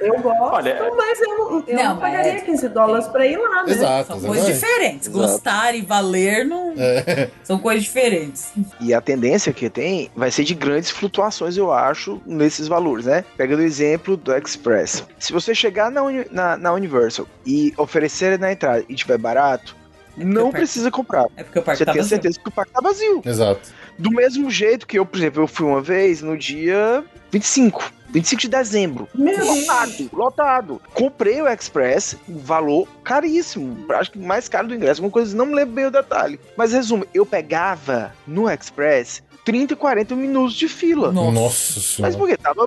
[0.00, 3.62] Eu gosto, Olha, mas eu, eu Não, não, pagaria é- 15 dólares pra ir lá,
[3.64, 3.72] né?
[3.72, 4.06] Exato.
[4.08, 5.08] São coisas diferentes.
[5.08, 5.26] Exato.
[5.26, 6.74] Gostar e valer não.
[6.76, 7.30] É.
[7.42, 8.52] São coisas diferentes.
[8.80, 13.24] E a tendência que tem vai ser de grandes flutuações, eu acho, nesses valores, né?
[13.36, 15.04] Pegando o exemplo do Express.
[15.18, 19.76] Se você chegar na, Uni- na, na Universal e oferecer na entrada e tiver barato,
[20.18, 21.26] É não parque- precisa comprar.
[21.36, 22.08] É porque o parque Você tá tem vazio.
[22.16, 23.22] certeza que o parque tá vazio.
[23.24, 23.60] Exato.
[23.98, 27.02] Do mesmo jeito que eu, por exemplo, eu fui uma vez no dia
[27.32, 27.92] 25.
[28.10, 29.08] 25 de dezembro.
[29.14, 29.48] Meu Deus.
[29.48, 30.82] Lotado, lotado.
[30.94, 33.76] Comprei o Express, um valor caríssimo.
[33.92, 35.02] Acho que mais caro do ingresso.
[35.02, 36.40] Uma coisa, não me lembro bem o detalhe.
[36.56, 41.12] Mas resumo, eu pegava no Express 30 e 40 minutos de fila.
[41.12, 41.32] Nossa.
[41.32, 42.36] Nossa Mas por quê?
[42.36, 42.66] Tava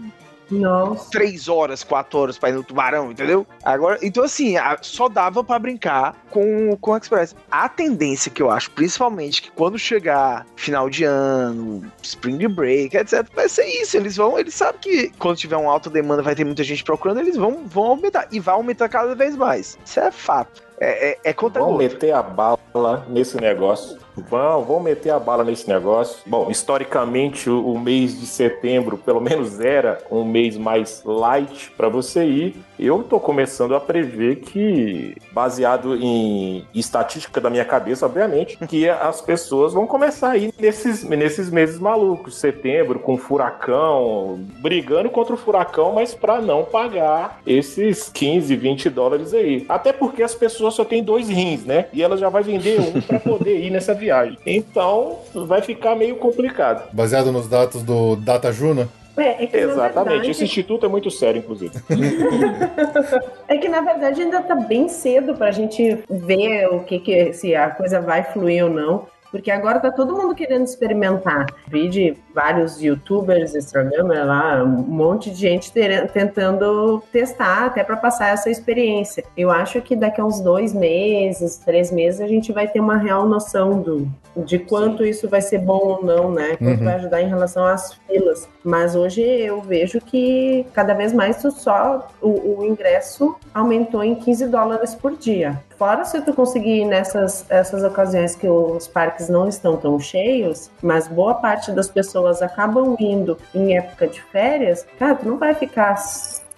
[0.51, 1.09] Nossa.
[1.11, 3.47] 3 horas, 4 horas pra ir no tubarão, entendeu?
[3.63, 7.35] Agora, então assim, a- só dava pra brincar com, com o Express.
[7.49, 13.25] A tendência que eu acho, principalmente, que quando chegar final de ano, Spring Break, etc,
[13.33, 13.95] vai ser isso.
[13.97, 17.19] Eles vão, eles sabem que quando tiver uma alta demanda, vai ter muita gente procurando,
[17.19, 18.27] eles vão, vão aumentar.
[18.31, 19.77] E vai aumentar cada vez mais.
[19.85, 20.61] Isso é fato.
[20.79, 23.97] É, é, é conta Vão meter a bala nesse negócio.
[24.15, 26.19] Vão, vão meter a bala nesse negócio.
[26.25, 31.89] Bom, historicamente, o, o mês de setembro, pelo menos, era um mês mais light para
[31.89, 32.55] você ir.
[32.77, 39.21] Eu tô começando a prever que, baseado em estatística da minha cabeça, obviamente, que as
[39.21, 42.39] pessoas vão começar a ir nesses, nesses meses malucos.
[42.39, 49.33] Setembro, com furacão, brigando contra o furacão, mas para não pagar esses 15, 20 dólares
[49.33, 49.65] aí.
[49.69, 51.85] Até porque as pessoas só têm dois rins, né?
[51.93, 54.37] E ela já vai vender um para poder ir nessa viagem.
[54.45, 56.89] Então, vai ficar meio complicado.
[56.91, 58.89] Baseado nos dados do Data Juno.
[59.17, 60.09] É, é que, Exatamente.
[60.09, 61.73] verdade- Esse instituto é muito sério, inclusive.
[63.47, 67.53] É que na verdade ainda tá bem cedo pra gente ver o que, que se
[67.53, 69.05] a coisa vai fluir ou não.
[69.29, 71.45] Porque agora tá todo mundo querendo experimentar.
[71.67, 77.97] Vi de vários youtubers, Instagram, lá, um monte de gente ter- tentando testar até para
[77.97, 79.23] passar essa experiência.
[79.35, 82.97] Eu acho que daqui a uns dois meses, três meses, a gente vai ter uma
[82.97, 86.55] real noção do, de quanto isso vai ser bom ou não, né?
[86.57, 86.85] Quanto Uhum.
[86.85, 88.47] vai ajudar em relação às filas.
[88.63, 94.15] Mas hoje eu vejo que cada vez mais tu só o, o ingresso aumentou em
[94.15, 95.59] 15 dólares por dia.
[95.77, 100.69] fora se tu conseguir ir nessas essas ocasiões que os parques não estão tão cheios,
[100.81, 105.55] mas boa parte das pessoas acabam indo em época de férias, cara, tu não vai
[105.55, 105.95] ficar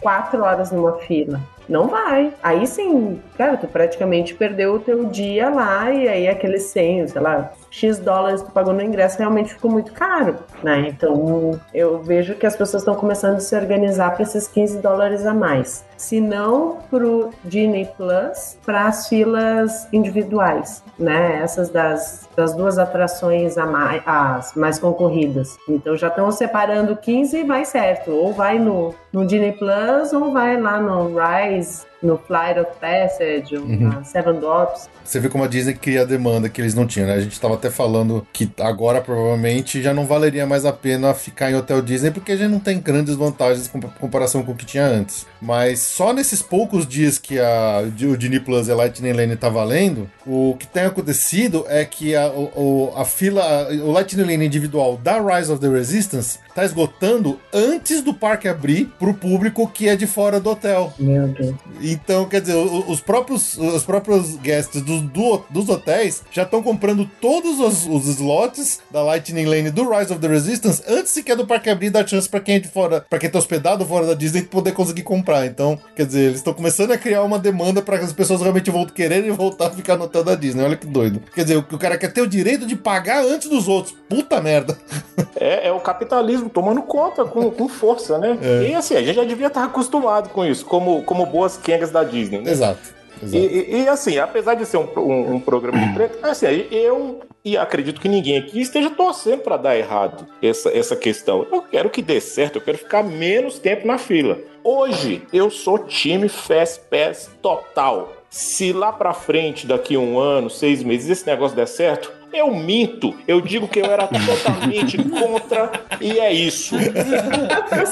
[0.02, 1.40] quatro horas numa fila.
[1.68, 2.34] Não vai.
[2.44, 7.22] Aí sim, cara, tu praticamente perdeu o teu dia lá e aí aquele 100, sei
[7.22, 10.88] lá, X dólares que tu pagou no ingresso realmente ficou muito caro, né?
[10.90, 15.26] Então eu vejo que as pessoas estão começando a se organizar para esses 15 dólares
[15.26, 15.85] a mais.
[15.98, 21.40] Se não pro Disney Plus, para as filas individuais, né?
[21.41, 25.57] Essas das, das duas atrações a mais, as mais concorridas.
[25.68, 28.11] Então já estão separando 15 e vai certo.
[28.11, 33.56] Ou vai no, no Disney Plus ou vai lá no Rise, no Flight of Passage,
[33.57, 33.80] ou Uhum.
[33.90, 34.90] na Seven Dwarfs.
[35.03, 37.14] Você vê como a Disney cria a demanda que eles não tinham, né?
[37.15, 41.49] A gente tava até falando que agora provavelmente já não valeria mais a pena ficar
[41.52, 44.86] em hotel Disney porque já não tem grandes vantagens em comparação com o que tinha
[44.86, 45.26] antes.
[45.41, 49.49] Mas só nesses poucos dias que a, o Disney Plus e a Lightning Lane tá
[49.49, 54.97] valendo, o que tem acontecido é que a, o, a fila, o Lightning Lane individual
[54.97, 59.95] da Rise of the Resistance tá esgotando antes do parque abrir pro público que é
[59.95, 60.93] de fora do hotel.
[60.99, 61.55] Meu Deus.
[61.81, 67.09] Então, quer dizer, os próprios, os próprios guests do- do- dos hotéis já estão comprando
[67.19, 71.45] todos os, os slots da Lightning Lane do Rise of the Resistance antes sequer do
[71.47, 74.05] parque abrir e dar chance pra quem é de fora, para quem tá hospedado fora
[74.07, 75.45] da Disney poder conseguir comprar.
[75.45, 78.69] Então, quer dizer, eles estão começando a criar uma demanda para que as pessoas realmente
[78.69, 80.63] voltem quererem voltar a ficar no hotel da Disney.
[80.63, 81.21] Olha que doido.
[81.34, 83.95] Quer dizer, o, o cara quer ter o direito de pagar antes dos outros.
[84.07, 84.77] Puta merda.
[85.44, 88.38] É, é o capitalismo tomando conta com, com força, né?
[88.41, 88.70] É.
[88.70, 92.03] E assim, a gente já devia estar acostumado com isso, como, como boas quengas da
[92.03, 92.52] Disney, né?
[92.52, 92.80] Exato.
[93.32, 97.22] E, e- e, assim, apesar de ser um, um- um programa de treta, assim, eu
[97.45, 101.45] e acredito que ninguém aqui esteja torcendo para dar errado essa, essa questão.
[101.52, 104.38] Eu quero que dê certo, eu quero ficar menos tempo na fila.
[104.64, 108.11] Hoje eu sou time Fast Pass total.
[108.30, 112.53] Se lá pra frente, daqui a um ano, seis meses, esse negócio der certo, eu
[112.53, 113.15] minto.
[113.27, 116.76] Eu digo que eu era totalmente contra e é isso.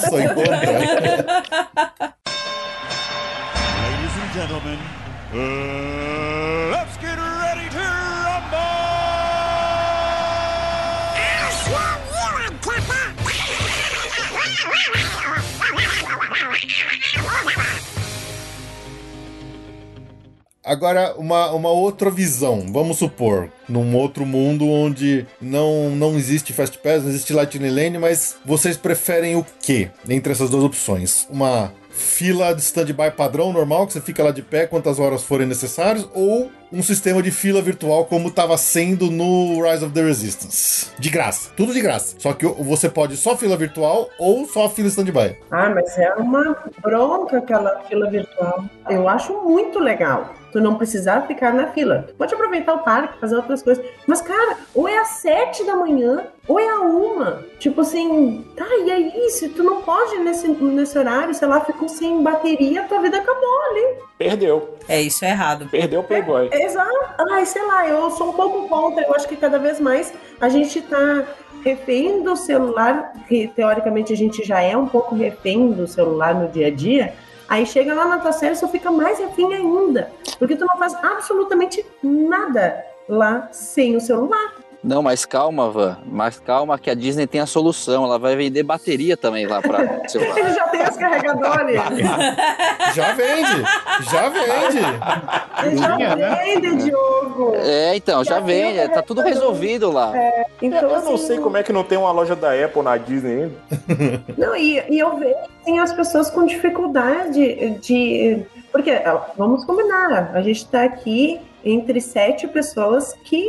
[0.09, 0.61] Só encontrar.
[3.81, 4.79] Ladies and gentlemen,
[5.33, 6.20] uh,
[20.63, 22.65] Agora, uma, uma outra visão.
[22.71, 27.97] Vamos supor, num outro mundo onde não, não existe Fast Pass, não existe Lightning Lane,
[27.97, 31.27] mas vocês preferem o quê entre essas duas opções?
[31.31, 35.47] Uma fila de stand-by padrão normal, que você fica lá de pé quantas horas forem
[35.47, 40.91] necessárias, ou um sistema de fila virtual como estava sendo no Rise of the Resistance?
[40.97, 42.15] De graça, tudo de graça.
[42.17, 45.37] Só que você pode só fila virtual ou só fila stand-by.
[45.49, 48.63] Ah, mas é uma bronca aquela fila virtual.
[48.89, 50.33] Eu acho muito legal.
[50.51, 52.05] Tu não precisar ficar na fila.
[52.07, 53.85] Tu pode aproveitar o parque, fazer outras coisas.
[54.05, 57.43] Mas, cara, ou é às sete da manhã, ou é a uma.
[57.59, 59.29] Tipo assim, tá, e aí?
[59.29, 63.61] Se tu não pode nesse, nesse horário, sei lá, ficou sem bateria, tua vida acabou
[63.69, 63.95] ali.
[64.17, 64.75] Perdeu.
[64.87, 65.67] É, isso é errado.
[65.69, 66.49] Perdeu o Playboy.
[66.51, 66.91] Exato.
[67.31, 69.03] Ai, sei lá, eu sou um pouco contra.
[69.05, 71.25] Eu acho que cada vez mais a gente tá
[71.63, 76.49] refém do celular, que teoricamente a gente já é um pouco refém do celular no
[76.49, 77.13] dia a dia.
[77.51, 80.09] Aí chega lá na tua série, você fica mais refém ainda.
[80.39, 84.55] Porque tu não faz absolutamente nada lá sem o celular.
[84.83, 85.97] Não, mas calma, Van.
[86.05, 88.03] Mas calma que a Disney tem a solução.
[88.03, 90.37] Ela vai vender bateria também lá para celular.
[90.39, 91.81] Ele já tem os carregadores.
[92.95, 93.63] Já vende!
[94.11, 95.77] Já vende!
[95.77, 97.53] Já vende, Diogo.
[97.55, 100.11] É, então, já Já tem o Tá tudo resolvido lá.
[100.61, 102.97] Então, eu não assim, sei como é que não tem uma loja da Apple na
[102.97, 104.23] Disney ainda.
[104.37, 108.43] Não, e, e eu vejo assim, as pessoas com dificuldade de.
[108.71, 108.91] Porque,
[109.37, 113.47] vamos combinar, a gente está aqui entre sete pessoas que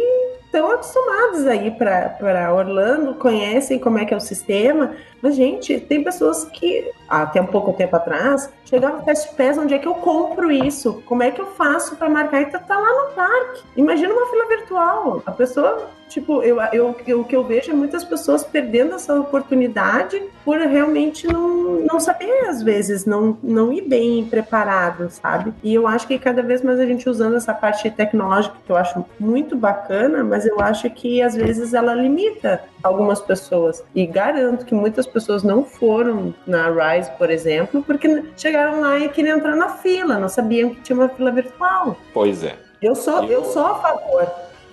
[0.53, 4.93] estão acostumadas a ir para Orlando, conhecem como é que é o sistema.
[5.23, 9.73] Mas, gente, tem pessoas que, até um pouco tempo atrás, chegavam no Fast Pass, onde
[9.73, 11.03] é que eu compro isso?
[11.07, 13.62] Como é que eu faço para marcar e tá, tá lá no parque?
[13.77, 15.23] Imagina uma fila virtual.
[15.24, 19.15] A pessoa, tipo, eu, eu, eu- o que eu vejo é muitas pessoas perdendo essa
[19.19, 25.55] oportunidade por realmente não, não saber, às vezes, não, não ir bem preparado, sabe?
[25.62, 28.77] E eu acho que cada vez mais a gente usando essa parte tecnológica, que eu
[28.77, 33.85] acho muito bacana, mas eu acho que às vezes ela limita algumas pessoas.
[33.94, 39.09] E garanto que muitas pessoas não foram na Rise, por exemplo, porque chegaram lá e
[39.09, 41.97] queriam entrar na fila, não sabiam que tinha uma fila virtual.
[42.12, 42.56] Pois é.
[42.81, 44.28] Eu sou, eu sou a favor,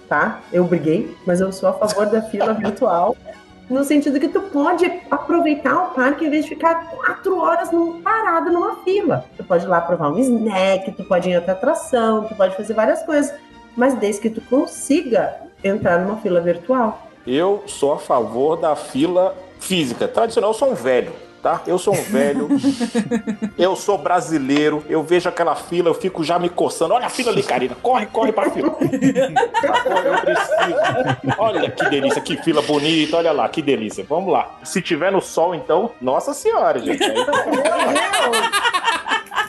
[0.08, 0.42] tá?
[0.52, 3.16] Eu briguei, mas eu sou a favor da fila virtual.
[3.70, 7.70] no sentido que tu pode aproveitar o parque em vez de ficar quatro horas
[8.04, 9.26] parado numa fila.
[9.38, 12.56] Tu pode ir lá provar um snack, tu pode ir em outra atração, tu pode
[12.56, 13.32] fazer várias coisas,
[13.78, 17.08] mas desde que tu consiga entrar numa fila virtual.
[17.26, 20.08] Eu sou a favor da fila física.
[20.08, 21.12] Tradicional, eu sou um velho,
[21.44, 21.62] tá?
[21.68, 22.48] Eu sou um velho.
[23.58, 24.84] eu sou brasileiro.
[24.90, 26.94] Eu vejo aquela fila, eu fico já me coçando.
[26.94, 27.76] Olha a fila ali, Karina.
[27.82, 28.76] Corre, corre pra fila.
[29.86, 31.36] Agora eu preciso.
[31.38, 33.18] Olha que delícia, que fila bonita.
[33.18, 34.06] Olha lá, que delícia.
[34.10, 34.58] Vamos lá.
[34.64, 37.04] Se tiver no sol, então, nossa senhora, gente.
[37.04, 37.14] Aí-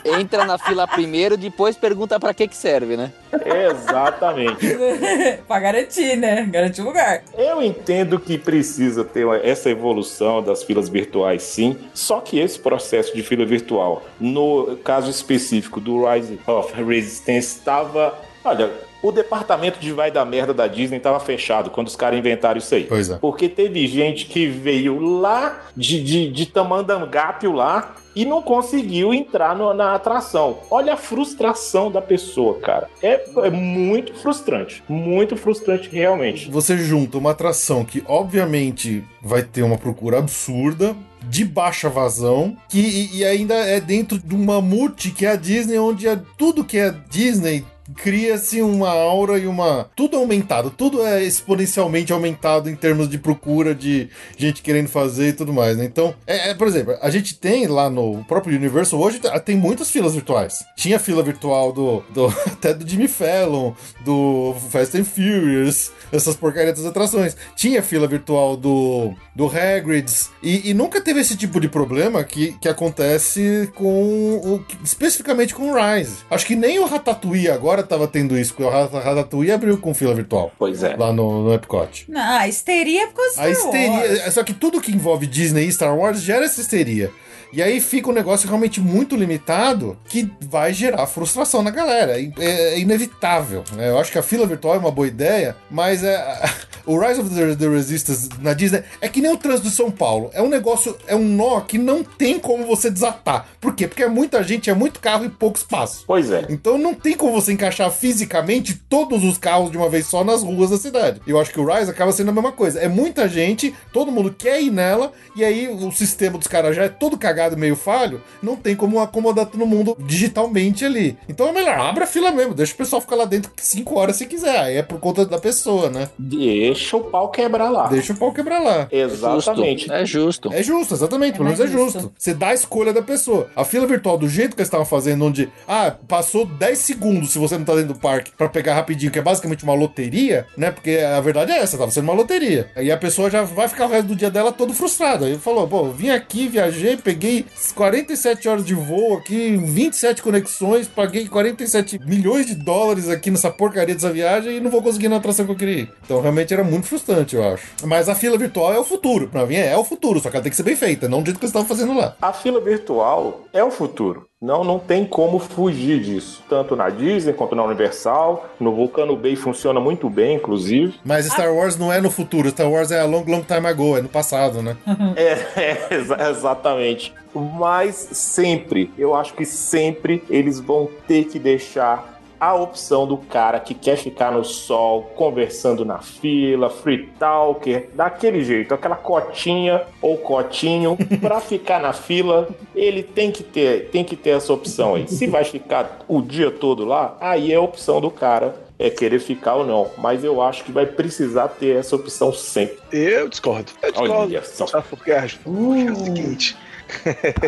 [0.04, 3.12] Entra na fila primeiro, depois pergunta pra que que serve, né?
[3.44, 4.66] Exatamente.
[5.46, 6.46] pra garantir, né?
[6.50, 7.22] Garantir o lugar.
[7.36, 11.76] Eu entendo que precisa ter essa evolução das filas virtuais, sim.
[11.94, 18.18] Só que esse processo de fila virtual, no caso específico do Rise of Resistance, estava.
[18.44, 18.70] Olha,
[19.02, 22.74] o departamento de vai da merda da Disney estava fechado quando os caras inventaram isso
[22.74, 22.84] aí.
[22.84, 23.16] Pois é.
[23.16, 29.54] Porque teve gente que veio lá de, de, de Tamandangápio lá e não conseguiu entrar
[29.56, 30.58] no- na atração.
[30.70, 32.88] Olha a frustração da pessoa, cara.
[33.02, 34.82] É, é muito frustrante.
[34.88, 36.50] Muito frustrante, realmente.
[36.50, 42.80] Você junta uma atração que, obviamente, vai ter uma procura absurda, de baixa vazão, que,
[42.80, 46.64] e, e ainda é dentro de um mamute que é a Disney, onde é, tudo
[46.64, 47.64] que é Disney
[47.96, 49.90] cria-se uma aura e uma.
[49.94, 55.32] Tudo aumentado, tudo é exponencialmente aumentado em termos de procura de gente querendo fazer e
[55.32, 55.84] tudo mais, né?
[55.84, 59.90] Então, é, é, por exemplo, a gente tem lá no próprio Universal hoje, tem muitas
[59.90, 60.64] filas virtuais.
[60.76, 63.72] Tinha fila virtual do, do até do Jimmy Fallon,
[64.04, 67.36] do Fast and Furious, essas porcarias das atrações.
[67.56, 70.30] Tinha fila virtual do, do Hagrid's.
[70.42, 74.64] E, e nunca teve esse tipo de problema que, que acontece com o.
[74.84, 76.18] especificamente com o Rise.
[76.30, 79.92] Acho que nem o Ratatouille agora tava tendo isso, porque o Rat- Ratatouille abriu com
[79.94, 80.52] fila virtual.
[80.58, 80.96] Pois é.
[80.96, 82.06] Lá no, no Epcot.
[82.08, 84.04] Não, a histeria é por causa A Star Wars.
[84.10, 84.30] histeria.
[84.30, 87.10] Só que tudo que envolve Disney e Star Wars gera essa histeria.
[87.52, 92.20] E aí fica um negócio realmente muito limitado que vai gerar frustração na galera.
[92.20, 93.64] É, é inevitável.
[93.72, 93.90] né?
[93.90, 96.42] Eu acho que a fila virtual é uma boa ideia, mas é,
[96.86, 99.90] o Rise of the, the Resistance na Disney é que nem o trânsito de São
[99.90, 100.30] Paulo.
[100.32, 103.46] É um negócio, é um nó que não tem como você desatar.
[103.60, 103.86] Por quê?
[103.88, 106.04] Porque é muita gente, é muito carro e pouco espaço.
[106.06, 106.46] Pois é.
[106.48, 110.42] Então não tem como você encaixar fisicamente todos os carros de uma vez só nas
[110.42, 111.20] ruas da cidade.
[111.26, 112.80] Eu acho que o Rise acaba sendo a mesma coisa.
[112.80, 116.84] É muita gente, todo mundo quer ir nela, e aí o sistema dos caras já
[116.84, 121.16] é todo cagado, meio falho, não tem como acomodar todo mundo digitalmente ali.
[121.28, 124.16] Então é melhor, abre a fila mesmo, deixa o pessoal ficar lá dentro 5 horas
[124.16, 124.58] se quiser.
[124.58, 126.08] Aí é por conta da pessoa, né?
[126.18, 127.88] Deixa o pau quebrar lá.
[127.88, 128.88] Deixa o pau quebrar lá.
[128.90, 129.90] Exatamente.
[129.90, 130.52] É justo.
[130.52, 131.34] É justo, exatamente.
[131.34, 132.00] Pelo mais menos é justo.
[132.00, 132.14] justo.
[132.18, 133.48] Você dá a escolha da pessoa.
[133.54, 137.38] A fila virtual, do jeito que eles estavam fazendo, onde, ah, passou 10 segundos se
[137.38, 140.70] você não tá dentro do parque pra pegar rapidinho, que é basicamente uma loteria, né?
[140.70, 142.70] Porque a verdade é essa, tava sendo uma loteria.
[142.74, 145.26] Aí a pessoa já vai ficar o resto do dia dela todo frustrada.
[145.26, 147.29] Aí falou, pô, vim aqui, viajei, peguei
[147.74, 153.94] 47 horas de voo aqui, 27 conexões, paguei 47 milhões de dólares aqui nessa porcaria
[153.94, 155.82] dessa viagem e não vou conseguir na atração que eu queria.
[155.82, 155.92] ir.
[156.04, 157.66] Então realmente era muito frustrante, eu acho.
[157.84, 159.28] Mas a fila virtual é o futuro.
[159.28, 161.22] Pra mim é, é o futuro, só que ela tem que ser bem feita, não
[161.22, 162.16] do jeito que eles estavam fazendo lá.
[162.20, 164.29] A fila virtual é o futuro.
[164.42, 166.42] Não, não tem como fugir disso.
[166.48, 168.48] Tanto na Disney quanto na Universal.
[168.58, 170.94] No Vulcano Bay funciona muito bem, inclusive.
[171.04, 173.98] Mas Star Wars não é no futuro, Star Wars é a long, long time ago,
[173.98, 174.78] é no passado, né?
[175.14, 177.12] É, é, exa- exatamente.
[177.34, 183.60] Mas sempre, eu acho que sempre eles vão ter que deixar a opção do cara
[183.60, 190.16] que quer ficar no sol, conversando na fila, free talker, daquele jeito, aquela cotinha ou
[190.16, 195.06] cotinho pra ficar na fila, ele tem que ter, tem que ter essa opção aí.
[195.06, 199.18] Se vai ficar o dia todo lá, aí é a opção do cara é querer
[199.18, 202.78] ficar ou não, mas eu acho que vai precisar ter essa opção sempre.
[202.90, 203.70] Eu discordo.
[203.82, 204.14] Eu discordo.
[204.14, 204.66] Olha só.
[204.66, 205.12] Sabe por quê?
[205.44, 206.56] Porque é o seguinte.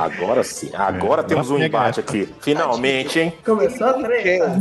[0.01, 2.29] Agora sim, agora É, temos um embate aqui.
[2.41, 3.33] Finalmente, hein?
[3.45, 4.23] Começou a treta.
[4.23, 4.53] quer-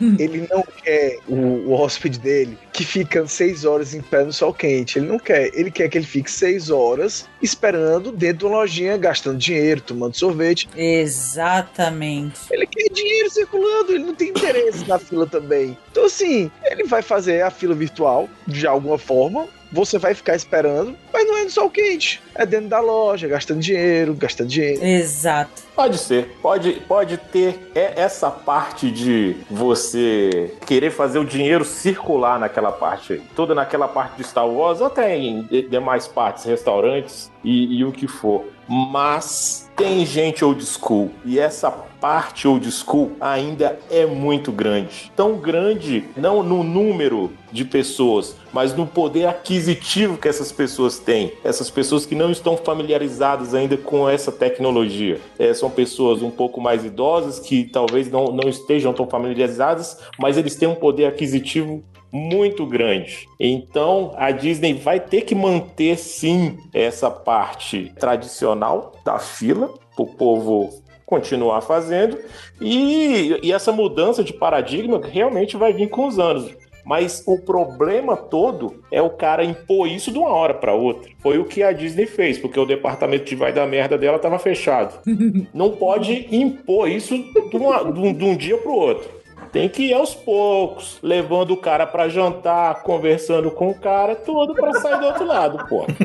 [0.22, 4.52] ele não quer o, o hóspede dele que fica seis horas em pé no sol
[4.54, 4.98] quente.
[4.98, 5.50] Ele não quer.
[5.54, 10.16] Ele quer que ele fique seis horas esperando dentro de uma lojinha, gastando dinheiro, tomando
[10.16, 10.68] sorvete.
[10.76, 12.40] Exatamente.
[12.50, 15.76] Ele quer dinheiro circulando, ele não tem interesse na fila também.
[15.90, 19.46] Então, assim, ele vai fazer a fila virtual de alguma forma.
[19.72, 22.20] Você vai ficar esperando, mas não é no sol quente.
[22.34, 24.84] é dentro da loja, gastando dinheiro, gastando dinheiro.
[24.84, 25.62] Exato.
[25.76, 26.36] Pode ser.
[26.42, 33.12] Pode, pode ter é- essa parte de você querer fazer o dinheiro circular naquela parte
[33.14, 33.22] aí.
[33.36, 37.84] Toda naquela parte de Star Wars, ou até em de- demais partes, restaurantes e, e
[37.84, 38.44] o que for.
[38.68, 41.10] Mas tem gente old school.
[41.24, 45.12] E essa parte old school ainda é muito grande.
[45.14, 51.32] Tão grande, não no número de pessoas, mas no poder aquisitivo que essas pessoas têm.
[51.44, 55.20] Essas pessoas que não estão familiarizadas ainda com essa tecnologia.
[55.38, 60.36] É, são pessoas um pouco mais idosas que talvez não, não estejam tão familiarizadas, mas
[60.36, 61.82] eles têm um poder aquisitivo
[62.12, 63.28] muito grande.
[63.38, 70.79] Então a Disney vai ter que manter sim essa parte tradicional da fila, o povo
[71.10, 72.16] continuar fazendo,
[72.60, 76.50] e, e essa mudança de paradigma realmente vai vir com os anos.
[76.82, 81.10] Mas o problema todo é o cara impor isso de uma hora para outra.
[81.18, 84.38] Foi o que a Disney fez, porque o departamento de vai da merda dela estava
[84.38, 84.98] fechado.
[85.52, 87.14] Não pode impor isso
[87.50, 89.19] de, uma- de um, de um dia pro outro.
[89.52, 94.54] Tem que ir aos poucos, levando o cara pra jantar, conversando com o cara, tudo
[94.54, 95.86] pra sair do outro lado, pô.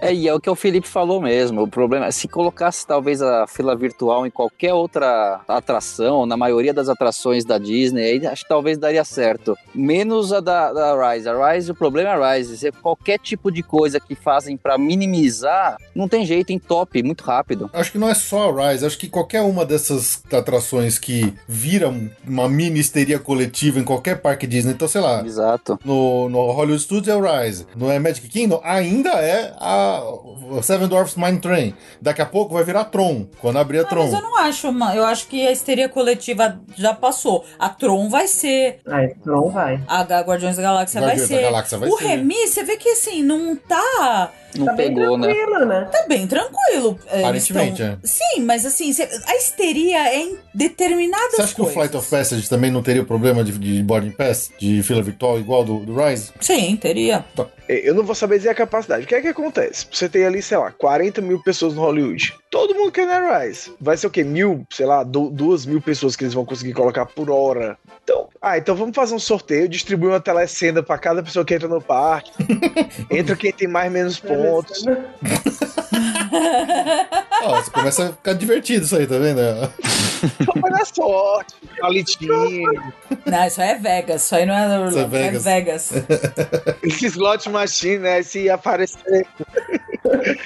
[0.00, 1.62] É, e é o que o Felipe falou mesmo.
[1.62, 6.74] O problema é se colocasse talvez a fila virtual em qualquer outra atração, na maioria
[6.74, 9.56] das atrações da Disney, aí acho que talvez daria certo.
[9.72, 11.28] Menos a da, da Rise.
[11.28, 12.58] A Rise, o problema é a Rise.
[12.58, 17.70] Se qualquer tipo de coisa que fazem pra minimizar, não tem jeito, entope muito rápido.
[17.72, 22.10] Acho que não é só a Rise, acho que qualquer uma dessas atrações que viram
[22.26, 25.78] uma mini histeria coletiva em qualquer parque Disney, então sei lá, Exato.
[25.84, 30.02] no, no Hollywood Studios é o Rise, no é Magic Kingdom ainda é a
[30.50, 31.74] o Seven Dwarfs Mine Train.
[32.00, 34.16] Daqui a pouco vai virar Tron, quando abrir a Ah, mas Tron.
[34.18, 37.44] eu não acho, uma- eu acho que a histeria coletiva já passou.
[37.58, 39.80] A Tron vai ser, Ai, Tron vai.
[39.88, 41.50] a Guardiões da Galáxia Guardiões vai da ser.
[41.50, 42.04] Galáxia vai o ser.
[42.06, 44.30] Remy, você vê que assim, não tá.
[44.54, 45.28] Não Tá bem pegou, né?
[45.32, 45.88] tranquilo, né?
[45.90, 46.98] Tá bem tranquilo.
[47.06, 47.98] É, Aparentemente, tão- é.
[48.04, 51.74] Sim, mas assim, cê- a histeria é em determinadas Você acha que o coisas.
[51.74, 55.64] Flight of Passage também não teria problema de, de boarding pass, de fila virtual igual
[55.64, 56.30] do, do Rise?
[56.40, 57.24] Sim, teria.
[57.68, 59.04] É, Eu não vou saber dizer a capacidade.
[59.04, 59.86] O que é que acontece?
[59.90, 62.34] Você tem ali, sei lá, 40 mil pessoas no Hollywood.
[62.50, 63.72] Todo mundo quer na Rise.
[63.80, 64.24] Vai ser o quê?
[64.24, 67.78] Mil, sei lá, du- duas mil pessoas que eles vão conseguir colocar por hora.
[68.02, 71.68] Então, ah, então vamos fazer um sorteio, distribuir uma telecena pra cada pessoa que entra
[71.68, 72.30] no parque.
[73.10, 74.84] entra quem tem mais menos pontos.
[77.42, 79.40] Ó, você começa a ficar divertido isso aí, tá vendo?
[80.44, 82.72] Só vai na sorte, palitinho.
[83.26, 84.24] Não, isso aí é Vegas.
[84.24, 85.44] Isso aí não é Isso é é Vegas.
[85.44, 85.92] Vegas.
[86.82, 88.22] Esse slot machine, né?
[88.22, 89.26] Se aparecer.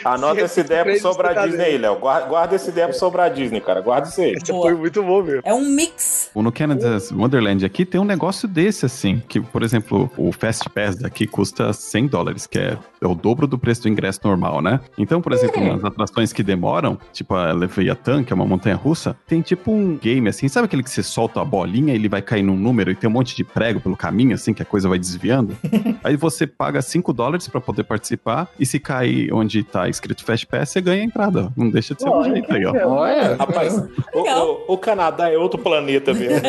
[0.04, 1.98] Anota essa ideia pro sobre a Disney aí, Léo.
[1.98, 3.80] Guarda, guarda essa ideia pro sobre a Disney, cara.
[3.80, 4.34] Guarda isso aí.
[4.34, 5.40] Essa foi muito bom, meu.
[5.44, 6.30] É um mix.
[6.34, 10.96] No Canada's Wonderland aqui tem um negócio desse, assim, que, por exemplo, o Fast Pass
[10.96, 14.80] daqui custa 100 dólares, que é, é o dobro do preço do ingresso normal, né?
[14.98, 19.16] Então, por exemplo, nas atrações que demoram, tipo a Leviathan, que é uma montanha russa,
[19.26, 22.22] tem tipo um game, assim, sabe aquele que você solta a bolinha e ele vai
[22.22, 24.88] cair num número e tem um monte de prego pelo caminho, assim, que a coisa
[24.88, 25.56] vai desviando?
[26.04, 30.46] Aí você paga 5 dólares pra poder participar e se cair onde tá escrito Fast
[30.46, 31.52] Pass, você ganha a entrada.
[31.56, 32.72] Não deixa de ser um Ó, jeito aí, ó.
[32.88, 33.74] Olha, Rapaz,
[34.12, 36.40] o, o- o Canadá é outro planeta mesmo.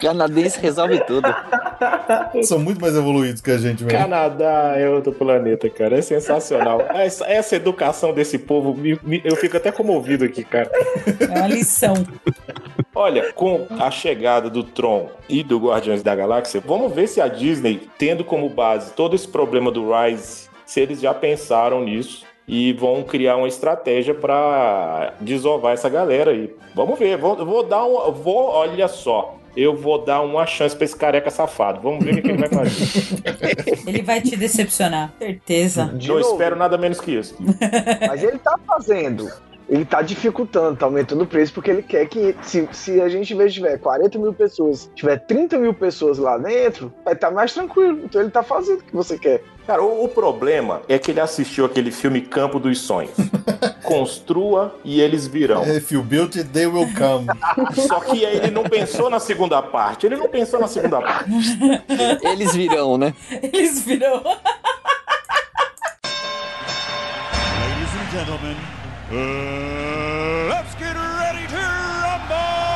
[0.00, 1.28] canadense resolve tudo.
[2.42, 3.98] São muito mais evoluídos que a gente mesmo.
[3.98, 5.98] Canadá é outro planeta, cara.
[5.98, 6.80] É sensacional.
[6.90, 10.63] Essa, essa educação desse povo, me- me- eu fico até comovido aqui, cara.
[11.20, 11.94] É uma lição.
[12.94, 17.28] Olha, com a chegada do Tron e do Guardiões da Galáxia, vamos ver se a
[17.28, 22.72] Disney, tendo como base todo esse problema do Rise, se eles já pensaram nisso e
[22.72, 26.54] vão criar uma estratégia pra desovar essa galera aí.
[26.74, 28.12] Vamos ver, vou, vou dar um.
[28.12, 29.38] Vou, olha só.
[29.56, 31.80] Eu vou dar uma chance pra esse careca safado.
[31.80, 33.22] Vamos ver o que, que ele vai fazer.
[33.86, 35.12] Ele vai te decepcionar.
[35.16, 35.92] Certeza.
[35.94, 36.32] De Não novo.
[36.32, 37.36] espero nada menos que isso.
[38.08, 39.30] Mas ele tá fazendo.
[39.68, 43.32] Ele tá dificultando, tá aumentando o preço, porque ele quer que, se, se a gente,
[43.32, 47.30] em vez de tiver 40 mil pessoas, tiver 30 mil pessoas lá dentro, vai estar
[47.30, 48.00] mais tranquilo.
[48.04, 49.42] Então ele tá fazendo o que você quer.
[49.66, 53.14] Cara, o, o problema é que ele assistiu aquele filme Campo dos Sonhos.
[53.82, 55.62] Construa e eles virão.
[55.64, 57.26] If you build it, they will come.
[57.86, 60.04] Só que aí ele não pensou na segunda parte.
[60.04, 61.30] Ele não pensou na segunda parte.
[62.22, 63.14] Eles virão, né?
[63.30, 64.22] Eles viram.
[67.64, 68.56] Ladies and gentlemen,
[69.10, 72.74] let's get ready to rumble!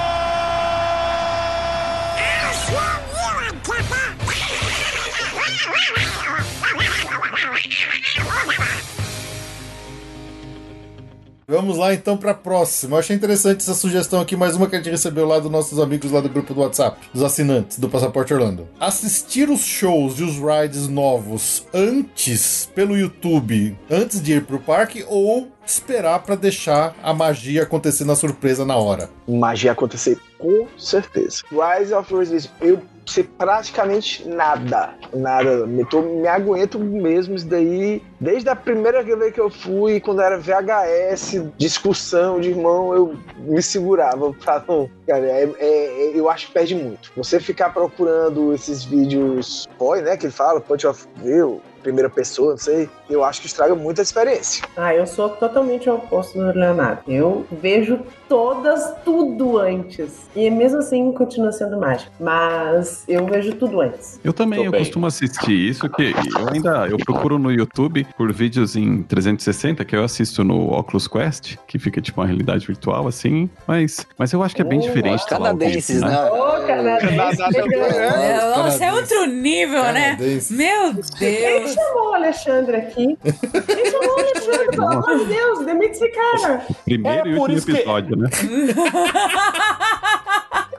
[11.51, 12.97] Vamos lá então pra próxima.
[12.97, 15.79] Eu achei interessante essa sugestão aqui, mais uma que a gente recebeu lá dos nossos
[15.79, 18.69] amigos lá do grupo do WhatsApp, dos assinantes do Passaporte Orlando.
[18.79, 25.07] Assistir os shows e os rides novos antes pelo YouTube, antes de ir pro parque,
[25.09, 29.11] ou esperar pra deixar a magia acontecer na surpresa na hora.
[29.27, 31.43] Magia acontecer com certeza.
[31.51, 34.95] Rise of Resistance, eu sei praticamente nada.
[35.15, 35.67] Nada.
[35.67, 38.03] Me, tô, me aguento mesmo isso daí.
[38.21, 43.63] Desde a primeira vez que eu fui, quando era VHS, discussão de irmão, eu me
[43.63, 44.89] segurava pra não.
[45.07, 47.11] Cara, é, é- é- eu acho que perde muito.
[47.17, 50.17] Você ficar procurando esses vídeos boy, né?
[50.17, 52.89] Que ele fala, punch of view, primeira pessoa, não sei.
[53.09, 54.63] Eu acho que estraga muito a experiência.
[54.77, 57.01] Ah, eu sou totalmente o oposto do Leonardo.
[57.09, 60.29] Eu vejo todas, tudo antes.
[60.37, 62.13] E mesmo assim continua sendo mágico.
[62.21, 64.21] Mas eu vejo tudo antes.
[64.23, 64.81] Eu também, Tô eu bem.
[64.81, 69.97] costumo assistir isso, que eu ainda eu procuro no YouTube por vídeos em 360, que
[69.97, 74.43] eu assisto no Oculus Quest, que fica tipo uma realidade virtual, assim, mas, mas eu
[74.43, 75.23] acho que é bem Oh, diferente.
[75.25, 76.31] o Canadenses, vídeo, né?
[76.31, 77.43] Ô, canadense.
[77.43, 80.19] É, nossa, é outro nível, né?
[80.51, 81.77] Meu Deus.
[81.79, 83.19] Chamou o Alexandre aqui?
[83.67, 84.67] Quem chamou o Alexandre?
[84.69, 86.63] Pelo amor de Deus, demite esse cara.
[86.85, 88.29] Primeiro É e por último isso que- episódio, né?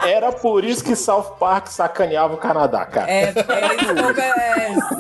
[0.02, 3.12] Era por isso que South Park sacaneava o Canadá, cara.
[3.12, 3.32] É, é
[3.76, 4.92] isso,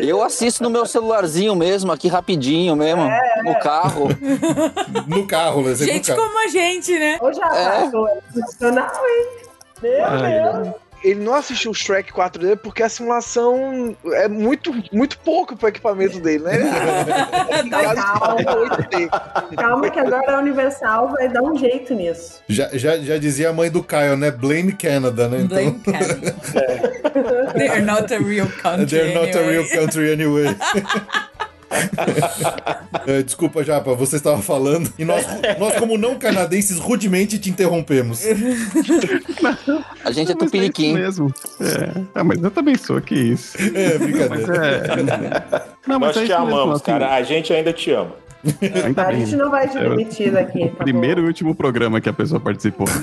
[0.00, 3.02] é, Eu assisto no meu celularzinho mesmo, aqui rapidinho mesmo,
[3.42, 4.08] no carro.
[5.06, 5.74] No carro, né?
[5.74, 6.22] Gente carro.
[6.28, 7.18] como a gente, né?
[7.20, 7.80] Ô, já É.
[7.84, 9.26] passou, é profissional, hein?
[9.82, 10.32] Meu Ai,
[10.62, 10.74] Deus.
[11.02, 16.18] Ele não assistiu o Shrek 4D porque a simulação é muito, muito pouco pro equipamento
[16.20, 16.58] dele, né?
[17.70, 18.40] Caso, Calma.
[18.40, 19.56] é 8D.
[19.56, 22.40] Calma que agora a Universal vai dar um jeito nisso.
[22.48, 24.30] Já, já, já dizia a mãe do Caio, né?
[24.30, 25.40] Blame Canada, né?
[25.42, 26.34] Então, Blame Canada.
[27.54, 28.86] They're not a real country.
[28.86, 29.56] They're not a anyway.
[29.56, 30.56] real country anyway.
[33.06, 35.24] É, Desculpa, Japa, você estava falando e nós,
[35.58, 38.22] nós, como não canadenses, rudemente te interrompemos.
[40.04, 40.94] A gente é Mas é tupiniquim.
[40.94, 41.32] mesmo.
[41.60, 42.00] É.
[42.14, 43.56] Ah, mas eu também sou, que isso.
[43.74, 44.66] É, Mas brincadeira.
[44.66, 45.62] é.
[45.86, 47.14] Não, mas Nós é te mesmo, amamos, assim, cara.
[47.14, 48.12] A gente ainda te ama.
[48.84, 50.68] Ainda A gente não vai te Eu- demitir daqui.
[50.68, 51.28] Tá Primeiro e bom?
[51.28, 52.86] último programa que a pessoa participou.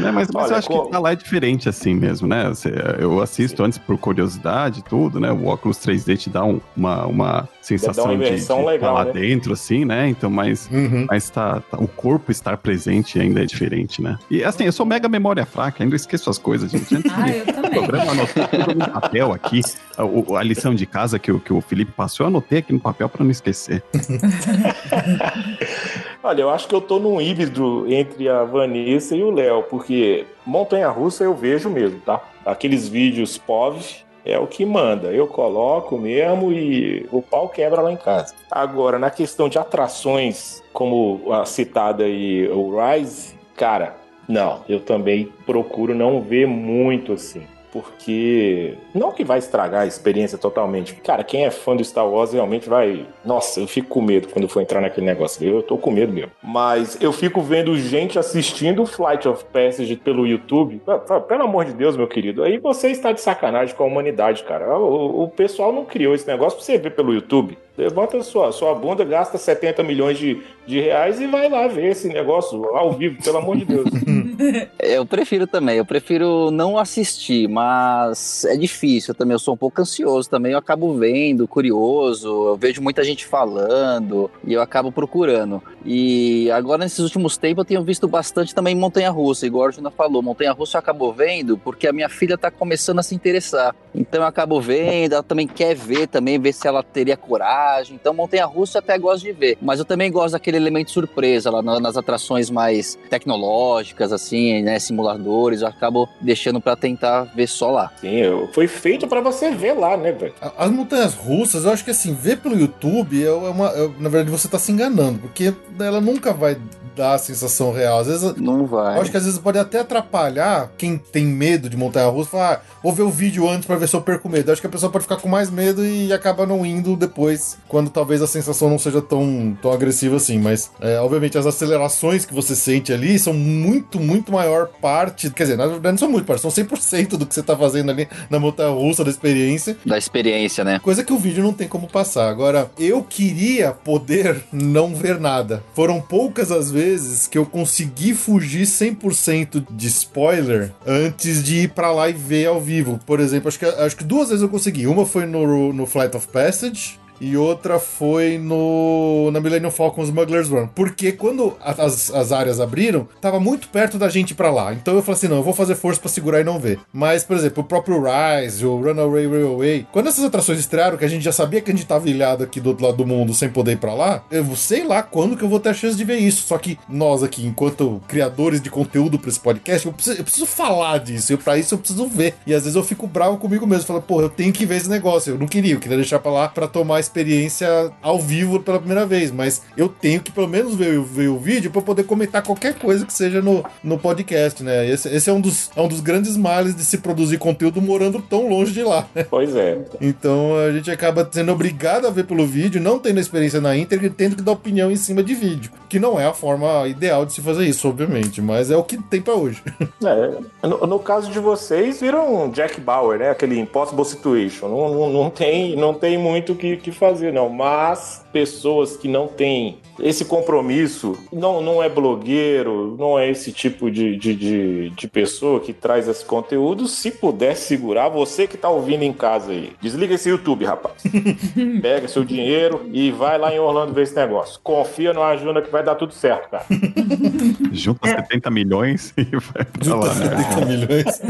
[0.00, 2.48] Né, mas mas Olha, eu acho co- que tá lá é diferente assim mesmo, né?
[2.48, 5.30] Você- eu assisto antes por curiosidade e tudo, né?
[5.30, 9.12] O óculos 3D te dá um- uma, uma sensação de, de tá legal, lá né?
[9.12, 10.08] dentro, assim, né?
[10.08, 11.06] Então, mas, Uhum.
[11.08, 14.16] mas tá, tá- o corpo estar presente ainda é diferente, né?
[14.30, 16.94] E assim, eu sou mega memória fraca, ainda esqueço as coisas, gente.
[16.94, 17.70] Antes Ah, de- eu também.
[17.70, 19.60] programa, eu anotei tudo no papel aqui.
[19.96, 22.72] A, o- a lição de casa que o, que o Felipe passou, eu anotei aqui
[22.72, 23.82] no papel pra não esquecer.
[26.22, 30.26] Olha, eu acho que eu tô num híbrido entre a Vanessa e o Léo, porque
[30.44, 32.20] montanha-russa eu vejo mesmo, tá?
[32.44, 35.08] Aqueles vídeos POV é o que manda.
[35.08, 38.34] Eu coloco mesmo e o pau quebra lá em casa.
[38.50, 43.96] Agora, na questão de atrações, como a citada aí, o Rise, cara,
[44.28, 47.46] não, eu também procuro não ver muito assim.
[47.72, 50.94] Porque não que vai estragar a experiência totalmente.
[50.94, 53.06] Cara, quem é fã do Star Wars realmente vai.
[53.24, 55.46] Nossa, eu fico com medo quando for entrar naquele negócio.
[55.46, 56.32] Eu tô com medo mesmo.
[56.42, 60.82] Mas eu fico vendo gente assistindo Flight of Passage pelo YouTube.
[61.28, 62.42] Pelo amor de Deus, meu querido.
[62.42, 64.78] Aí você está de sacanagem com a humanidade, cara.
[64.78, 67.56] O, o pessoal não criou esse negócio pra você ver pelo YouTube.
[67.76, 72.08] Levanta sua, sua bunda, gasta 70 milhões de, de reais e vai lá ver esse
[72.08, 73.88] negócio ao vivo, pelo amor de Deus.
[74.80, 79.34] Eu prefiro também, eu prefiro não assistir, mas é difícil também.
[79.34, 84.30] Eu sou um pouco ansioso também, eu acabo vendo, curioso, eu vejo muita gente falando
[84.44, 85.62] e eu acabo procurando.
[85.84, 89.90] E agora, nesses últimos tempos, eu tenho visto bastante também Montanha Russa, igual a Juna
[89.90, 90.22] falou.
[90.22, 93.74] Montanha Russa eu acabo vendo porque a minha filha tá começando a se interessar.
[93.94, 97.69] Então eu acabo vendo, ela também quer ver, também ver se ela teria coragem.
[97.94, 99.56] Então, Montanha Russa eu até gosto de ver.
[99.60, 104.78] Mas eu também gosto daquele elemento surpresa lá na- nas atrações mais tecnológicas, assim, né?
[104.78, 107.92] Simuladores, eu acabo deixando pra tentar ver só lá.
[108.00, 110.34] Sim, eu- foi feito pra você ver lá, né, velho?
[110.56, 113.68] As montanhas russas, eu acho que assim, ver pelo YouTube é uma.
[113.68, 116.56] é- na verdade, você tá se enganando, porque ela nunca vai
[117.00, 118.00] dar a sensação real.
[118.00, 118.34] Às vezes.
[118.36, 118.96] Não vai.
[118.96, 122.52] Eu acho que às vezes pode até atrapalhar quem tem medo de montanha russa, falar,
[122.52, 124.48] ah, vou ver o vídeo antes pra ver se eu perco medo.
[124.48, 127.56] Eu acho que a pessoa pode ficar com mais medo e acaba não indo depois,
[127.66, 130.38] quando talvez a sensação não seja tão, tão agressiva assim.
[130.38, 135.30] Mas, é, obviamente, as acelerações que você sente ali são muito, muito maior parte.
[135.30, 137.90] Quer dizer, na verdade, não são muito parte, são 100% do que você tá fazendo
[137.90, 139.76] ali na montanha russa da experiência.
[139.86, 140.78] Da experiência, né?
[140.78, 142.28] Coisa que o vídeo não tem como passar.
[142.28, 145.62] Agora, eu queria poder não ver nada.
[145.74, 146.89] Foram poucas as vezes
[147.28, 152.60] que eu consegui fugir 100% de spoiler antes de ir pra lá e ver ao
[152.60, 152.98] vivo.
[153.06, 154.86] Por exemplo, acho que, acho que duas vezes eu consegui.
[154.86, 156.98] Uma foi no, no Flight of Passage.
[157.20, 160.68] E outra foi no na Millennium Falcon Smuggler's Run.
[160.68, 164.72] Porque quando as, as áreas abriram, tava muito perto da gente pra lá.
[164.72, 166.80] Então eu falei assim, não, eu vou fazer força pra segurar e não ver.
[166.92, 171.08] Mas, por exemplo, o próprio Rise, o Runaway Railway, quando essas atrações estrearam, que a
[171.08, 173.48] gente já sabia que a gente tava ilhado aqui do outro lado do mundo sem
[173.48, 176.04] poder ir pra lá, eu sei lá quando que eu vou ter a chance de
[176.04, 176.46] ver isso.
[176.46, 180.46] Só que nós aqui, enquanto criadores de conteúdo pra esse podcast, eu preciso, eu preciso
[180.46, 181.32] falar disso.
[181.32, 182.34] E pra isso eu preciso ver.
[182.46, 183.84] E às vezes eu fico bravo comigo mesmo.
[183.84, 185.34] Falo, porra, eu tenho que ver esse negócio.
[185.34, 188.78] Eu não queria, eu queria deixar pra lá pra tomar a experiência ao vivo pela
[188.78, 189.30] primeira vez.
[189.30, 192.74] Mas eu tenho que pelo menos ver, o- ver o vídeo pra poder comentar qualquer
[192.74, 194.88] coisa que seja no, no podcast, né?
[194.88, 198.20] Esse, esse é, um dos, é um dos grandes males de se produzir conteúdo morando
[198.22, 199.06] tão longe de lá.
[199.14, 199.24] né?
[199.28, 199.78] Pois é.
[200.00, 203.76] Então a gente acaba sendo obrigado a ver pelo vídeo, não tendo a experiência na
[203.76, 205.70] íntegra e tendo que dar opinião em cima de vídeo.
[205.88, 208.96] Que não é a forma ideal de se fazer isso, obviamente, mas é o que
[208.96, 209.62] tem pra hoje.
[210.02, 213.30] É, no, no caso de vocês, viram Jack Bauer, né?
[213.30, 214.68] Aquele Impossible Situation.
[214.68, 217.48] Não, não, não tem, não tem muito o que, que fazer, não.
[217.48, 223.90] Mas pessoas que não têm esse compromisso, não, não é blogueiro, não é esse tipo
[223.90, 228.68] de, de, de, de pessoa que traz esse conteúdo, se puder segurar, você que tá
[228.68, 231.02] ouvindo em casa aí, desliga esse YouTube, rapaz.
[231.82, 234.60] Pega seu dinheiro e vai lá em Orlando ver esse negócio.
[234.62, 236.64] Confia no Ajuna que vai dar tudo certo, cara.
[237.72, 240.14] Junta 70 milhões e vai pra Junta lá.
[240.14, 240.42] né?
[240.42, 241.22] 70 milhões.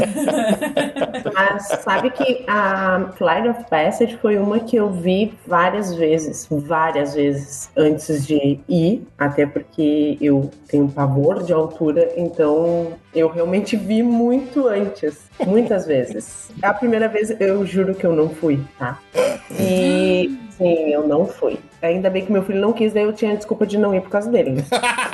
[1.33, 5.60] Mas sabe que a Flight of Passage foi uma que eu vi várias
[5.95, 13.27] vezes, várias vezes antes de ir, até porque eu tenho pavor de altura, então eu
[13.27, 16.51] realmente vi muito antes, muitas vezes.
[16.61, 18.99] A primeira vez eu juro que eu não fui, tá?
[19.59, 21.59] E sim, eu não fui.
[21.81, 24.09] Ainda bem que meu filho não quis, daí eu tinha desculpa de não ir por
[24.09, 24.63] causa dele.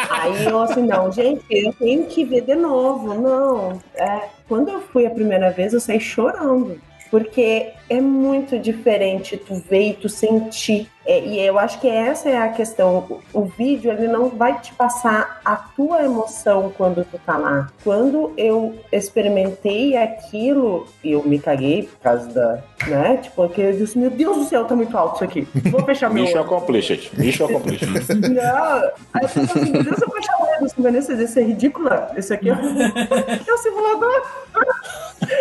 [0.09, 3.13] Aí eu assim, não, gente, eu tenho que ver de novo.
[3.13, 3.79] Não.
[3.95, 6.79] É, quando eu fui a primeira vez, eu saí chorando.
[7.09, 10.89] Porque é muito diferente tu ver e tu sentir.
[11.05, 12.97] É, e eu acho que essa é a questão.
[13.33, 17.67] O, o vídeo, ele não vai te passar a tua emoção quando tu tá lá.
[17.81, 22.59] Quando eu experimentei aquilo, e eu me caguei por causa da.
[22.87, 23.17] Né?
[23.21, 25.47] Tipo, porque eu disse, meu Deus do céu, tá muito alto isso aqui.
[25.71, 26.45] Vou fechar meu Mission olho.
[26.45, 27.11] accomplished.
[27.17, 27.85] Mission accomplished.
[28.29, 32.11] Não, aí eu falei assim, meu Deus, eu vou chamar isso, Vanessa, isso é ridícula.
[32.17, 32.53] Isso aqui é,
[33.47, 34.21] é um simulador.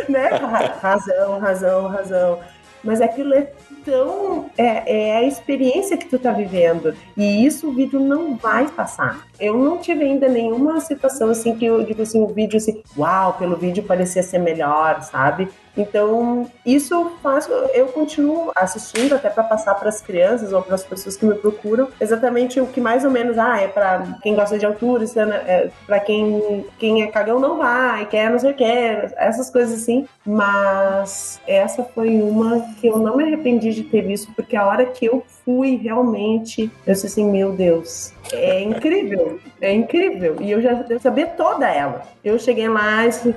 [0.09, 0.29] né?
[0.29, 2.36] Ra- Razão, razão, razão.
[2.83, 3.51] Mas aquilo é
[3.85, 4.47] tão.
[4.57, 6.95] É, é a experiência que tu tá vivendo.
[7.17, 9.27] E isso o vídeo não vai passar.
[9.39, 13.35] Eu não tive ainda nenhuma situação assim que eu digo assim, o vídeo assim, uau,
[13.35, 15.49] pelo vídeo parecia ser melhor, sabe?
[15.77, 17.49] Então, isso faz.
[17.75, 21.35] Eu continuo assistindo até para passar para as crianças ou para as pessoas que me
[21.35, 25.19] procuram exatamente o que mais ou menos, ah, é para quem gosta de altura, isso
[25.19, 29.51] é, é para quem, quem é cagão não vai, quer não sei o que, essas
[29.51, 30.07] coisas assim.
[30.25, 34.87] Mas essa foi uma que eu não me arrependi de ter visto, porque a hora
[34.87, 40.37] que eu fui realmente, eu disse assim, meu Deus, é incrível, é incrível.
[40.41, 42.03] E eu já eu sabia toda ela.
[42.25, 43.35] Eu cheguei lá e disse,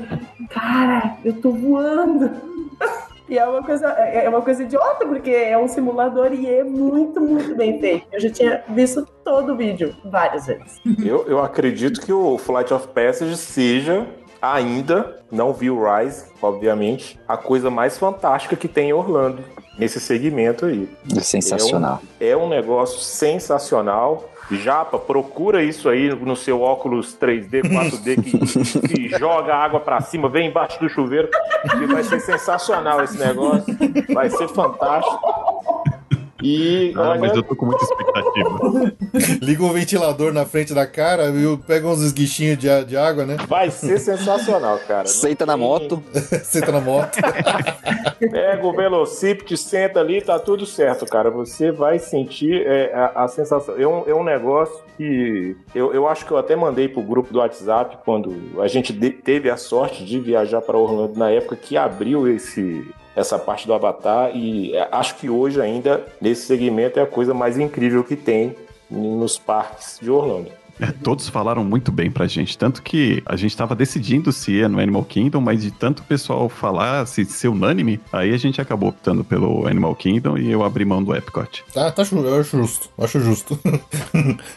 [0.49, 2.28] cara, eu tô voando.
[3.29, 7.21] E é uma coisa, é uma coisa idiota, porque é um simulador e é muito,
[7.21, 8.07] muito bem feito.
[8.11, 10.81] Eu já tinha visto todo o vídeo várias vezes.
[11.05, 14.07] Eu, eu acredito que o Flight of Passage seja
[14.41, 19.43] ainda, não vi o Rise, obviamente, a coisa mais fantástica que tem em Orlando,
[19.77, 20.89] nesse segmento aí.
[21.21, 22.01] Sensacional.
[22.19, 24.27] É um negócio sensacional.
[24.57, 30.27] Japa, procura isso aí no seu óculos 3D, 4D que, que joga água pra cima,
[30.27, 31.29] vem embaixo do chuveiro,
[31.69, 33.77] que vai ser sensacional esse negócio.
[34.13, 35.19] Vai ser fantástico.
[36.41, 38.93] E Ah, mas eu tô com muita expectativa.
[39.45, 43.37] Liga um ventilador na frente da cara e pega uns esguichinhos de, de água, né?
[43.47, 45.05] vai ser sensacional, cara.
[45.07, 46.01] Senta na moto.
[46.43, 47.17] Senta na moto.
[48.19, 51.29] Pega o Velocipede, senta ali, tá tudo certo, cara.
[51.31, 53.75] Você vai sentir é, a, a sensação.
[53.77, 57.31] É um, é um negócio que eu, eu acho que eu até mandei pro grupo
[57.31, 61.55] do WhatsApp quando a gente de- teve a sorte de viajar para Orlando na época
[61.55, 62.85] que abriu esse
[63.19, 67.33] essa parte do Avatar e é, acho que hoje ainda nesse segmento é a coisa
[67.33, 68.55] mais incrível que tem
[68.89, 70.58] nos parques de Orlando.
[70.79, 74.69] É, todos falaram muito bem pra gente, tanto que a gente tava decidindo se ia
[74.69, 78.61] no Animal Kingdom, mas de tanto o pessoal falar, se ser unânime, aí a gente
[78.61, 81.63] acabou optando pelo Animal Kingdom e eu abri mão do Epcot.
[81.73, 82.89] Tá, tá eu acho justo.
[82.97, 83.59] eu Acho justo.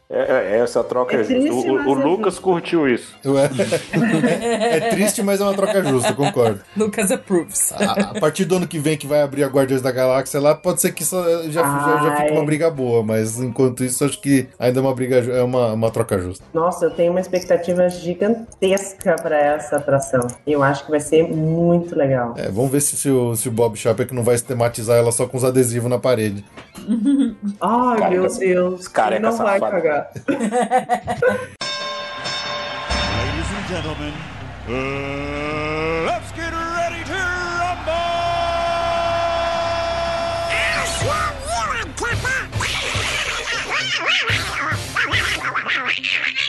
[0.08, 1.70] É, é, essa troca é, É justa.
[1.70, 3.14] O, o é Lucas curtiu isso.
[3.24, 6.60] É, é triste, mas é uma troca justa, eu concordo.
[6.76, 7.72] Lucas approves.
[7.72, 10.54] A, a partir do ano que vem que vai abrir a Guardiões da Galáxia lá,
[10.54, 11.16] pode ser que isso
[11.50, 14.94] já, já, já fique uma briga boa, mas enquanto isso, acho que ainda é uma
[14.94, 16.44] briga, é uma, uma troca troca justa.
[16.52, 20.26] Nossa, eu tenho uma expectativa gigantesca pra essa atração.
[20.46, 22.34] Eu acho que vai ser muito legal.
[22.36, 25.26] É, vamos ver se, se o, se o Bob Chapek não vai sistematizar ela só
[25.26, 26.44] com os adesivos na parede.
[27.60, 28.88] Ai, Careca- meu Deus.
[28.88, 30.10] careca não vai cagar?
[33.18, 34.12] Ladies and gentlemen,
[34.68, 36.51] uh, let's get
[46.02, 46.36] Shoot.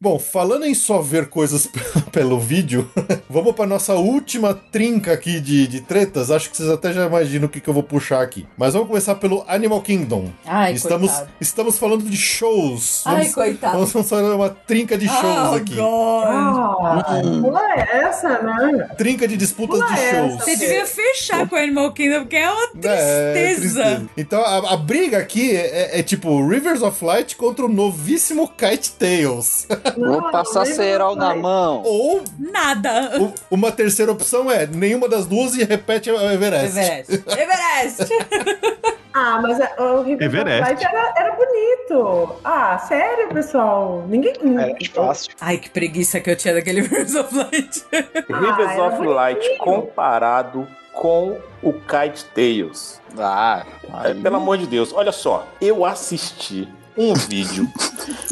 [0.00, 1.68] Bom, falando em só ver coisas
[2.12, 2.88] pelo vídeo,
[3.28, 6.30] vamos pra nossa última trinca aqui de, de tretas.
[6.30, 8.46] Acho que vocês até já imaginam o que, que eu vou puxar aqui.
[8.56, 10.30] Mas vamos começar pelo Animal Kingdom.
[10.46, 11.30] Ai, estamos, coitado.
[11.40, 13.02] estamos falando de shows.
[13.04, 13.72] Ai, vamos, coitado.
[13.72, 15.74] Vamos fazer uma trinca de shows oh, aqui.
[15.74, 16.24] God.
[16.28, 18.88] Ah, pula essa, né?
[18.96, 20.16] Trinca de disputas Pula de essa.
[20.28, 20.34] shows.
[20.44, 23.82] Você devia fechar com o Animal Kingdom, porque é uma É, tristeza.
[23.82, 24.06] tristeza.
[24.16, 28.92] Então a, a briga aqui é, é tipo Rivers of Light contra o novíssimo Kite
[28.92, 29.66] Tales.
[29.96, 31.82] Vou Não, passar cerol na mão.
[31.84, 33.18] Ou Nada.
[33.20, 36.78] u- uma terceira opção é nenhuma das duas e repete o Everest.
[36.78, 37.12] Everest.
[37.40, 38.08] Everest.
[39.20, 40.84] Ah, mas é- o Everest.
[40.84, 42.36] Era, era bonito.
[42.44, 44.04] Ah, sério, pessoal?
[44.06, 44.32] Ninguém.
[44.56, 45.32] Era fácil.
[45.40, 47.84] Ai, que preguiça que eu tinha daquele Rivers of Light.
[47.92, 53.00] Rivers era of Light comparado com o Kite Tales.
[53.18, 53.64] Ah,
[54.04, 56.68] É, aí- pelo amor de Deus, olha só, eu assisti
[56.98, 57.68] um vídeo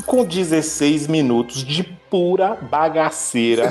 [0.05, 3.69] com 16 minutos de pura bagaceira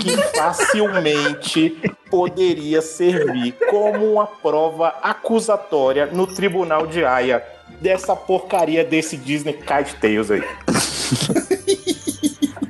[0.00, 1.70] que facilmente
[2.10, 7.42] poderia servir como uma prova acusatória no tribunal de Haia
[7.80, 10.42] dessa porcaria desse Disney Kite Tales aí.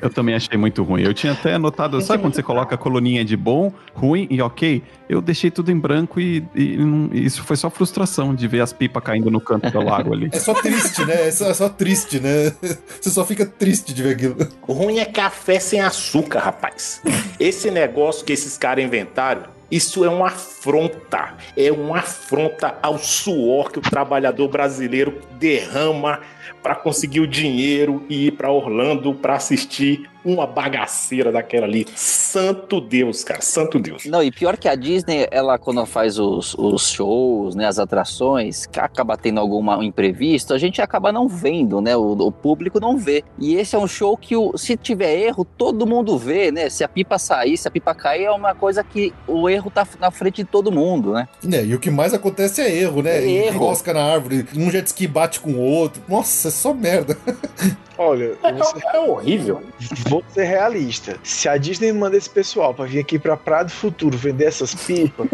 [0.03, 1.03] Eu também achei muito ruim.
[1.03, 4.83] Eu tinha até anotado, sabe quando você coloca a coluninha de bom, ruim e ok?
[5.09, 8.73] Eu deixei tudo em branco e, e não- isso foi só frustração de ver as
[8.73, 10.29] pipas caindo no canto do lago ali.
[10.33, 11.29] É só triste, né?
[11.29, 12.53] É só, é só triste, né?
[13.01, 14.37] Você só fica triste de ver aquilo.
[14.66, 17.01] O ruim é café sem açúcar, rapaz.
[17.39, 21.35] Esse negócio que esses caras inventaram, isso é uma afronta.
[21.57, 26.20] É uma afronta ao suor que o trabalhador brasileiro derrama
[26.62, 31.86] para conseguir o dinheiro e ir para Orlando para assistir uma bagaceira daquela ali.
[31.97, 34.05] Santo Deus, cara, santo Deus.
[34.06, 38.66] Não, e pior que a Disney, ela quando faz os, os shows, né, as atrações,
[38.66, 42.97] que acaba tendo algum imprevisto, a gente acaba não vendo, né, o, o público não
[42.97, 43.24] vê.
[43.39, 46.85] E esse é um show que, o, se tiver erro, todo mundo vê, né, se
[46.85, 50.10] a pipa sair, se a pipa cair, é uma coisa que o erro tá na
[50.10, 51.28] frente de todo mundo, né.
[51.52, 53.19] É, e o que mais acontece é erro, né?
[53.19, 53.56] É erro.
[53.56, 56.02] Enrosca na árvore, um jet ski bate com o outro.
[56.09, 57.16] Nossa, é só merda.
[57.98, 59.62] Olha, eu vou ser, É, é horrível.
[60.09, 61.16] vou ser realista.
[61.23, 64.74] Se a Disney manda esse pessoal pra vir aqui pra Praia do Futuro vender essas
[64.74, 65.27] pipas,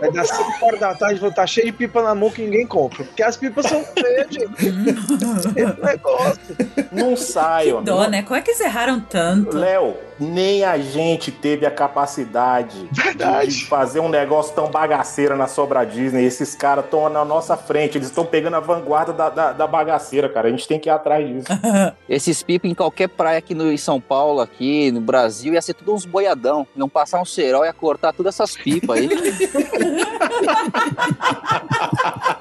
[0.00, 2.66] vai dar 5 horas da tarde, vou estar cheio de pipa na mão que ninguém
[2.66, 3.04] compra.
[3.04, 4.66] Porque as pipas são feias, gente.
[5.56, 6.40] Esse negócio.
[6.92, 7.82] Não saiam.
[7.82, 8.22] Dó, né?
[8.22, 9.56] Como é que eles erraram tanto?
[9.56, 13.48] Léo, nem a gente teve a capacidade de- Verdade.
[13.50, 16.24] de fazer um negócio tão bagaceira na Sobra Disney.
[16.24, 20.28] Esses caras estão na nossa frente, eles estão pegando a vanguarda da, da, da bagaceira,
[20.28, 20.48] cara.
[20.48, 21.46] A gente tem que ir atrás disso.
[22.08, 25.74] Esses pipa em qualquer praia aqui no, em São Paulo, aqui no Brasil, ia ser
[25.74, 26.66] tudo uns boiadão.
[26.76, 29.08] Iam passar um cerol, ia cortar todas essas pipas aí.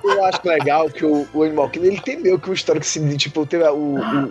[0.04, 3.08] Eu acho legal que o, o Animal Kingdom, ele tem meio que um histórico assim,
[3.08, 3.76] de, tipo, teve o,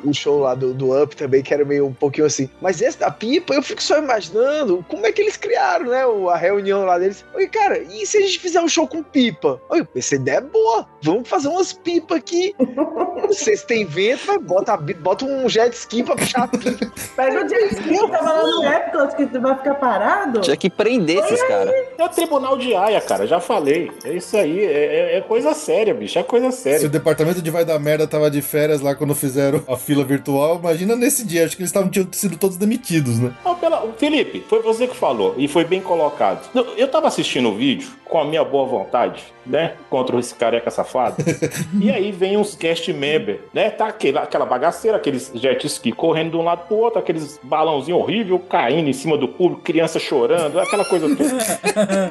[0.04, 2.48] o, o show lá do, do Up também, que era meio um pouquinho assim.
[2.60, 6.02] Mas esse da pipa, eu fico só imaginando como é que eles criaram, né,
[6.32, 7.24] a reunião lá deles.
[7.34, 9.60] Oi, cara, e se a gente fizer um show com pipa?
[9.70, 10.86] Oi, essa ideia é boa.
[11.02, 12.54] Vamos fazer umas pipas aqui.
[13.28, 16.92] Vocês têm vento, mas bota, bota um jet ski pra puxar a pipa.
[17.16, 20.40] Pega o jet ski, tava lá no Epcot, que tu vai ficar parado.
[20.40, 21.74] Tinha que prender esses caras.
[21.98, 23.26] É o tribunal de Haia, cara.
[23.26, 23.90] Já falei.
[24.04, 24.64] É isso aí.
[24.64, 26.18] É, é- é coisa séria, bicho.
[26.18, 26.88] É coisa Se o séria.
[26.88, 30.96] departamento de vai dar merda tava de férias lá quando fizeram a fila virtual, imagina
[30.96, 31.44] nesse dia.
[31.44, 33.27] Acho que eles estavam tinham sido todos demitidos, né?
[33.44, 36.48] Não, pela- Felipe, foi você que falou e foi bem colocado.
[36.54, 39.74] Eu- Eu tava assistindo o vídeo com a minha boa vontade, né?
[39.90, 41.16] Contra esse careca safado.
[41.80, 43.68] e aí vem uns cast member, né?
[43.70, 47.98] Tá aquela, aquela bagaceira, aqueles jet ski correndo de um lado pro outro, aqueles balãozinho
[47.98, 52.10] horrível caindo em cima do público, criança chorando, aquela coisa toda.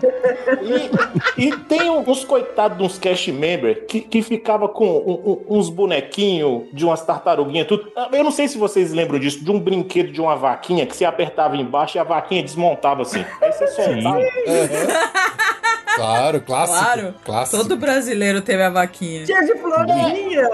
[1.37, 5.57] E, e tem uns coitados de uns cast member que, que ficava com um- um-
[5.57, 7.91] uns bonequinhos de umas tartaruguinhas, tudo.
[8.11, 11.05] Eu não sei se vocês lembram disso, de um brinquedo de uma vaquinha que você
[11.07, 13.25] apertava embaixo e a vaquinha desmontava assim.
[13.41, 14.19] Aí você soltava.
[15.95, 16.79] Claro, clássico.
[16.79, 17.15] Claro.
[17.25, 17.57] Clássico.
[17.63, 19.25] Todo brasileiro teve a vaquinha.
[19.25, 20.47] Tinha de florinha.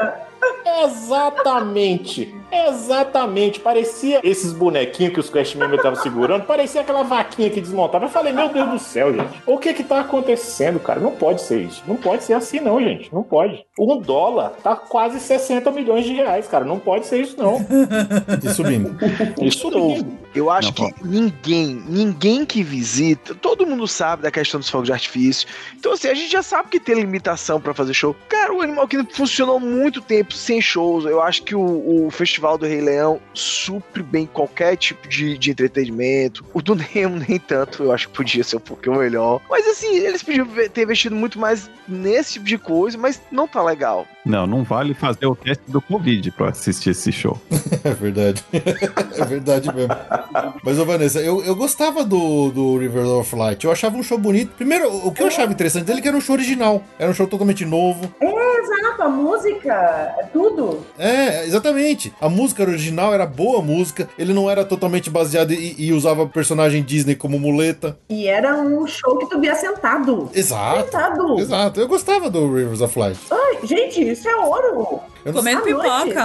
[0.84, 2.34] Exatamente.
[2.52, 3.60] Exatamente.
[3.60, 8.06] Parecia esses bonequinhos que os Crash Member estavam segurando, parecia aquela vaquinha que desmontava.
[8.06, 9.42] Eu falei, meu Deus do céu, gente.
[9.46, 11.00] O que que tá acontecendo, cara?
[11.00, 11.84] Não pode ser isso.
[11.88, 13.14] Não pode ser assim, não, gente.
[13.14, 13.66] Não pode.
[13.78, 16.64] Um dólar tá quase 60 milhões de reais, cara.
[16.64, 17.66] Não pode ser isso, não.
[18.44, 18.96] E subindo.
[19.42, 20.24] Isso novo.
[20.36, 24.88] Eu acho Não, que ninguém, ninguém que visita, todo mundo sabe da questão dos fogos
[24.88, 25.48] de artifício.
[25.78, 28.16] Então, assim, a gente já sabe que tem limitação pra fazer show.
[28.28, 31.06] Cara, o Animal Kingdom funcionou muito tempo sem shows.
[31.06, 35.52] Eu acho que o, o Festival do Rei Leão supre bem qualquer tipo de, de
[35.52, 36.46] entretenimento.
[36.54, 37.84] O do Nemo, nem tanto.
[37.84, 39.42] Eu acho que podia ser um pouquinho melhor.
[39.50, 43.64] Mas, assim, eles podiam ter investido muito mais nesse tipo de coisa, mas não tá
[43.64, 44.08] legal.
[44.26, 47.40] Não, não vale fazer o teste do Covid pra assistir esse show.
[47.84, 48.44] É verdade.
[49.18, 49.94] É verdade mesmo.
[50.64, 53.64] Mas, ô Vanessa, eu, eu gostava do, do River of Light.
[53.64, 54.54] Eu achava um show bonito.
[54.56, 56.82] Primeiro, o que eu achava interessante dele é que era um show original.
[56.98, 58.12] Era um show totalmente novo.
[58.20, 59.74] É, exato, a música,
[60.20, 60.80] é tudo.
[60.98, 62.14] É, exatamente.
[62.20, 64.10] A música original era boa música.
[64.18, 67.98] Ele não era totalmente baseado e, e usava personagem Disney como muleta.
[68.10, 70.30] E era um show que tu via sentado.
[70.34, 70.86] Exato.
[70.86, 71.40] Sentado.
[71.40, 71.80] Exato.
[71.80, 73.20] Eu gostava do Rivers of Light.
[73.30, 75.02] Ai, gente, isso é ouro.
[75.26, 76.16] Eu não, Comendo À noite,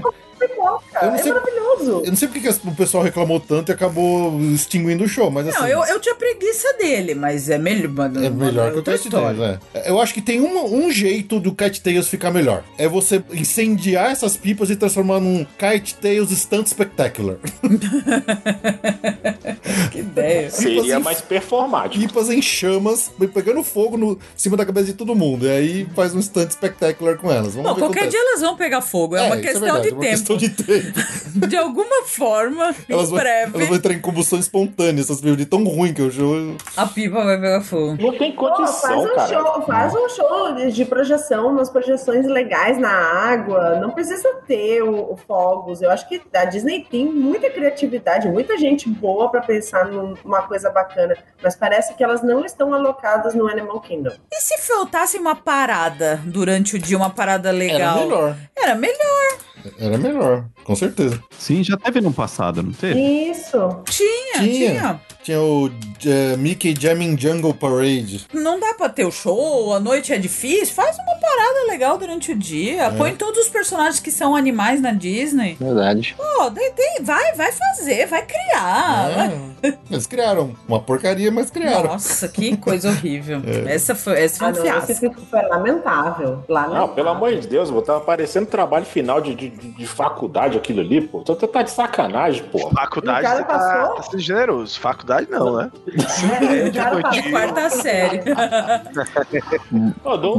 [0.00, 0.18] pipoca.
[0.44, 1.04] É.
[1.04, 2.02] Eu não É sei- maravilhoso.
[2.04, 5.58] eu não sei porque o pessoal reclamou tanto e acabou extinguindo o show, mas assim.
[5.58, 7.88] Não, eu, eu tinha preguiça dele, mas é melhor.
[7.90, 9.60] mano, É melhor que o Cat Tails, história.
[9.74, 9.90] é.
[9.90, 12.62] Eu acho que tem um, um jeito do Cat Tails ficar melhor.
[12.76, 17.36] É você incendiar essas pipas e transformar num Cat Tails Stunt Spectacular.
[19.92, 20.50] Que ideia.
[20.50, 22.04] Seria Pipas mais performático.
[22.06, 25.46] Pipas em chamas, pegando fogo no em cima da cabeça de todo mundo.
[25.46, 27.54] E aí faz um Stunt Spectacular com elas.
[27.54, 28.28] Vamos Bom, qualquer dia acontece.
[28.28, 29.16] elas vão pegar fogo.
[29.16, 30.14] É, uma isso questão verdade, de é uma tempo.
[30.28, 31.46] Questão de tempo.
[31.46, 35.36] De alguma forma, Elas em vão, breve, elas vão entrar em combustão espontânea, essas pipas
[35.36, 36.56] de tão ruim que o show.
[36.76, 37.96] a pipa vai pegar fogo.
[38.00, 39.28] Não tem Pô, faz condição, um cara.
[39.28, 43.78] show, faz um show de projeção, umas projeções legais na água.
[43.80, 45.80] Não precisa ter o, o fogos.
[45.82, 50.70] Eu acho que a Disney tem muita criatividade, muita gente boa pra pensar numa coisa
[50.70, 54.12] bacana, mas parece que elas não estão alocadas no Animal Kingdom.
[54.32, 57.98] E se faltasse uma parada durante o dia, uma parada Era legal?
[58.00, 58.36] melhor.
[58.56, 59.38] Era melhor.
[59.78, 61.22] Era melhor, com certeza.
[61.38, 62.98] Sim, já teve no passado, não teve?
[63.00, 63.58] Isso.
[63.86, 64.70] Tinha, Tinha.
[64.70, 65.00] tinha.
[65.22, 65.70] Tinha o
[66.06, 68.26] eh, Mickey Jamming Jungle Parade.
[68.32, 70.74] Não dá pra ter o show, a noite é difícil.
[70.74, 72.84] Faz uma parada legal durante o dia.
[72.84, 72.90] É.
[72.90, 75.56] Põe todos os personagens que são animais na Disney.
[75.60, 76.14] Verdade.
[76.16, 79.10] Pô, tem- tem- vai, vai fazer, vai criar.
[79.14, 79.40] vai-
[79.70, 79.74] É.
[79.90, 80.54] Eles criaram.
[80.66, 81.90] Uma porcaria, mas criaram.
[81.92, 83.42] Nossa, que coisa horrível.
[83.68, 83.74] É.
[83.74, 85.14] Essa foi, essa foi Ah, um não, fiasco.
[85.30, 86.42] foi lamentável.
[86.48, 86.86] lamentável.
[86.86, 90.56] Não, pelo amor de Deus, pô, tava parecendo trabalho final de, de, de- de faculdade
[90.56, 91.20] aquilo ali, pô.
[91.20, 92.70] Tu tá de sacanagem, pô.
[92.70, 93.94] Faculdade O cara tá, passou?
[93.96, 94.78] tá sendo generoso.
[94.80, 95.70] Faculdade não, né?
[95.94, 98.20] É, o cara Tipo, passou- Quarta série.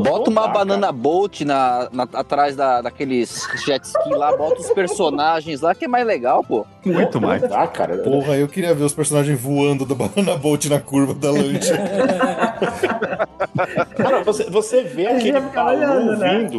[0.04, 5.62] Bota uma banana boat na, na- atrás da, daqueles jet ski lá, bota os personagens
[5.62, 6.66] lá, que é mais legal, pô.
[6.86, 7.42] Muito mais.
[7.42, 7.54] Cara.
[7.54, 7.98] Dá, cara.
[8.00, 11.78] Porra, eu queria ver os personagens voando da Banana Boat na curva da lancha.
[13.98, 16.50] Cara, você, você vê aquele Balu olhando, né?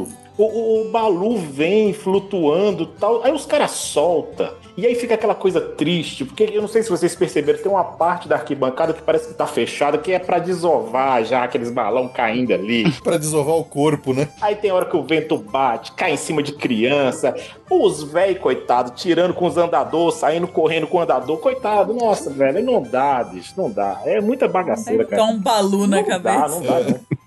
[0.41, 4.49] O, o, o Balu vem flutuando tal, aí os caras soltam.
[4.77, 7.85] E aí fica aquela coisa triste, porque eu não sei se vocês perceberam, tem uma
[7.85, 12.09] parte da arquibancada que parece que tá fechada, que é pra desovar já aqueles balão
[12.09, 12.91] caindo ali.
[13.03, 14.31] pra desovar o corpo, né?
[14.41, 17.35] Aí tem hora que o vento bate, cai em cima de criança,
[17.69, 22.65] os velhos, coitado, tirando com os andadores, saindo correndo com o andador, coitado, nossa, velho,
[22.65, 24.01] não dá, bicho, não dá.
[24.07, 25.21] É muita bagaceira, cara.
[25.21, 26.49] Tá um balu na não dá, cabeça.
[26.49, 27.01] não dá, não.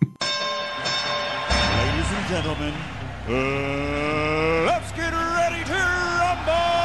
[1.78, 2.93] Ladies and gentlemen,
[3.28, 6.84] uh, let's get ready to rumble!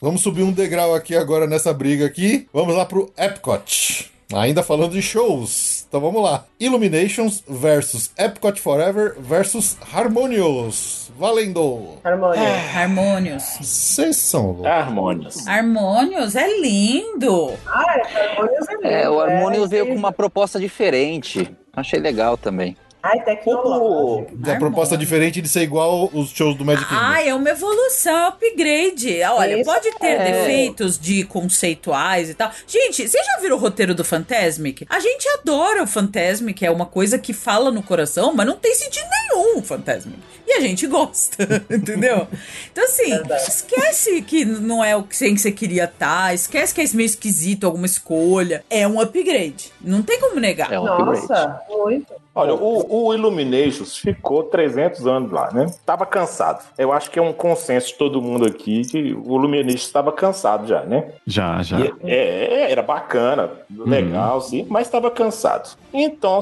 [0.00, 2.46] Vamos subir um degrau aqui agora nessa briga aqui.
[2.52, 4.10] Vamos lá pro Epcot.
[4.32, 5.65] Ainda falando de shows.
[5.88, 6.44] Então vamos lá.
[6.58, 11.10] Illuminations versus Epcot Forever versus Harmonious.
[11.18, 11.98] Valendo!
[12.04, 12.42] Harmônia.
[12.74, 13.42] Harmônios.
[13.60, 14.66] Vocês são loucos.
[14.66, 15.46] Harmônios.
[15.46, 17.52] Harmônios é lindo.
[17.66, 18.86] Ah, é, Harmônios é lindo.
[18.86, 21.50] É, o Harmonious é, veio com é- uma proposta diferente.
[21.74, 22.76] Achei legal também.
[23.06, 24.50] Ai, tecnológico.
[24.50, 27.00] A proposta diferente de ser igual os shows do Magic Kingdom.
[27.00, 29.22] Ah, é uma evolução, é um upgrade.
[29.22, 30.32] Olha, Isso pode ter é.
[30.32, 32.50] defeitos de conceituais e tal.
[32.66, 34.86] Gente, você já viu o roteiro do Fantasmic?
[34.88, 38.74] A gente adora o Fantasmic, é uma coisa que fala no coração, mas não tem
[38.74, 40.18] sentido nenhum o Fantasmic.
[40.46, 42.26] E a gente gosta, entendeu?
[42.70, 43.12] Então, assim,
[43.46, 47.06] esquece que não é o que você que você queria estar, esquece que é meio
[47.06, 48.64] esquisito alguma escolha.
[48.70, 49.72] É um upgrade.
[49.80, 50.72] Não tem como negar.
[50.72, 50.84] É um.
[50.84, 52.14] Nossa, muito.
[52.36, 55.72] Olha, o, o Illuminations ficou 300 anos lá, né?
[55.86, 56.62] Tava cansado.
[56.76, 60.66] Eu acho que é um consenso de todo mundo aqui que o Illuminations estava cansado
[60.66, 61.12] já, né?
[61.26, 61.80] Já, já.
[61.80, 65.78] E é, é, era bacana, legal, sim, mas estava cansado.
[65.94, 66.38] Então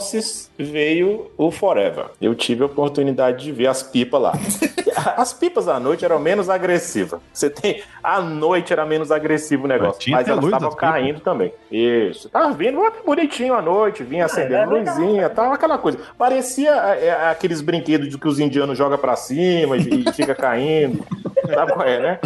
[0.59, 2.07] veio o Forever.
[2.21, 4.33] Eu tive a oportunidade de ver as pipas lá.
[5.17, 7.21] As pipas à noite eram menos agressivas.
[7.33, 7.83] Você tem.
[8.03, 10.11] À noite era menos agressivo o negócio.
[10.11, 10.91] Mas Mas elas estavam das pipas.
[10.91, 11.53] caindo também.
[11.71, 12.29] Isso.
[12.29, 15.99] Tava vindo bonitinho à noite, vinha acendendo é luzinha, tava aquela coisa.
[16.19, 20.35] Parecia é, é, aqueles brinquedos de que os indianos jogam pra cima e, e fica
[20.35, 21.05] caindo.
[21.47, 22.19] Sabe qual é, né?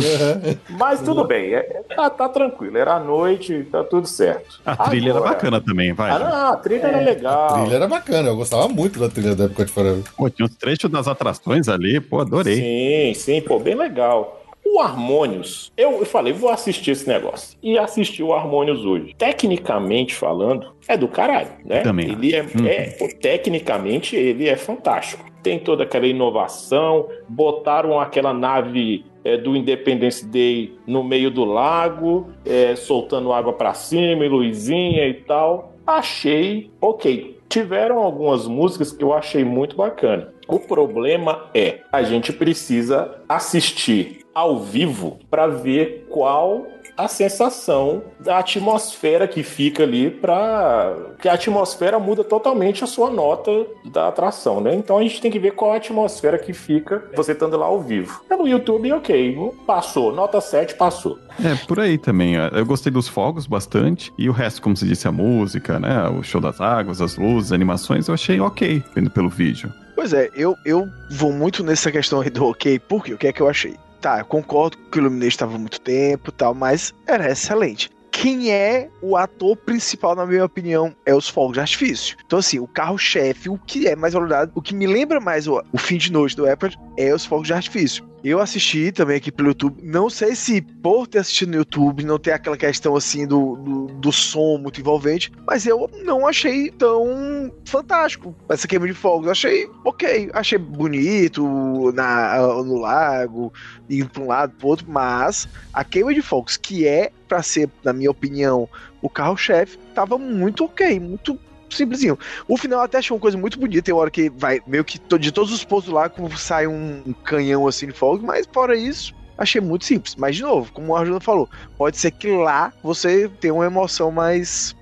[0.71, 1.59] Mas tudo bem, é-
[1.89, 2.77] é- tá, tá tranquilo.
[2.79, 4.61] Era à noite, tá tudo certo.
[4.65, 6.11] A trilha era Agora- bacana também, vai.
[6.11, 7.61] Ah, não, a trilha era A legal.
[7.61, 10.03] trilha era bacana, eu gostava muito da trilha da Epcot Forever.
[10.17, 12.57] Pô, tinha uns trechos das atrações ali, pô, adorei.
[12.57, 14.37] Sim, sim, pô, bem legal.
[14.71, 17.57] O Harmonious, eu, falei, vou assistir esse negócio.
[17.63, 19.15] E assisti o Harmonious hoje.
[19.17, 21.81] Tecnicamente falando, é do caralho, né?
[21.81, 22.67] Também Ele é, acho.
[22.67, 25.25] é- tecnicamente, ele é fantástico.
[25.43, 32.29] Tem toda aquela inovação, botaram aquela nave é, do Independence Day no meio do lago,
[32.45, 35.75] é, soltando água pra cima e luzinha e tal.
[35.87, 37.39] Achei ok.
[37.49, 40.33] Tiveram algumas músicas que eu achei muito bacana.
[40.47, 46.67] O problema é, a gente precisa assistir ao vivo para ver qual
[46.99, 53.09] a sensação da atmosfera que fica ali para que a atmosfera muda totalmente a sua
[53.09, 53.51] nota
[53.85, 54.75] da atração, né?
[54.75, 57.81] Então a gente tem que ver qual a atmosfera que fica você estando lá ao
[57.81, 58.21] vivo.
[58.29, 61.21] Pelo YouTube, ok, passou, nota 7 passou.
[61.45, 62.35] É, por aí também.
[62.35, 64.13] Eu gostei dos fogos bastante.
[64.19, 66.09] E o resto, como se disse, a música, né?
[66.09, 69.73] O show das águas, as luzes, animações, eu achei ok, vendo pelo vídeo.
[69.95, 73.33] Pois é, eu, eu vou muito nessa questão aí do ok, porque o que é
[73.33, 73.77] que eu achei?
[74.01, 77.91] Tá, eu concordo que o Illumination estava muito tempo tal, mas era excelente.
[78.11, 82.17] Quem é o ator principal, na minha opinião, é os fogos de artifício.
[82.27, 85.63] Então, assim, o carro-chefe, o que é mais valorado, o que me lembra mais o,
[85.73, 88.05] o fim de noite do Apple é os fogos de artifício.
[88.29, 89.81] Eu assisti também aqui pelo YouTube.
[89.83, 93.87] Não sei se por ter assistido no YouTube não ter aquela questão assim do, do,
[93.87, 99.29] do som muito envolvente, mas eu não achei tão fantástico essa queima de fogos.
[99.29, 103.51] Achei ok, achei bonito na, no lago,
[103.89, 107.71] indo para um lado para outro, mas a queima de fogos, que é para ser,
[107.83, 108.69] na minha opinião,
[109.01, 111.39] o carro-chefe, tava muito ok, muito
[111.77, 112.19] simplesinho.
[112.47, 115.33] O final até achei uma coisa muito bonita, tem hora que vai meio que de
[115.33, 119.85] todos os postos lá, sai um, canhão assim de fogo, mas fora isso, achei muito
[119.85, 120.15] simples.
[120.17, 124.11] Mas de novo, como o Arjuna falou, pode ser que lá você tenha uma emoção
[124.11, 124.75] mais.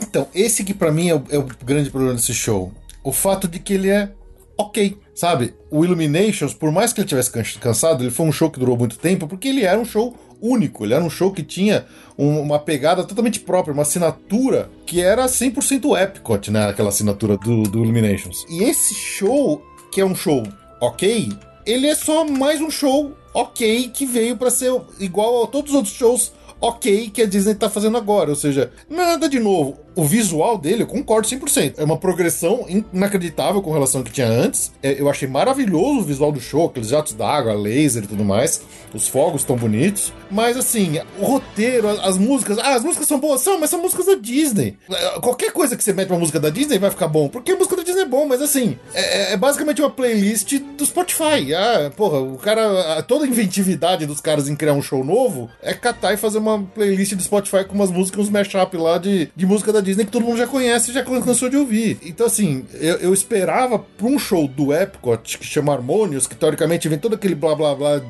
[0.00, 2.72] Então, esse que pra mim é o, é o grande problema desse show.
[3.04, 4.10] O fato de que ele é
[4.56, 5.54] ok, sabe?
[5.70, 8.76] O Illuminations, por mais que ele tivesse can- cansado, ele foi um show que durou
[8.76, 11.84] muito tempo, porque ele era um show único, ele era um show que tinha
[12.18, 16.66] um- uma pegada totalmente própria, uma assinatura que era 100% Epcot, né?
[16.68, 18.44] Aquela assinatura do, do Illuminations.
[18.48, 19.62] E esse show,
[19.92, 20.42] que é um show
[20.80, 21.28] ok,
[21.66, 25.76] ele é só mais um show ok que veio pra ser igual a todos os
[25.76, 28.30] outros shows ok que a Disney tá fazendo agora.
[28.30, 29.78] Ou seja, nada de novo.
[30.00, 31.74] O visual dele, eu concordo 100%.
[31.76, 34.72] É uma progressão inacreditável com relação ao que tinha antes.
[34.82, 38.62] É, eu achei maravilhoso o visual do show, aqueles jatos d'água, laser e tudo mais.
[38.94, 40.10] Os fogos tão bonitos.
[40.30, 42.56] Mas assim, o roteiro, as, as músicas.
[42.56, 44.74] Ah, as músicas são boas, são, mas são músicas da Disney.
[44.90, 47.28] É, Qualquer coisa que você mete uma música da Disney vai ficar bom.
[47.28, 50.86] Porque a música da Disney é bom, mas assim, é, é basicamente uma playlist do
[50.86, 51.52] Spotify.
[51.54, 53.02] Ah, porra, o cara.
[53.02, 56.62] Toda a inventividade dos caras em criar um show novo é catar e fazer uma
[56.74, 60.10] playlist do Spotify com umas músicas, uns mashup lá de, de música da Disney que
[60.12, 61.98] todo mundo já conhece e já cansou de ouvir.
[62.02, 66.88] Então, assim, eu, eu esperava pra um show do Epcot que chama Harmonious, que teoricamente
[66.88, 68.00] vem todo aquele blá blá blá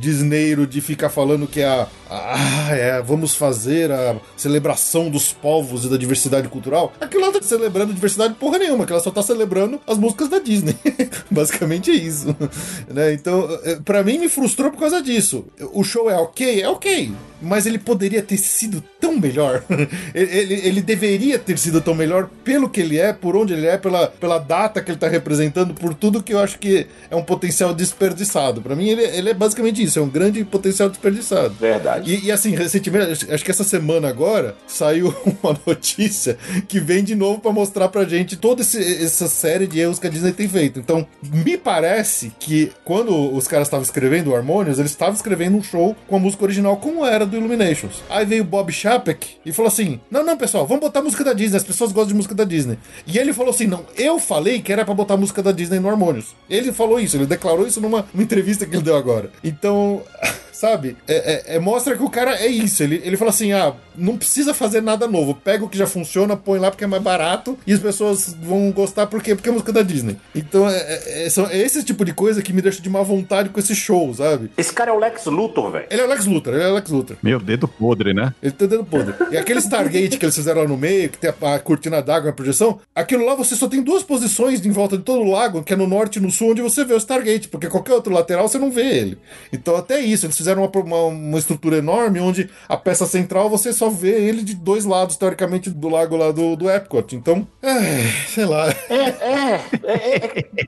[0.00, 1.86] disneiro de ficar falando que é a.
[2.10, 6.92] Ah, é, vamos fazer a celebração dos povos e da diversidade cultural.
[7.00, 10.38] Aquilo lá tá celebrando diversidade porra nenhuma, que ela só tá celebrando as músicas da
[10.38, 10.76] Disney.
[11.30, 12.36] Basicamente é isso.
[12.92, 13.14] né?
[13.14, 15.46] Então, eh, pra mim me frustrou por causa disso.
[15.72, 16.60] O show é ok?
[16.60, 17.12] É ok.
[17.40, 19.64] Mas ele poderia ter sido tão melhor.
[20.14, 23.66] ele, ele- ele deveria ter sido tão melhor pelo que ele é, por onde ele
[23.66, 27.16] é, pela, pela data que ele tá representando, por tudo que eu acho que é
[27.16, 28.60] um potencial desperdiçado.
[28.62, 31.54] Pra mim, ele, ele é basicamente isso, é um grande potencial desperdiçado.
[31.60, 32.12] Verdade.
[32.14, 36.36] E, e, assim, recentemente, acho- que essa semana agora, saiu uma notícia
[36.68, 40.06] que vem de novo pra mostrar pra gente toda esse- essa série de erros que
[40.06, 40.78] a Disney tem feito.
[40.80, 45.62] Então, me parece que quando os caras estavam escrevendo o Harmonious, eles estavam escrevendo um
[45.62, 48.02] show com a música original como era do Illuminations.
[48.08, 51.32] Aí veio o Bob Chapek e falou assim: Não, não, pessoal, vamos botar música da
[51.32, 51.56] Disney.
[51.56, 52.78] As pessoas gostam de música da Disney.
[53.06, 55.88] E ele falou assim: Não, eu falei que era pra botar música da Disney no
[55.88, 56.34] Harmonious.
[56.48, 59.30] Ele falou isso, ele declarou isso numa, numa entrevista que ele deu agora.
[59.42, 60.02] Então.
[60.62, 60.96] Sabe?
[61.08, 61.14] É,
[61.50, 62.84] é- é- mostra que o cara é isso.
[62.84, 65.34] Ele, ele fala assim: ah, não precisa fazer nada novo.
[65.34, 68.70] Pega o que já funciona, põe lá porque é mais barato e as pessoas vão
[68.70, 69.34] gostar por quê?
[69.34, 70.16] Porque é música da Disney.
[70.32, 73.02] Então é, é- é- são- é esse tipo de coisa que me deixa de má
[73.02, 74.52] vontade com esse show, sabe?
[74.56, 75.86] Esse cara é o Lex Luthor, velho.
[75.90, 77.16] Ele é o Lex Luthor, ele é o Lex Luthor.
[77.20, 78.32] Meu dedo podre, né?
[78.40, 79.14] Ele tá dando podre.
[79.32, 82.26] E aquele Stargate que eles fizeram lá no meio, que tem a, a cortina d'água
[82.30, 85.64] na projeção, aquilo lá você só tem duas posições em volta de todo o lago,
[85.64, 88.12] que é no norte e no sul, onde você vê o Stargate, porque qualquer outro
[88.12, 89.18] lateral você não vê ele.
[89.52, 93.72] Então até isso, eles fizeram uma, uma, uma estrutura enorme, onde a peça central você
[93.72, 97.14] só vê ele de dois lados, teoricamente, do lago lá do, do Epcot.
[97.14, 98.68] Então, é, sei lá.
[98.88, 100.62] É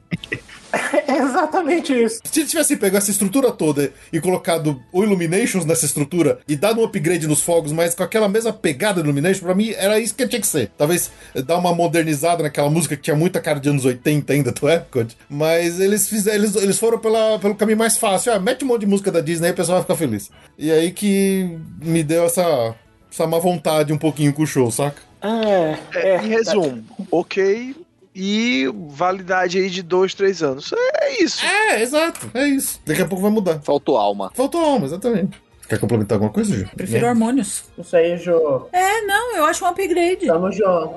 [1.09, 2.21] exatamente isso.
[2.25, 6.81] Se eles tivessem pegado essa estrutura toda e colocado o Illuminations nessa estrutura e dado
[6.81, 10.15] um upgrade nos fogos, mas com aquela mesma pegada do Illumination, pra mim era isso
[10.15, 10.71] que tinha que ser.
[10.77, 11.11] Talvez
[11.47, 15.17] dar uma modernizada naquela música que tinha muita cara de anos 80 ainda do Epcot,
[15.29, 18.33] mas eles fizeram, eles, eles foram pela, pelo caminho mais fácil.
[18.33, 20.31] Ah, mete um monte de música da Disney aí o pessoal vai ficar feliz.
[20.59, 22.75] E aí que me deu essa,
[23.11, 25.03] essa má vontade um pouquinho com o show, saca?
[25.23, 27.75] É, É, em resumo, ok.
[28.15, 30.73] E validade aí de dois, três anos.
[31.01, 31.45] É isso.
[31.45, 32.31] É, exato.
[32.33, 32.81] É isso.
[32.87, 33.61] Daqui a pouco vai mudar.
[33.61, 34.31] Faltou alma.
[34.35, 35.43] Faltou alma, exatamente.
[35.69, 36.69] Quer complementar alguma coisa, Ju?
[36.77, 37.65] Prefiro Harmonious.
[37.79, 38.67] Isso aí, Jô.
[38.73, 40.27] É, não, eu acho um upgrade.
[40.27, 40.95] Tamo junto.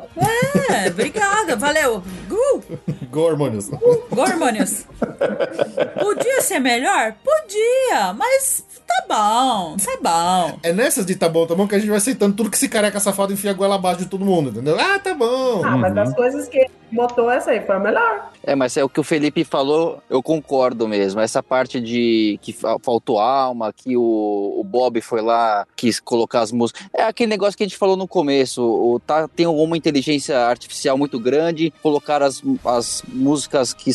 [0.69, 2.03] É, obrigada, valeu.
[2.27, 2.63] Gu,
[3.09, 3.69] Go Harmonious.
[3.69, 4.85] go Harmonious.
[5.99, 7.15] Podia ser melhor?
[7.23, 10.59] Podia, mas tá bom, tá bom.
[10.63, 12.69] É nessas de tá bom, tá bom que a gente vai aceitando tudo que esse
[12.69, 14.77] careca safado enfia a goela abaixo de todo mundo, entendeu?
[14.79, 15.61] Ah, tá bom.
[15.65, 18.31] Ah, mas das coisas que botou, essa aí foi a melhor.
[18.43, 21.19] É, mas é o que o Felipe falou, eu concordo mesmo.
[21.19, 26.41] Essa parte de que fa- faltou alma, que o, o Bob foi lá, quis colocar
[26.41, 26.87] as músicas.
[26.93, 28.61] É aquele negócio que a gente falou no começo.
[28.63, 33.91] O, tá, tem alguma inteligência artificial muito grande, colocar as, as músicas que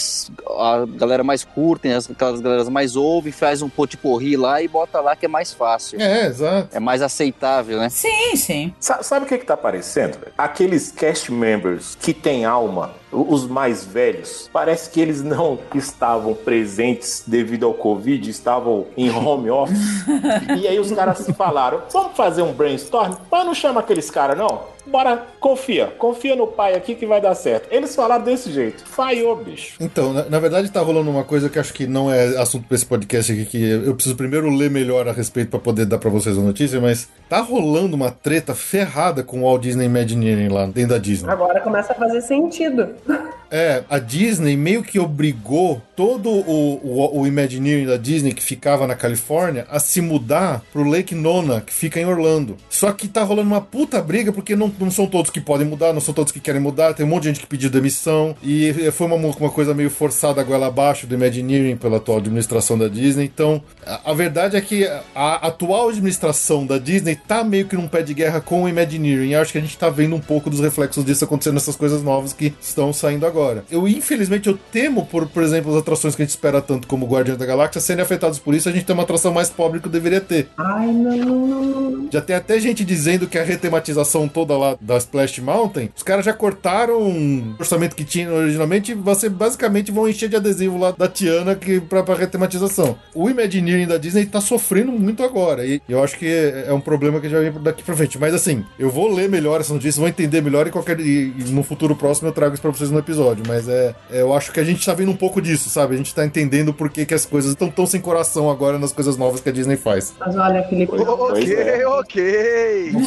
[0.59, 5.01] a galera mais curtem, as, aquelas galeras mais ouvem, faz um potiporri lá e bota
[5.01, 6.01] lá que é mais fácil.
[6.01, 6.69] É, exato.
[6.77, 7.89] É mais aceitável, né?
[7.89, 8.75] Sim, sim.
[8.81, 10.19] Sa- Sabe o que que tá parecendo?
[10.19, 10.33] velho?
[10.39, 17.23] Aqueles cast members que têm alma, os mais velhos, parece que eles não estavam presentes
[17.27, 20.07] devido ao Covid, estavam em home office.
[20.59, 23.15] e aí os caras falaram: vamos fazer um brainstorm?
[23.31, 24.73] Mas não chama aqueles caras, não.
[24.85, 27.69] Bora, confia, confia no pai aqui que vai dar certo.
[27.71, 28.85] Eles falaram desse jeito.
[28.85, 29.77] Falhou, bicho.
[29.81, 32.75] Então, na, na verdade tá rolando uma coisa que acho que não é assunto pra
[32.75, 36.11] esse podcast aqui, que eu preciso primeiro ler melhor a respeito pra poder dar pra
[36.11, 40.67] vocês a notícia, mas tá rolando uma treta ferrada com o Walt Disney Imagineering lá
[40.67, 41.31] dentro da Disney.
[41.31, 42.89] Agora começa a fazer sentido.
[43.55, 48.87] É, a Disney meio que obrigou todo o, o, o Imagineering da Disney que ficava
[48.87, 52.57] na Califórnia a se mudar pro Lake Nona, que fica em Orlando.
[52.71, 55.93] Só que tá rolando uma puta briga porque não, não são todos que podem mudar,
[55.93, 58.73] não são todos que querem mudar, tem um monte de gente que pediu demissão e
[58.91, 62.89] foi uma, uma coisa meio forçada a goela abaixo do Imagineering pela atual administração da
[62.89, 63.27] Disney.
[63.27, 67.87] Então, a, a verdade é que a atual administração da Disney tá meio que num
[67.87, 69.29] pé de guerra com o Imagineering.
[69.29, 72.03] E acho que a gente tá vendo um pouco dos reflexos disso acontecendo nessas coisas
[72.03, 73.42] novas que estão saindo agora.
[73.71, 77.07] Eu, infelizmente, eu temo por, por exemplo, as atrações que a gente espera tanto como
[77.07, 79.89] Guardiões da Galáxia serem afetadas por isso, a gente tem uma atração mais pobre que
[79.89, 80.49] deveria ter.
[80.57, 82.09] Ai, não.
[82.11, 86.25] Já tem até gente dizendo que a retematização toda lá da Splash Mountain, os caras
[86.25, 91.09] já cortaram o orçamento que tinha originalmente, você basicamente vão encher de adesivo lá da
[91.09, 92.97] Tiana que, pra, pra retematização.
[93.15, 96.81] O Imagineering da Disney tá sofrendo muito agora, e eu acho que é é um
[96.81, 98.19] problema que já vem daqui pra frente.
[98.19, 101.45] Mas assim, eu vou ler melhor essa notícia, vou entender melhor e, qualquer, e, e
[101.51, 103.32] no futuro próximo eu trago isso pra vocês no episódio.
[103.47, 105.95] Mas é, é, eu acho que a gente tá vendo um pouco disso, sabe?
[105.95, 108.93] A gente tá entendendo por que, que as coisas estão tão sem coração agora nas
[108.93, 110.15] coisas novas que a Disney faz.
[110.19, 111.87] Mas olha, Felipe, Ok, é.
[111.87, 112.93] ok.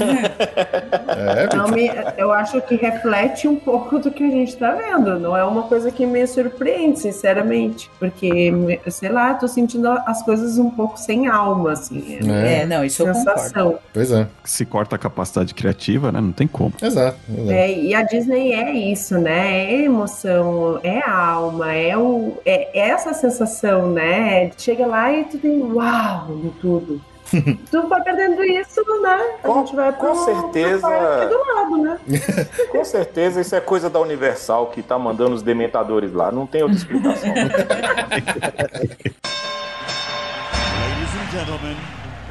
[1.15, 5.17] É, não me, eu acho que reflete um pouco do que a gente tá vendo.
[5.19, 7.89] Não é uma coisa que me surpreende, sinceramente.
[7.99, 8.51] Porque,
[8.89, 12.19] sei lá, tô sentindo as coisas um pouco sem alma, assim.
[12.27, 12.61] É.
[12.61, 13.39] É, não, isso eu concordo.
[13.39, 13.79] sensação.
[13.93, 14.27] Pois é.
[14.43, 16.19] Se corta a capacidade criativa, né?
[16.19, 16.73] Não tem como.
[16.81, 17.17] Exato.
[17.29, 17.51] exato.
[17.51, 19.63] É, e a Disney é isso, né?
[19.65, 20.14] É emoção,
[20.83, 24.51] é alma, é, o, é essa sensação, né?
[24.57, 27.01] Chega lá e tu tem uau em tudo.
[27.71, 29.19] tu vai perdendo isso, né?
[29.43, 30.87] A Com- gente vai com pro, certeza.
[30.87, 31.99] pro parque do lado, né?
[32.71, 36.31] Com certeza isso é coisa da Universal que tá mandando os dementadores lá.
[36.31, 37.29] Não tem outra explicação.
[40.85, 41.77] Ladies and gentlemen,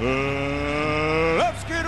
[0.00, 1.84] uh, let's get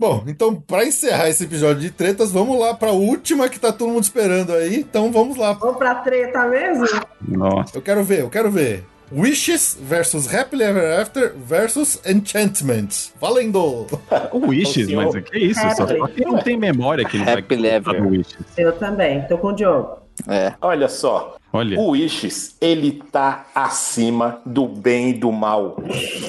[0.00, 3.90] Bom, então, pra encerrar esse episódio de tretas, vamos lá pra última que tá todo
[3.90, 4.76] mundo esperando aí.
[4.76, 5.54] Então, vamos lá.
[5.54, 6.86] Vamos pra treta mesmo?
[7.20, 7.76] Nossa.
[7.76, 8.84] Eu quero ver, eu quero ver.
[9.10, 13.10] Wishes versus Happily Ever After versus Enchantment.
[13.20, 13.86] Valendo!
[14.30, 15.60] O Wishes, mas o que é isso?
[15.76, 17.82] Só, quem não tem memória que vai Happy Ever.
[17.82, 18.36] gostar do Wishes.
[18.56, 19.98] Eu também, tô com o Diogo.
[20.28, 20.52] É.
[20.60, 25.76] Olha só, Olha, o Wishes, ele tá acima do bem e do mal.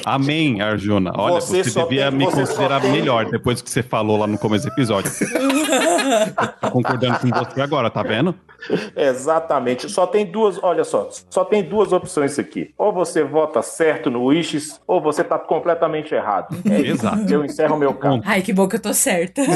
[0.05, 1.11] amém, Arjuna.
[1.17, 4.17] Olha, Você você, só devia tem- me você considerar tem- melhor depois que você falou
[4.17, 5.11] lá no começo do episódio.
[6.61, 8.33] Tô concordando com você agora, tá vendo?
[8.95, 9.89] Exatamente.
[9.89, 12.73] Só tem duas, olha só, só tem duas opções aqui.
[12.77, 16.55] Ou você vota certo no Wishes, ou você tá completamente errado.
[16.69, 16.91] É isso.
[17.05, 17.33] Exato.
[17.33, 18.21] Eu encerro meu caso.
[18.25, 19.41] Ai, que bom que eu tô certa.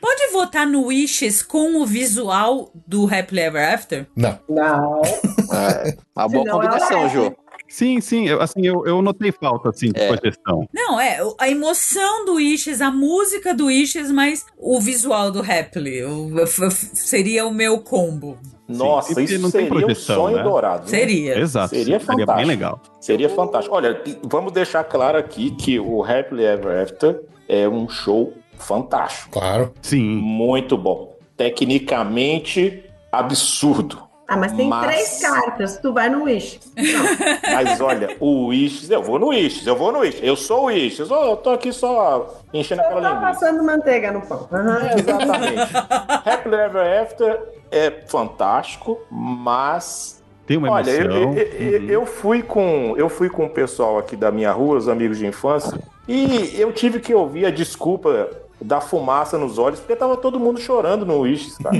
[0.00, 4.06] Pode votar no Wishes com o visual do Happily Ever After?
[4.16, 4.38] Não.
[4.48, 5.02] Não.
[5.52, 5.96] é.
[6.16, 7.08] Uma boa Senão combinação, é.
[7.08, 7.36] Ju.
[7.68, 10.08] Sim, sim, eu, assim, eu, eu notei falta, assim, de É.
[10.08, 10.68] sugestão.
[10.74, 16.02] Não, é a emoção do Wishes, a música do Wishes, mas o visual do Happily.
[16.02, 16.32] O-
[16.70, 18.36] seria o meu combo.
[18.68, 20.42] Nossa, porque isso não tem seria um projeção, sonho né?
[20.42, 20.82] dourado.
[20.82, 20.88] né?
[20.88, 21.38] Seria.
[21.38, 21.68] Exato.
[21.68, 22.48] Seria Seria bem fantástico.
[22.48, 22.80] legal.
[23.00, 23.76] Seria fantástico.
[23.76, 29.30] Olha, vamos deixar claro aqui que o Happily Ever After é um show fantástico.
[29.30, 29.72] Claro.
[29.80, 30.02] Sim.
[30.16, 31.16] Muito bom.
[31.36, 34.08] Tecnicamente absurdo.
[34.32, 36.60] Ah, mas tem Mas- três cartas, tu vai no Wish.
[36.76, 36.84] Não.
[37.52, 40.20] Mas olha, o Wishes, eu vou no Wishes, eu vou no Wishes.
[40.22, 41.10] Eu sou o Wishes.
[41.10, 43.40] Ô, eu tô aqui só enchendo Eu aquela tô linguiça.
[43.40, 44.48] passando manteiga no pão.
[44.52, 44.78] Aham.
[44.86, 45.72] É, exatamente.
[46.24, 47.40] Happily Ever After
[47.72, 51.86] é fantástico, mas Tem uma Olha, eu, eu- eu- Uhum.
[51.88, 55.26] eu fui com eu fui com o pessoal aqui da minha rua, os amigos de
[55.26, 55.76] infância,
[56.08, 58.28] e eu tive que ouvir a desculpa
[58.60, 61.76] da fumaça nos olhos, porque tava todo mundo chorando no Wishes, cara.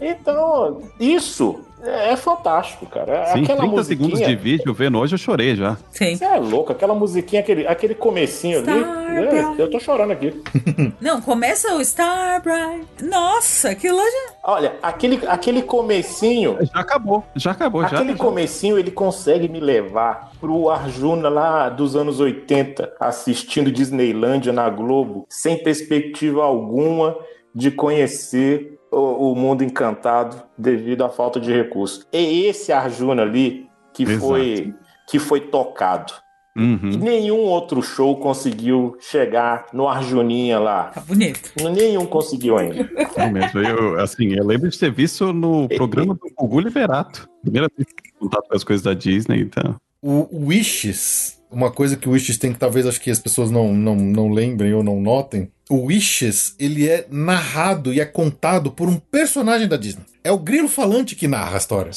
[0.00, 3.26] então, isso é fantástico, cara.
[3.32, 5.76] Sim, Aquela 30 segundos musiquinha, de vídeo vendo hoje eu chorei já.
[5.90, 6.16] Sim.
[6.16, 9.60] Você é louco, aquela musiquinha, aquele, aquele comecinho ali, Starbright.
[9.60, 10.42] é, eu tô chorando aqui.
[11.00, 12.86] Não, começa o Star Bright.
[13.02, 14.32] Nossa, aquilo lá já.
[14.44, 17.98] Olha, aquele, aquele comecinho, Já acabou, já acabou, já.
[17.98, 24.68] Aquele comecinho ele consegue me levar pro Arjuna lá dos anos 80, assistindo Disneylândia na
[24.70, 27.16] Globo, sem perspectiva alguma
[27.54, 32.06] de conhecer o, o mundo encantado devido à falta de recursos.
[32.12, 34.20] É esse Arjuna ali que Exato.
[34.20, 34.74] foi
[35.08, 36.12] que foi tocado.
[36.56, 36.90] Uhum.
[36.90, 40.84] E nenhum outro show conseguiu chegar no Arjuninha lá.
[40.84, 41.52] Tá bonito.
[41.72, 42.90] Nenhum conseguiu ainda.
[43.16, 43.60] É mesmo.
[43.60, 47.28] Eu, assim, eu lembro de ter visto no programa do Gugu Liberato.
[47.42, 49.76] Primeira vez que contato com as coisas da Disney, então.
[50.02, 53.72] O Wishes, uma coisa que o Wishes tem que talvez acho que as pessoas não,
[53.72, 55.50] não, não lembrem ou não notem.
[55.68, 60.02] O Wishes, ele é narrado e é contado por um personagem da Disney.
[60.24, 61.92] É o grilo falante que narra a história.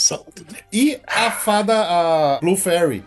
[0.71, 3.03] E a fada, a Blue Fairy.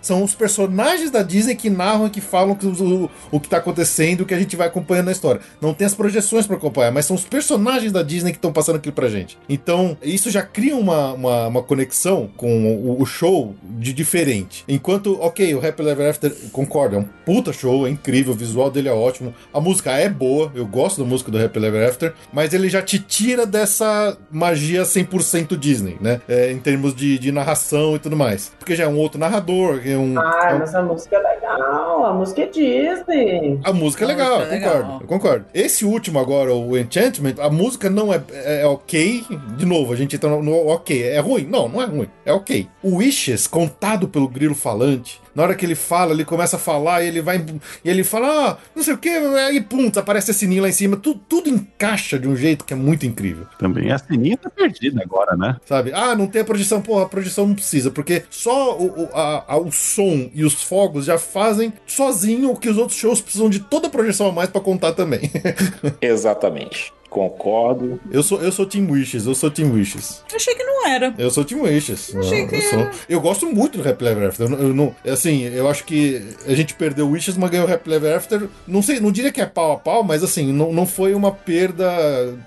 [0.00, 4.20] São os personagens da Disney que narram e que falam o, o que tá acontecendo,
[4.20, 5.40] o que a gente vai acompanhando na história.
[5.60, 8.76] Não tem as projeções pra acompanhar, mas são os personagens da Disney que estão passando
[8.76, 9.36] aquilo pra gente.
[9.48, 14.64] Então, isso já cria uma, uma, uma conexão com o, o show de diferente.
[14.68, 18.70] Enquanto, ok, o Happy Ever After, concordo, é um puta show, é incrível, o visual
[18.70, 22.12] dele é ótimo, a música é boa, eu gosto da música do Happy Ever After,
[22.32, 26.20] mas ele já te tira dessa magia 100% Disney, né?
[26.28, 28.52] É, em termos de, de narração e tudo mais.
[28.58, 30.18] Porque já é um outro narrador, é um.
[30.18, 33.60] Ah, é um- mas a música é legal, a música é Disney.
[33.64, 35.00] A música é legal, música é eu concordo, legal.
[35.00, 35.44] eu concordo.
[35.54, 39.24] Esse último agora, o Enchantment, a música não é, é, é ok.
[39.56, 41.02] De novo, a gente entra no, no ok.
[41.02, 41.46] É ruim?
[41.46, 42.08] Não, não é ruim.
[42.24, 42.68] É ok.
[42.82, 47.02] O Wishes, contado pelo grilo falante, na hora que ele fala, ele começa a falar
[47.04, 47.44] e ele vai.
[47.84, 50.72] E ele fala, ah, não sei o que, aí pum, aparece a sininho lá em
[50.72, 50.96] cima.
[50.96, 53.46] Tu, tudo encaixa de um jeito que é muito incrível.
[53.58, 53.92] Também.
[53.92, 55.56] A Sininha tá perdida agora, né?
[55.66, 55.92] Sabe?
[55.92, 56.80] Ah, não tem a projeção.
[56.80, 60.54] Porra, a projeção não precisa, porque só o, o, a- a- o som e os
[60.62, 64.32] fogos já fazem sozinho o que os outros shows precisam de toda a projeção a
[64.32, 65.30] mais pra contar também.
[66.00, 66.92] Exatamente.
[67.16, 67.98] Concordo.
[68.10, 70.22] eu sou eu sou Team Wishes, eu sou Team Wishes.
[70.34, 71.14] Achei que não era.
[71.18, 72.14] Eu sou Team Wishes.
[72.14, 72.88] Achei Não, que eu, sou.
[73.08, 74.46] eu gosto muito do Happy Ever After.
[74.46, 77.66] Eu, não- eu não, assim, eu acho que a gente perdeu o Wishes, mas ganhou
[77.66, 78.48] o Happy Ever After.
[78.66, 81.32] Não sei, não diria que é pau a pau, mas assim, não, não foi uma
[81.32, 81.86] perda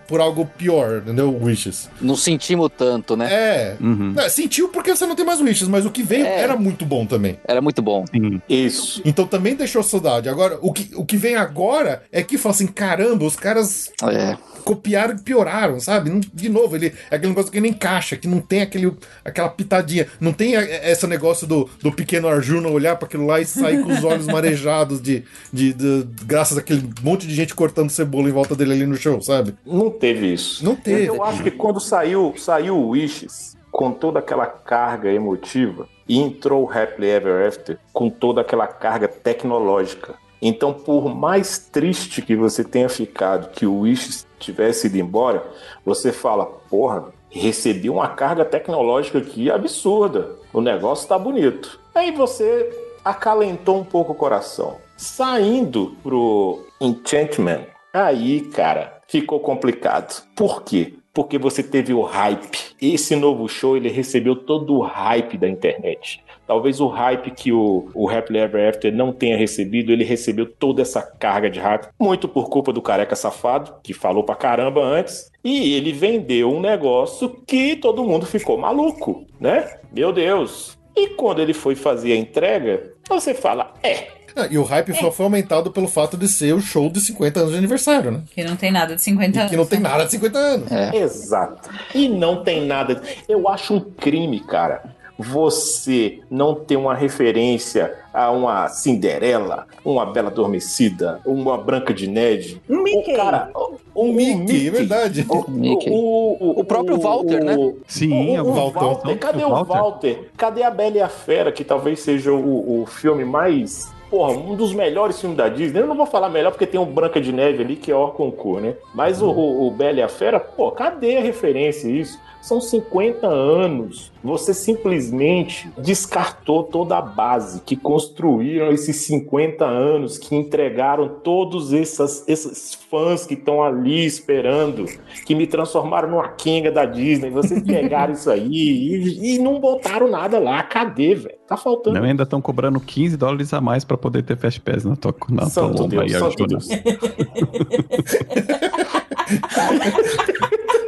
[0.07, 1.29] por algo pior, entendeu?
[1.33, 1.89] O Wishes.
[2.01, 3.27] Não sentimos tanto, né?
[3.31, 3.77] É.
[3.81, 4.13] Uhum.
[4.17, 6.41] É, Sentiu porque você não tem mais Wishes, mas o que veio É.
[6.41, 7.37] era muito bom também.
[7.45, 8.05] Era muito bom.
[8.13, 8.41] Sim.
[8.47, 9.01] Isso.
[9.03, 10.29] Então também deixou saudade.
[10.29, 14.37] Agora, o que, o que vem agora é que fala assim: caramba, os caras É.
[14.59, 16.09] copiaram e pioraram, sabe?
[16.09, 18.91] Não- De novo, ele é aquele negócio que não encaixa, que não tem aquele,
[19.23, 20.07] aquela pitadinha.
[20.19, 23.83] Não tem a- esse negócio do, do pequeno Arjuna olhar para aquilo lá e sair
[23.83, 28.31] com os olhos marejados de, de, de- graças àquele monte de gente cortando cebola em
[28.31, 29.55] volta dele ali no show, sabe?
[29.65, 30.63] Não teve isso.
[30.63, 31.05] Não teve.
[31.05, 36.65] Eu acho que quando saiu, saiu o Wishes, com toda aquela carga emotiva, e entrou
[36.65, 40.15] o Happily Ever After com toda aquela carga tecnológica.
[40.41, 45.43] Então, por mais triste que você tenha ficado que o Wish tivesse ido embora,
[45.85, 50.35] você fala, porra, recebi uma carga tecnológica aqui absurda.
[50.51, 51.79] O negócio tá bonito.
[51.93, 52.69] Aí você
[53.03, 54.77] acalentou um pouco o coração.
[54.97, 60.23] Saindo pro Enchantment, aí, cara, ficou complicado.
[60.35, 60.93] Por quê?
[61.13, 62.75] Porque você teve o hype.
[62.81, 66.23] Esse novo show, ele recebeu todo o hype da internet.
[66.49, 70.81] Talvez o hype que o, o Happily Ever After não tenha recebido, ele recebeu toda
[70.81, 75.31] essa carga de hype, muito por culpa do careca safado, que falou pra caramba antes,
[75.43, 79.77] e ele vendeu um negócio que todo mundo ficou maluco, né?
[79.93, 80.75] Meu Deus.
[80.97, 85.11] E quando ele foi fazer a entrega, você fala, é, Ah, E o hype só
[85.11, 88.21] foi aumentado pelo fato de ser o show de 50 anos de aniversário, né?
[88.33, 89.51] Que não tem nada de 50 E anos.
[89.51, 90.67] que não tem nada de 50 anos.
[90.95, 91.69] Exato.
[91.93, 93.01] E não tem nada.
[93.27, 94.97] Eu acho um crime, cara.
[95.19, 102.61] Você não ter uma referência a uma Cinderela, uma Bela Adormecida, uma Branca de Neve.
[102.69, 103.11] Um Mickey.
[103.13, 103.75] O cara, o,
[104.09, 105.25] o Mickey, é verdade.
[105.29, 105.89] O, Mickey.
[105.91, 107.55] o- O próprio Walter, né?
[107.85, 108.79] Sim, o, o o Walter.
[108.79, 109.17] Walter.
[109.17, 109.73] Cadê o Walter.
[109.73, 110.29] Walter?
[110.37, 113.91] Cadê a Bela e a Fera, que talvez seja o, o filme mais.
[114.09, 115.81] Porra, um dos melhores filmes da Disney.
[115.81, 118.15] Eu não vou falar melhor porque tem um Branca de Neve ali que é hors
[118.15, 118.73] concurso, né?
[118.95, 122.17] Mas o, o, o Bela e a Fera, pô, cadê a referência isso?
[122.41, 124.11] São 50 anos.
[124.23, 132.23] Você simplesmente descartou toda a base que construíram esses 50 anos, que entregaram todos essas,
[132.27, 134.85] esses fãs que estão ali esperando,
[135.25, 137.29] que me transformaram numa Kenga da Disney.
[137.29, 140.63] Vocês pegaram isso aí e, e não botaram nada lá.
[140.63, 141.37] Cadê, velho?
[141.47, 141.99] Tá faltando.
[141.99, 145.13] Não, ainda estão cobrando 15 dólares a mais pra poder ter Fast Pass na tua,
[145.29, 146.47] na tua Santo lomba Deus, aí, santo.
[146.47, 146.69] Deus.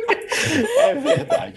[0.80, 1.56] é verdade.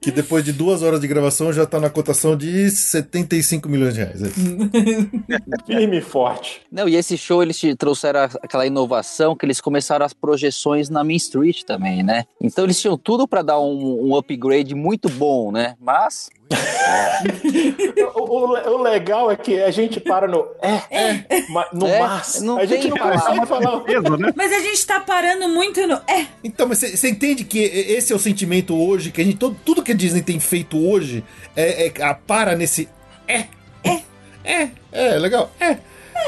[0.00, 4.00] Que depois de duas horas de gravação já tá na cotação de 75 milhões de
[4.00, 4.22] reais.
[4.22, 4.28] É.
[5.66, 6.62] Firme e forte.
[6.70, 11.02] Não, e esse show eles te trouxeram aquela inovação que eles começaram as projeções na
[11.02, 12.24] Main Street também, né?
[12.40, 15.74] Então eles tinham tudo pra dar um, um upgrade muito bom, né?
[15.80, 16.30] Mas
[18.14, 22.40] O, o- o legal é que a gente para no é, ma- no É, mas.
[22.40, 23.80] não a gente não consegue falar.
[23.80, 24.32] Peso, né?
[24.36, 25.94] Mas a gente tá parando muito no.
[26.06, 29.56] É, Então, mas você entende que esse é o sentimento hoje, que a gente, todo,
[29.64, 31.24] tudo que a Disney tem feito hoje
[31.56, 32.88] é, é- a- para nesse.
[33.26, 33.44] É,
[33.84, 34.00] é,
[34.44, 35.76] é, é, legal, é,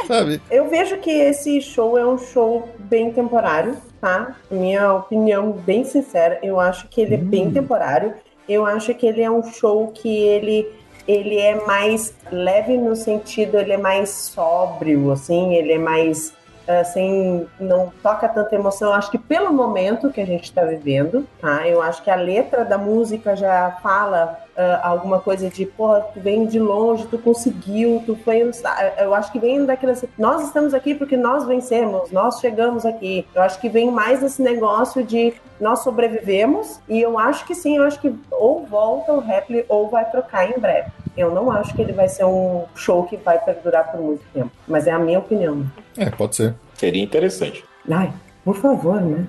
[0.07, 0.41] sabe?
[0.51, 4.37] Eu vejo que esse show é um show bem temporário, tá?
[4.51, 8.15] Minha opinião bem sincera, eu acho que ele é bem temporário.
[8.49, 10.67] Eu acho que ele é um show que ele
[11.09, 16.33] ele é mais leve no sentido, ele é mais sóbrio, assim, ele é mais
[16.79, 18.93] assim, não toca tanta emoção.
[18.93, 21.67] Acho que pelo momento que a gente está vivendo, tá?
[21.67, 26.21] Eu acho que a letra da música já fala ah, alguma coisa de, porra, tu
[26.21, 28.51] vem de longe, tu conseguiu, tu foi.
[28.99, 30.05] Eu acho que vem daquelas.
[30.19, 33.27] Nós estamos aqui porque nós vencemos, nós chegamos aqui.
[33.35, 37.79] Eu acho que vem mais esse negócio de nós sobrevivemos e eu acho que sim,
[37.79, 40.91] eu acho que ou volta o Happily ou vai trocar em breve.
[41.17, 44.51] Eu não acho que ele vai ser um show que vai perdurar por muito tempo,
[44.67, 45.65] mas é a minha opinião.
[45.97, 46.55] É, pode ser.
[46.75, 47.65] Seria interessante.
[47.91, 48.13] Ai,
[48.45, 49.27] por favor, né?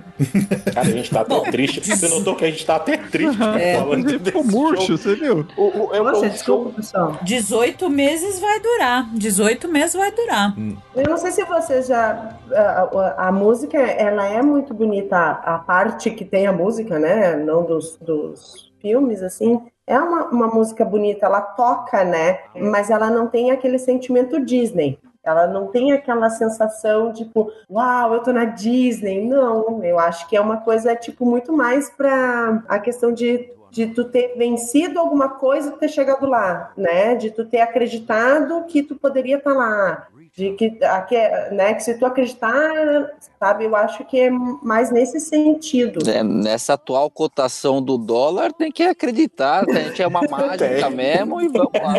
[0.72, 1.80] Cara, a gente tá até triste.
[1.86, 3.76] Você notou que a gente tá até triste É.
[3.76, 4.96] falando Ele desse ficou murcho, show.
[4.96, 5.46] você viu?
[5.56, 6.72] O, o, é o desculpa, show.
[6.72, 7.18] pessoal.
[7.22, 9.10] 18 meses vai durar.
[9.14, 10.54] 18 meses vai durar.
[10.96, 12.36] Eu não sei se vocês já.
[12.54, 15.18] A, a- a música, ela é muito bonita.
[15.18, 17.36] A parte que tem a música, né?
[17.36, 19.60] Não dos, dos filmes, assim.
[19.86, 22.40] É uma, uma música bonita, ela toca, né?
[22.54, 24.98] Mas ela não tem aquele sentimento Disney.
[25.24, 29.24] Ela não tem aquela sensação, tipo, uau, eu tô na Disney.
[29.24, 33.86] Não, eu acho que é uma coisa, tipo, muito mais pra a questão de, de
[33.88, 37.14] tu ter vencido alguma coisa e ter chegado lá, né?
[37.14, 40.08] De tu ter acreditado que tu poderia estar lá.
[40.34, 41.16] De que, a- que,
[41.50, 46.08] né, que se tu acreditar, sabe, eu acho que é mais nesse sentido.
[46.08, 50.86] é, nessa atual cotação do dólar, tem que acreditar, que a gente é uma mágica
[50.86, 50.90] Tem.
[50.96, 51.94] mesmo e vamos lá.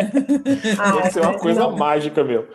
[0.78, 1.76] Ah, Deve ser uma mas coisa não.
[1.76, 2.48] mágica, meu.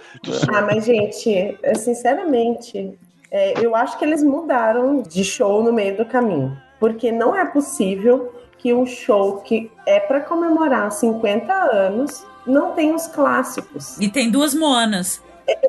[0.53, 2.99] Ah, mas, gente, é, sinceramente,
[3.31, 6.57] é, eu acho que eles mudaram de show no meio do caminho.
[6.77, 12.93] Porque não é possível que um show que é para comemorar 50 anos não tenha
[12.93, 13.97] os clássicos.
[13.97, 15.21] E tem duas Moanas.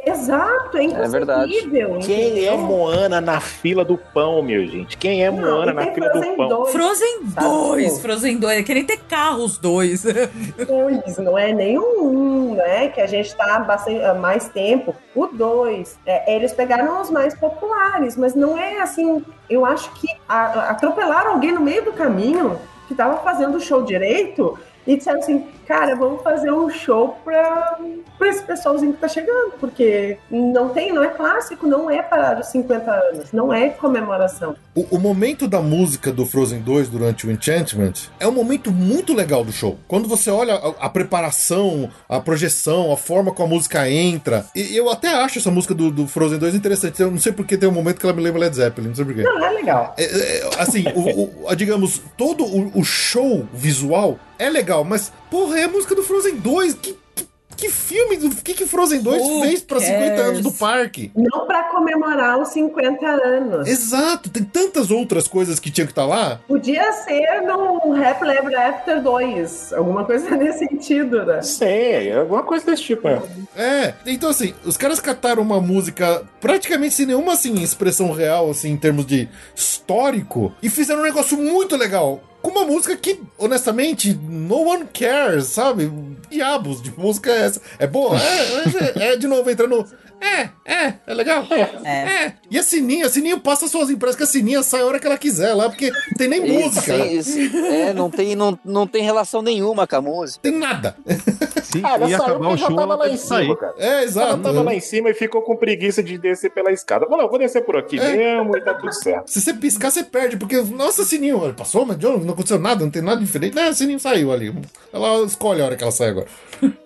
[0.05, 1.53] Exato, é É verdade.
[1.53, 1.99] inconcebível.
[2.01, 2.57] Quem é?
[2.57, 4.97] Moana na fila do pão, meu gente?
[4.97, 6.49] Quem é Não, Moana na fila do Frozen pão?
[6.49, 6.73] 2.
[6.73, 7.99] Frozen Sabe, 2, pô.
[8.01, 8.59] Frozen 2.
[8.59, 10.03] É que nem ter carros dois.
[10.67, 12.89] dois, não é nenhum um, né?
[12.89, 14.95] Que a gente tá bastante, há mais tempo.
[15.15, 19.25] O dois, é, eles pegaram os mais populares, mas não é assim.
[19.49, 22.59] Eu acho que a- atropelaram alguém no meio do caminho
[22.89, 27.79] que tava fazendo o show direito e disseram assim, cara, vamos fazer um show pra,
[28.19, 32.41] pra esse pessoalzinho que tá chegando, porque não tem, não é clássico, não é para
[32.41, 34.57] os 50 anos, não é comemoração.
[34.75, 39.13] O, o momento da música do Frozen 2 durante o Enchantment é um momento muito
[39.15, 39.79] legal do show.
[39.87, 44.47] Quando você olha a, a preparação, a projeção, a forma como a música entra.
[44.55, 47.01] E eu até acho essa música do, do Frozen 2 interessante.
[47.01, 49.05] Eu não sei porque tem um momento que ela me lembra Led Zeppelin, não sei
[49.05, 49.23] porquê.
[49.23, 49.95] Não, é legal.
[49.99, 55.61] É, é, assim, o, o- digamos, todo o, o show visual é legal, mas, porra,
[55.61, 56.75] é a música do Frozen 2.
[56.75, 57.27] Que, que,
[57.57, 60.21] que filme, o que, que Frozen 2 Who fez pra 50 cares?
[60.21, 61.13] anos do parque?
[61.15, 63.69] Não para comemorar os 50 anos.
[63.69, 66.41] Exato, tem tantas outras coisas que tinham que estar lá.
[66.49, 71.43] Podia ser num Rap Ever After 2, alguma coisa nesse sentido, né?
[71.43, 73.21] Sei, alguma coisa desse tipo, né?
[73.55, 78.71] É, então assim, os caras cataram uma música praticamente sem nenhuma assim expressão real assim
[78.71, 82.23] em termos de histórico e fizeram um negócio muito legal.
[82.43, 85.91] Com uma música que, honestamente, no one cares, sabe?
[86.31, 87.61] Diabos de música é essa?
[87.79, 88.17] É boa?
[88.19, 89.85] É, é, é, de novo entrando.
[90.23, 91.47] É, é, é legal.
[91.51, 91.89] É.
[92.27, 92.33] É.
[92.51, 95.07] E a Sininha, a Sininha passa suas impressões que a Sininha sai a hora que
[95.07, 96.95] ela quiser lá, porque não tem nem música.
[96.95, 100.41] Sim, isso- é, não tem, não, não tem relação nenhuma com a música.
[100.43, 100.95] Tem nada.
[101.83, 103.57] Ah, ela ia saiu acabar o porque já show, tava ela lá em cima, sair.
[103.57, 103.75] cara.
[103.79, 104.43] É, Ela exato.
[104.43, 107.07] tava lá em cima e ficou com preguiça de descer pela escada.
[107.07, 108.17] Falou, eu vou descer por aqui É.
[108.17, 109.29] mesmo e tá tudo certo.
[109.31, 112.91] Se você piscar, você perde, porque, nossa, Sininho, ele passou, mas não aconteceu nada, não
[112.91, 113.55] tem nada diferente.
[113.55, 114.55] Não, o Sininho saiu ali.
[114.93, 116.27] Ela escolhe a hora que ela sai agora.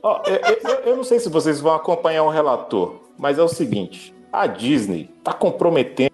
[0.02, 0.34] Ó, eu,
[0.70, 4.46] eu- eu não sei se vocês vão acompanhar o relator, mas é o seguinte: a
[4.46, 6.10] Disney tá comprometendo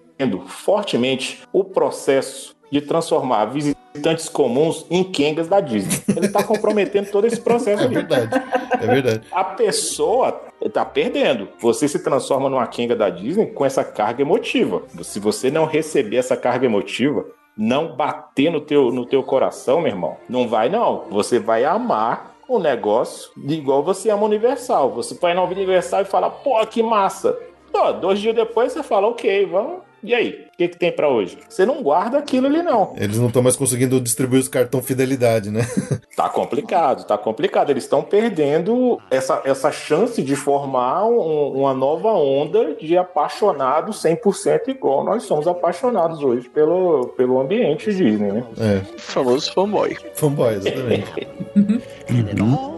[0.47, 6.01] fortemente o processo de transformar visitantes comuns em Kengas da Disney.
[6.15, 7.95] Ele tá comprometendo todo esse processo É ali.
[7.95, 8.41] verdade,
[8.81, 9.27] é verdade.
[9.31, 10.41] A pessoa
[10.71, 11.49] tá perdendo.
[11.59, 14.83] Você se transforma numa Kenga da Disney com essa carga emotiva.
[15.03, 17.25] Se você não receber essa carga emotiva,
[17.57, 21.03] não bater no teu, no teu coração, meu irmão, não vai não.
[21.11, 24.91] Você vai amar o negócio igual você ama o Universal.
[24.93, 27.37] Você vai na Universal e fala, pô, que massa.
[27.71, 29.80] Pô, dois dias depois você fala, ok, vamos.
[30.03, 31.37] E aí, o que, que tem pra hoje?
[31.47, 32.93] Você não guarda aquilo ali, não.
[32.97, 35.61] Eles não estão mais conseguindo distribuir os cartão fidelidade, né?
[36.15, 37.69] Tá complicado, tá complicado.
[37.71, 44.67] Eles estão perdendo essa, essa chance de formar um- uma nova onda de apaixonados 100%
[44.67, 48.43] igual nós somos apaixonados hoje pelo, pelo ambiente Disney, né?
[48.59, 49.97] É, Famoso fanboy.
[50.13, 51.27] fanboy, exatamente.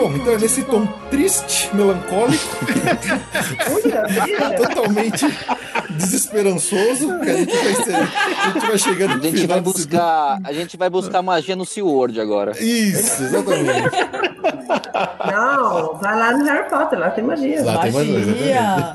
[0.00, 2.56] Bom, então é nesse tom triste, melancólico,
[4.56, 5.26] totalmente
[5.90, 9.60] desesperançoso, que a gente vai, ser, a gente vai chegando A no gente final vai
[9.60, 12.52] buscar, a gente vai buscar magia no SeaWorld agora.
[12.52, 13.90] Isso, exatamente.
[15.30, 17.62] Não, vai lá no Harry Potter, lá tem magia.
[17.62, 18.92] Lá tem mais dois, Magia.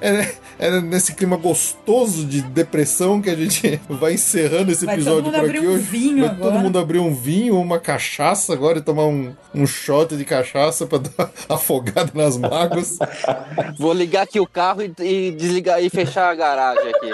[0.00, 5.24] É, é nesse clima gostoso de depressão que a gente vai encerrando esse Vai episódio
[5.24, 5.82] mundo por aqui um hoje.
[5.84, 6.52] vinho vai agora.
[6.52, 10.86] todo mundo abrir um vinho, uma cachaça agora e tomar um, um shot de cachaça
[10.86, 12.98] pra dar afogada nas mágoas.
[13.78, 17.10] Vou ligar aqui o carro e, e desligar e fechar a garagem aqui.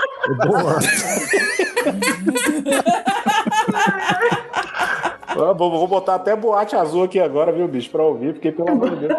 [5.31, 8.71] Ah, vou, vou botar até boate azul aqui agora, viu, bicho, pra ouvir, porque pelo
[8.71, 9.19] amor de Deus.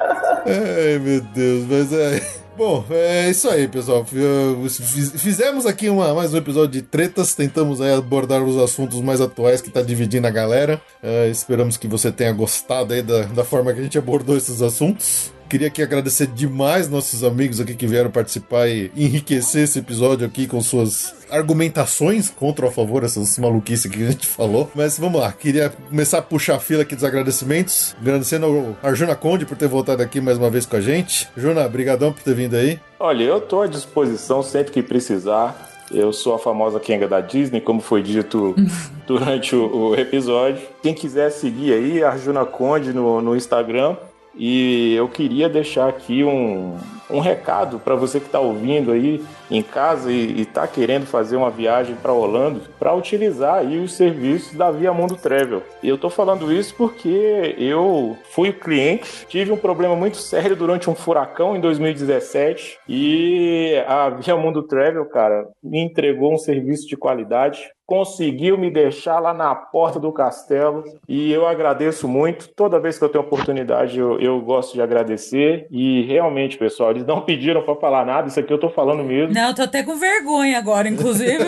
[0.00, 2.20] Ai, meu Deus, mas é.
[2.56, 4.04] Bom, é isso aí, pessoal.
[4.04, 7.34] Fiz- Fizemos aqui uma, mais um episódio de tretas.
[7.34, 10.80] Tentamos abordar os assuntos mais atuais que tá dividindo a galera.
[11.02, 15.32] É, esperamos que você tenha gostado da, da forma que a gente abordou esses assuntos.
[15.50, 20.46] Queria aqui agradecer demais nossos amigos aqui que vieram participar e enriquecer esse episódio aqui
[20.46, 24.70] com suas argumentações contra ou a favor essas maluquices que a gente falou.
[24.76, 27.96] Mas vamos lá, queria começar a puxar a fila aqui dos agradecimentos.
[28.00, 31.28] Agradecendo ao Arjuna Conde por ter voltado aqui mais uma vez com a gente.
[31.36, 32.78] Juna, brigadão por ter vindo aí.
[33.00, 35.68] Olha, eu tô à disposição sempre que precisar.
[35.90, 38.54] Eu sou a famosa Kenga da Disney, como foi dito
[39.04, 40.62] durante o, o episódio.
[40.80, 43.96] Quem quiser seguir aí, Arjuna Conde no, no Instagram.
[44.42, 46.78] E eu queria deixar aqui um,
[47.10, 51.50] um recado para você que está ouvindo aí em casa e está querendo fazer uma
[51.50, 55.62] viagem para Orlando, para utilizar aí os serviços da Via Mundo Travel.
[55.82, 60.88] E eu estou falando isso porque eu fui cliente, tive um problema muito sério durante
[60.88, 66.96] um furacão em 2017 e a Via Mundo Travel, cara, me entregou um serviço de
[66.96, 72.48] qualidade conseguiu me deixar lá na porta do castelo e eu agradeço muito.
[72.54, 75.66] Toda vez que eu tenho oportunidade, eu, eu gosto de agradecer.
[75.72, 79.34] E realmente, pessoal, eles não pediram para falar nada, isso aqui eu tô falando mesmo.
[79.40, 81.38] Não, eu tô até com vergonha agora, inclusive.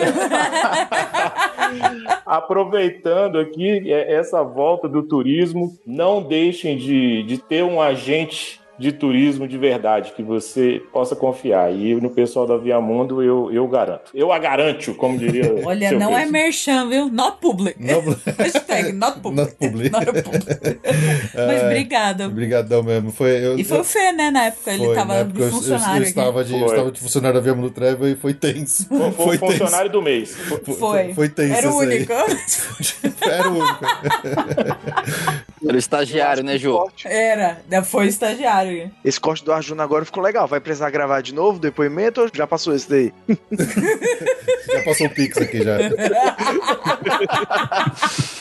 [2.25, 8.91] Aproveitando aqui é, essa volta do turismo, não deixem de, de ter um agente de
[8.91, 11.71] turismo de verdade que você possa confiar.
[11.71, 14.09] E no pessoal da Viamundo eu, eu garanto.
[14.13, 15.53] Eu a garanto, como diria.
[15.63, 16.31] Olha, seu não é Pedro.
[16.33, 17.07] merchan, viu?
[17.09, 17.77] Not public.
[18.37, 19.35] Hashtag not public.
[19.41, 19.89] Not public.
[19.91, 20.79] Not public.
[21.33, 22.27] Mas É, obrigada.
[22.27, 23.11] Obrigadão mesmo.
[23.11, 24.71] Foi, eu, E foi o Fê, né, na época.
[24.73, 25.23] Ele Foi, tava né?
[25.23, 26.67] de Porque eu- eu- funcionário Eu, estava de, eu Foi.
[26.69, 28.87] estava de funcionário da Viamo no Treva e foi tenso.
[28.87, 29.51] Foi, foi tenso.
[29.51, 30.35] funcionário do mês.
[30.51, 30.73] aqui.
[30.73, 31.13] Foi.
[31.13, 32.11] Foi tenso Era o único.
[33.21, 33.85] Era o único.
[35.65, 36.77] Era o estagiário, né, Ju?
[37.05, 37.57] Era.
[37.83, 38.91] Foi estagiário.
[39.03, 40.47] Esse corte do Arjuna agora ficou legal.
[40.47, 43.13] Vai precisar gravar de novo depoimento ou já passou esse daí?
[44.73, 45.77] Já passou o Pix aqui já.
[45.77, 45.93] Deixa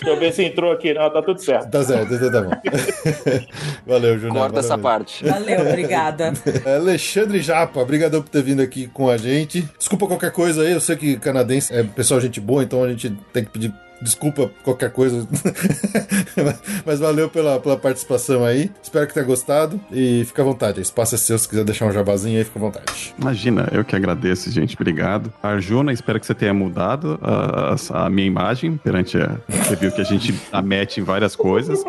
[0.06, 0.94] eu ver se entrou aqui.
[0.94, 1.70] Não, tá tudo certo.
[1.70, 2.50] Tá certo, então tá bom.
[3.86, 4.32] Valeu, Júnior.
[4.32, 5.24] Corta valeu essa parte.
[5.24, 6.32] Valeu, obrigada.
[6.64, 9.68] Alexandre Japa, obrigadão por ter vindo aqui com a gente.
[9.78, 13.10] Desculpa qualquer coisa aí, eu sei que canadense é pessoal gente boa, então a gente
[13.32, 15.26] tem que pedir desculpa qualquer coisa.
[16.84, 18.70] Mas valeu pela, pela participação aí.
[18.82, 20.80] Espero que tenha gostado e fica à vontade.
[20.80, 23.14] O espaço é seu, se quiser deixar um jabazinho aí, fica à vontade.
[23.18, 24.74] Imagina, eu que agradeço, gente.
[24.74, 25.32] Obrigado.
[25.42, 29.36] Arjuna, espero que você tenha mudado a, a- a minha imagem perante a.
[29.48, 30.34] Você viu que a gente
[30.64, 31.82] mete em várias coisas,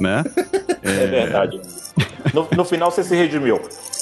[0.00, 0.24] né?
[0.82, 1.60] É verdade.
[2.32, 3.60] No, no final você se redimiu.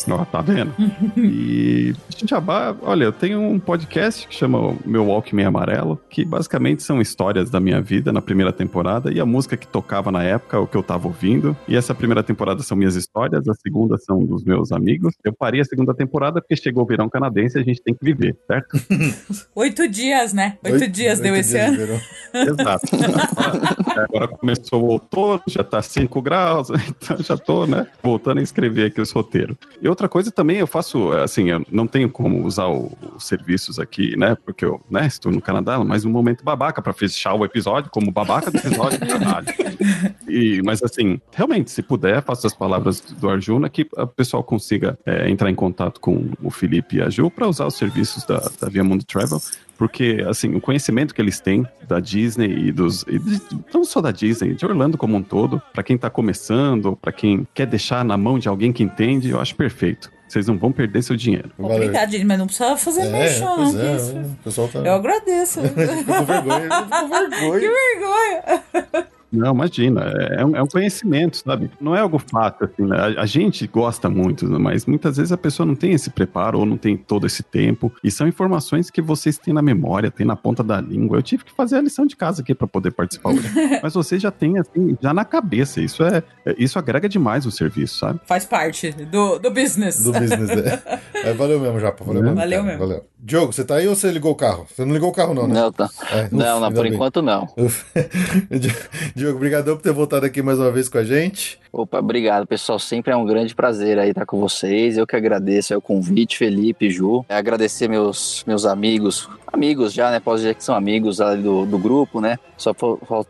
[0.09, 0.75] Ó, tá vendo?
[1.17, 1.95] E
[2.27, 7.01] Jabá, olha, eu tenho um podcast que chama o Meu Walkman Amarelo, que basicamente são
[7.01, 10.67] histórias da minha vida na primeira temporada e a música que tocava na época, o
[10.67, 11.57] que eu tava ouvindo.
[11.67, 15.15] E essa primeira temporada são minhas histórias, a segunda são dos meus amigos.
[15.25, 18.05] Eu parei a segunda temporada porque chegou o verão canadense e a gente tem que
[18.05, 18.79] viver, certo?
[19.55, 20.59] Oito dias, né?
[20.65, 21.87] Oito, dias deu oito esse dias de ano.
[21.87, 22.01] verão.
[22.61, 22.87] Exato.
[22.97, 28.43] Agora, agora começou o outono, já tá 5 graus, então já tô, né, voltando a
[28.43, 29.57] escrever aqui os roteiros.
[29.89, 33.79] E outra coisa também, eu faço, assim, eu não tenho como usar o- os serviços
[33.79, 37.43] aqui, né, porque eu, né, estou no Canadá, mas um momento babaca pra fechar o
[37.43, 39.47] episódio, como babaca do episódio, caralho.
[40.29, 44.99] E, mas assim, realmente, se puder, faça as palavras do Arjuna que o pessoal consiga
[45.07, 48.39] é, entrar em contato com o Felipe e a Ju para usar os serviços da,
[48.61, 49.41] da Via Mundo Travel,
[49.79, 53.03] porque assim, o conhecimento que eles têm da Disney e dos.
[53.09, 53.41] e de-
[53.73, 57.47] não só da Disney, de Orlando como um todo, para quem tá começando, para quem
[57.55, 60.11] quer deixar na mão de alguém que entende, eu acho perfeito.
[60.29, 61.51] Vocês não vão perder seu dinheiro.
[61.57, 61.77] Valeu.
[61.77, 63.81] Obrigada, gente, mas não precisa fazer É, merchan, pois não.
[63.83, 64.13] é, isso.
[64.19, 64.79] o pessoal tá.
[64.81, 65.61] Eu agradeço.
[65.65, 66.61] Ficou com vergonha.
[66.71, 67.61] Ficou com vergonha.
[67.61, 69.07] que vergonha.
[69.31, 70.01] Não, imagina,
[70.31, 71.71] é um, é um conhecimento, sabe?
[71.81, 72.97] Não é algo fácil, assim, né?
[72.99, 74.59] A, a gente gosta muito, né?
[74.59, 77.93] mas muitas vezes a pessoa não tem esse preparo ou não tem todo esse tempo.
[78.03, 81.19] E são informações que vocês têm na memória, têm na ponta da língua.
[81.19, 83.49] Eu tive que fazer a lição de casa aqui para poder participar hoje.
[83.83, 85.81] mas vocês já têm, assim, já na cabeça.
[85.81, 88.21] Isso é, é- isso agrega demais o serviço, sabe?
[88.25, 90.03] Faz parte do, do business.
[90.03, 90.99] Do business, é.
[91.25, 92.05] É, valeu mesmo, Japa.
[92.05, 92.79] Valeu, mesmo, Valeu mesmo.
[92.79, 93.05] Valeu.
[93.21, 94.67] Diogo, você tá aí ou você ligou o carro?
[94.73, 95.55] Você não ligou o carro, não, né?
[95.55, 95.91] Não, tá.
[96.13, 96.95] É, Não, ufa, não, por bem.
[96.95, 97.49] enquanto não.
[99.15, 101.59] Diogo, obrigadão por ter voltado aqui mais uma vez com a gente.
[101.73, 102.79] Opa, obrigado, pessoal.
[102.79, 104.97] Sempre é um grande prazer aí estar com vocês.
[104.97, 107.25] Eu que agradeço aí o convite, Felipe, Ju.
[107.29, 110.19] É agradecer meus, meus amigos, amigos já, né?
[110.19, 112.39] Posso dizer que são amigos ali do, do grupo, né?
[112.57, 112.73] Só,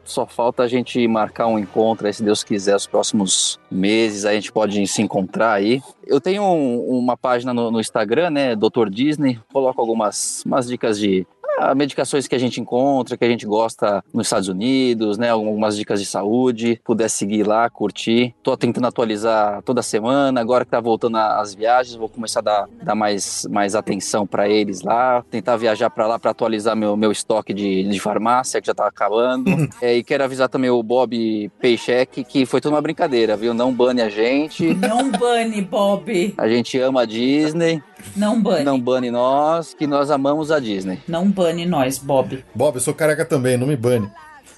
[0.05, 4.24] só falta a gente marcar um encontro aí, se Deus quiser, os próximos meses.
[4.24, 5.81] Aí a gente pode se encontrar aí.
[6.06, 8.55] Eu tenho um- uma página no, no Instagram, né?
[8.56, 8.89] Dr.
[8.89, 9.39] Disney.
[9.52, 11.27] Coloco algumas umas dicas de
[11.75, 15.31] medicações que a gente encontra, que a gente gosta nos Estados Unidos, né?
[15.31, 16.81] Algumas dicas de saúde.
[16.85, 18.35] Puder seguir lá, curtir.
[18.43, 20.41] Tô tentando atualizar toda semana.
[20.41, 24.49] Agora que tá voltando as viagens, vou começar a dar, dar mais, mais atenção para
[24.49, 25.25] eles lá.
[25.31, 28.87] Tentar viajar para lá para atualizar meu, meu estoque de, de farmácia, que já tá
[28.87, 29.49] acabando.
[29.81, 33.55] É, e quero avisar também o Bob Paycheck que foi tudo uma brincadeira, viu?
[33.55, 34.75] Não bane a gente.
[34.75, 36.35] Não bane, Bob.
[36.37, 37.83] A gente ama a Disney.
[38.16, 38.65] Não bane.
[38.65, 41.01] Não bane nós, que nós amamos a Disney.
[41.07, 42.45] Não bane nós, Bob.
[42.55, 44.11] Bob, eu sou careca também, não me bane.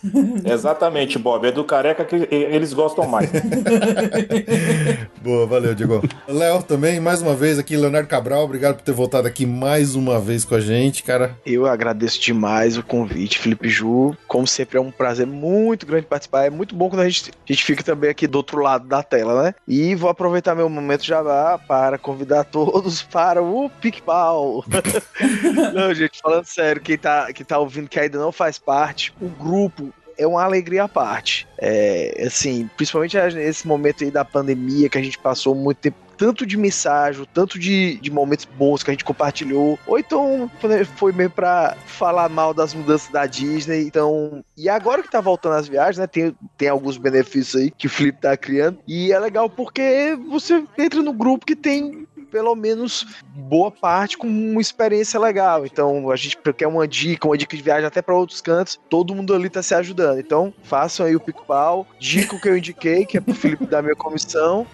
[0.45, 1.47] Exatamente, Bob.
[1.47, 3.31] É do careca que eles gostam mais.
[5.23, 6.03] Boa, valeu, Diego.
[6.27, 10.19] Léo também, mais uma vez aqui, Leonardo Cabral, obrigado por ter voltado aqui mais uma
[10.19, 11.37] vez com a gente, cara.
[11.45, 14.17] Eu agradeço demais o convite, Felipe Ju.
[14.27, 16.47] Como sempre, é um prazer muito grande participar.
[16.47, 19.03] É muito bom quando a gente, a gente fica também aqui do outro lado da
[19.03, 19.55] tela, né?
[19.69, 21.21] E vou aproveitar meu momento já
[21.69, 24.65] para convidar todos para o PicPau.
[25.75, 29.29] não, gente, falando sério, quem tá, quem tá ouvindo que ainda não faz parte, o
[29.29, 29.90] grupo
[30.21, 31.49] é uma alegria à parte.
[31.59, 36.45] É, assim, principalmente nesse momento aí da pandemia que a gente passou muito tempo tanto
[36.45, 40.51] de mensagem, tanto de, de momentos bons que a gente compartilhou, ou então
[40.97, 45.55] foi mesmo pra falar mal das mudanças da Disney, então, e agora que tá voltando
[45.55, 49.19] as viagens, né, tem, tem alguns benefícios aí que o Felipe tá criando, e é
[49.19, 55.19] legal porque você entra no grupo que tem pelo menos boa parte com uma experiência
[55.19, 55.67] legal.
[55.67, 59.15] Então, a gente quer uma dica, uma dica de viagem até para outros cantos, todo
[59.15, 60.21] mundo ali tá se ajudando.
[60.21, 63.83] Então, façam aí o pico-pau, dica o que eu indiquei, que é pro Felipe dar
[63.83, 64.67] minha comissão.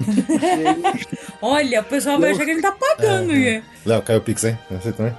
[1.41, 3.33] Olha, o pessoal vai achar que ele tá pagando.
[3.33, 3.63] né?
[3.85, 4.59] Léo, caiu o Pix, hein?
[4.71, 5.15] Você também?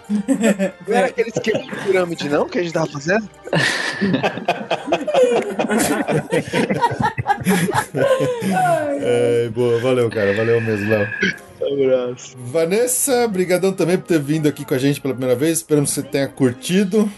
[0.88, 3.27] não era aquele esquema de pirâmide, não, que a gente tava fazendo?
[9.01, 10.33] É, boa, valeu, cara.
[10.35, 11.07] Valeu mesmo, Léo.
[11.72, 12.36] Abraço.
[12.38, 15.58] Vanessa, brigadão também por ter vindo aqui com a gente pela primeira vez.
[15.58, 17.10] Esperamos que você tenha curtido.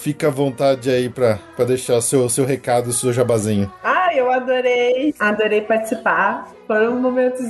[0.00, 3.72] Fica à vontade aí pra, pra deixar o seu, seu recado, o seu jabazinho.
[3.82, 5.12] Ah, eu adorei.
[5.18, 6.48] Adorei participar.
[6.66, 7.44] Foram momentos.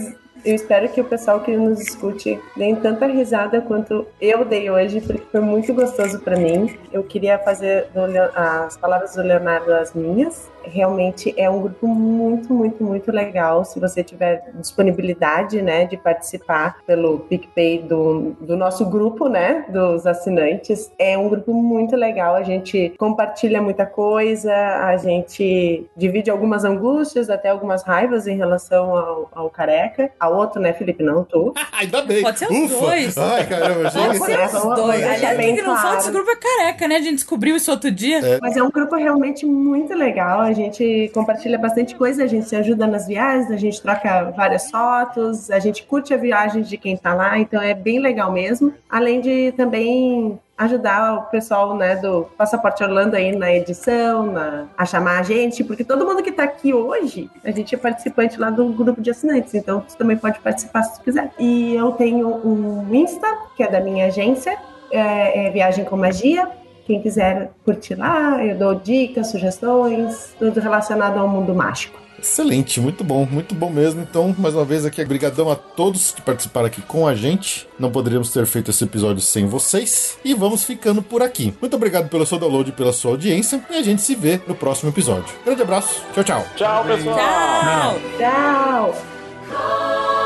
[0.44, 5.00] Eu espero que o pessoal que nos escute dê tanta risada quanto eu dei hoje,
[5.00, 6.78] porque foi muito gostoso pra mim.
[6.92, 7.88] Eu queria fazer
[8.34, 10.48] as palavras do Leonardo as minhas.
[10.66, 13.64] Realmente é um grupo muito, muito, muito legal.
[13.64, 20.06] Se você tiver disponibilidade, né, de participar pelo PicPay do, do nosso grupo, né, dos
[20.06, 22.34] assinantes, é um grupo muito legal.
[22.34, 28.96] A gente compartilha muita coisa, a gente divide algumas angústias, até algumas raivas em relação
[28.96, 30.10] ao, ao careca.
[30.18, 31.02] Ao outro, né, Felipe?
[31.02, 31.54] Não, tu.
[31.72, 32.22] Ainda bem.
[32.22, 33.18] Pode ser os dois.
[33.18, 34.48] Ai, caramba, Pode chega.
[34.48, 34.62] ser os dois.
[34.62, 35.96] vamos Aliás, quem não fala claro.
[35.96, 36.96] desse grupo é careca, né?
[36.96, 38.38] A gente descobriu isso outro dia.
[38.40, 40.40] Mas é um grupo realmente muito legal.
[40.56, 45.50] Gente compartilha bastante coisa, a gente se ajuda nas viagens, a gente troca várias fotos,
[45.50, 48.72] a gente curte a viagem de quem tá lá, então é bem legal mesmo.
[48.88, 54.86] Além de também ajudar o pessoal né, do Passaporte Orlando aí na edição, na, a
[54.86, 58.48] chamar a gente, porque todo mundo que tá aqui hoje, a gente é participante lá
[58.48, 61.30] do grupo de assinantes, então você também pode participar se quiser.
[61.38, 64.56] E eu tenho um Insta, que é da minha agência,
[64.90, 66.48] é, é Viagem com Magia.
[66.86, 71.98] Quem quiser curtir lá, eu dou dicas, sugestões, tudo relacionado ao mundo mágico.
[72.18, 74.00] Excelente, muito bom, muito bom mesmo.
[74.00, 77.68] Então, mais uma vez aqui, brigadão a todos que participaram aqui com a gente.
[77.78, 80.18] Não poderíamos ter feito esse episódio sem vocês.
[80.24, 81.52] E vamos ficando por aqui.
[81.60, 83.62] Muito obrigado pelo seu download e pela sua audiência.
[83.70, 85.34] E a gente se vê no próximo episódio.
[85.44, 86.46] Grande abraço, tchau, tchau.
[86.56, 87.18] Tchau, pessoal.
[87.18, 88.00] Tchau!
[88.18, 89.16] Tchau!
[89.48, 90.25] What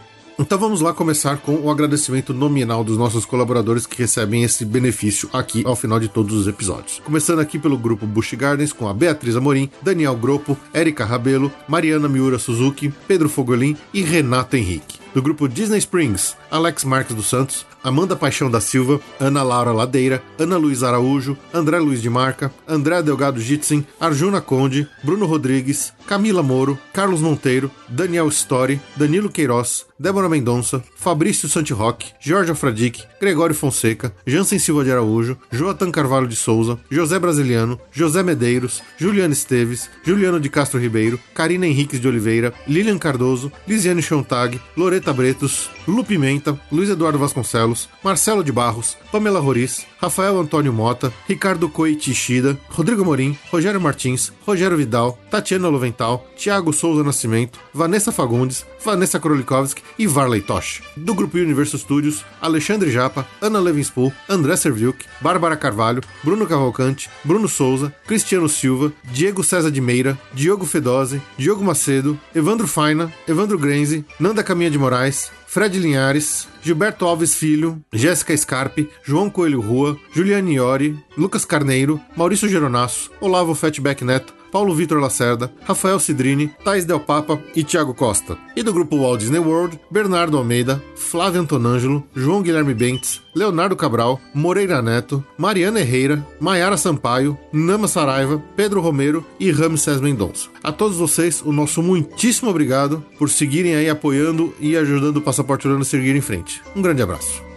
[0.41, 5.29] Então vamos lá começar com o agradecimento nominal dos nossos colaboradores que recebem esse benefício
[5.31, 6.99] aqui ao final de todos os episódios.
[7.05, 12.09] Começando aqui pelo grupo Bush Gardens com a Beatriz Amorim, Daniel Gropo, Erika Rabelo, Mariana
[12.09, 14.99] Miura Suzuki, Pedro Fogolin e Renato Henrique.
[15.13, 20.21] Do grupo Disney Springs, Alex Marques dos Santos, Amanda Paixão da Silva, Ana Laura Ladeira,
[20.39, 26.43] Ana Luiz Araújo, André Luiz de Marca, André Delgado Jitsen, Arjuna Conde, Bruno Rodrigues, Camila
[26.43, 34.13] Moro, Carlos Monteiro, Daniel Story, Danilo Queiroz, Débora Mendonça, Fabrício Santiroque, Jorge Fradique, Gregório Fonseca,
[34.25, 40.39] Jansen Silva de Araújo, Joatan Carvalho de Souza, José Brasiliano, José Medeiros, Juliana Esteves, Juliano
[40.39, 44.59] de Castro Ribeiro, Karina Henriques de Oliveira, Lilian Cardoso, Lisiane Chontag,
[45.01, 51.13] Loreta Bretos, Lu Pimenta, Luiz Eduardo Vasconcelos, Marcelo de Barros, Pamela Roriz, Rafael Antônio Mota,
[51.29, 58.11] Ricardo Coiti Ishida, Rodrigo Morim, Rogério Martins, Rogério Vidal, Tatiana Lovental, Thiago Souza Nascimento, Vanessa
[58.11, 60.81] Fagundes, Vanessa Krolikovski e Varley Tosh.
[60.97, 67.47] Do grupo Universo Studios, Alexandre Japa, Ana Levinspool, André Serviuk, Bárbara Carvalho, Bruno Cavalcante, Bruno
[67.47, 74.03] Souza, Cristiano Silva, Diego César de Meira, Diogo Fedose, Diogo Macedo, Evandro Faina, Evandro Grenze,
[74.19, 80.55] Nanda Caminha de Moraes, Fred Linhares, Gilberto Alves Filho, Jéssica Scarpe, João Coelho Rua, Juliane
[80.55, 86.99] Iori, Lucas Carneiro, Maurício Geronasso, Olavo Fatback Neto, Paulo Vitor Lacerda, Rafael Cidrini, Thais Del
[86.99, 88.37] Papa e Thiago Costa.
[88.55, 94.19] E do grupo Walt Disney World, Bernardo Almeida, Flávio Antonângelo, João Guilherme Bentes, Leonardo Cabral,
[94.33, 100.49] Moreira Neto, Mariana Herreira, Maiara Sampaio, Nama Saraiva, Pedro Romero e Ramsés Mendonça.
[100.63, 105.67] A todos vocês, o nosso muitíssimo obrigado por seguirem aí apoiando e ajudando o Passaporte
[105.67, 106.61] Urano a seguir em frente.
[106.75, 107.50] Um grande abraço.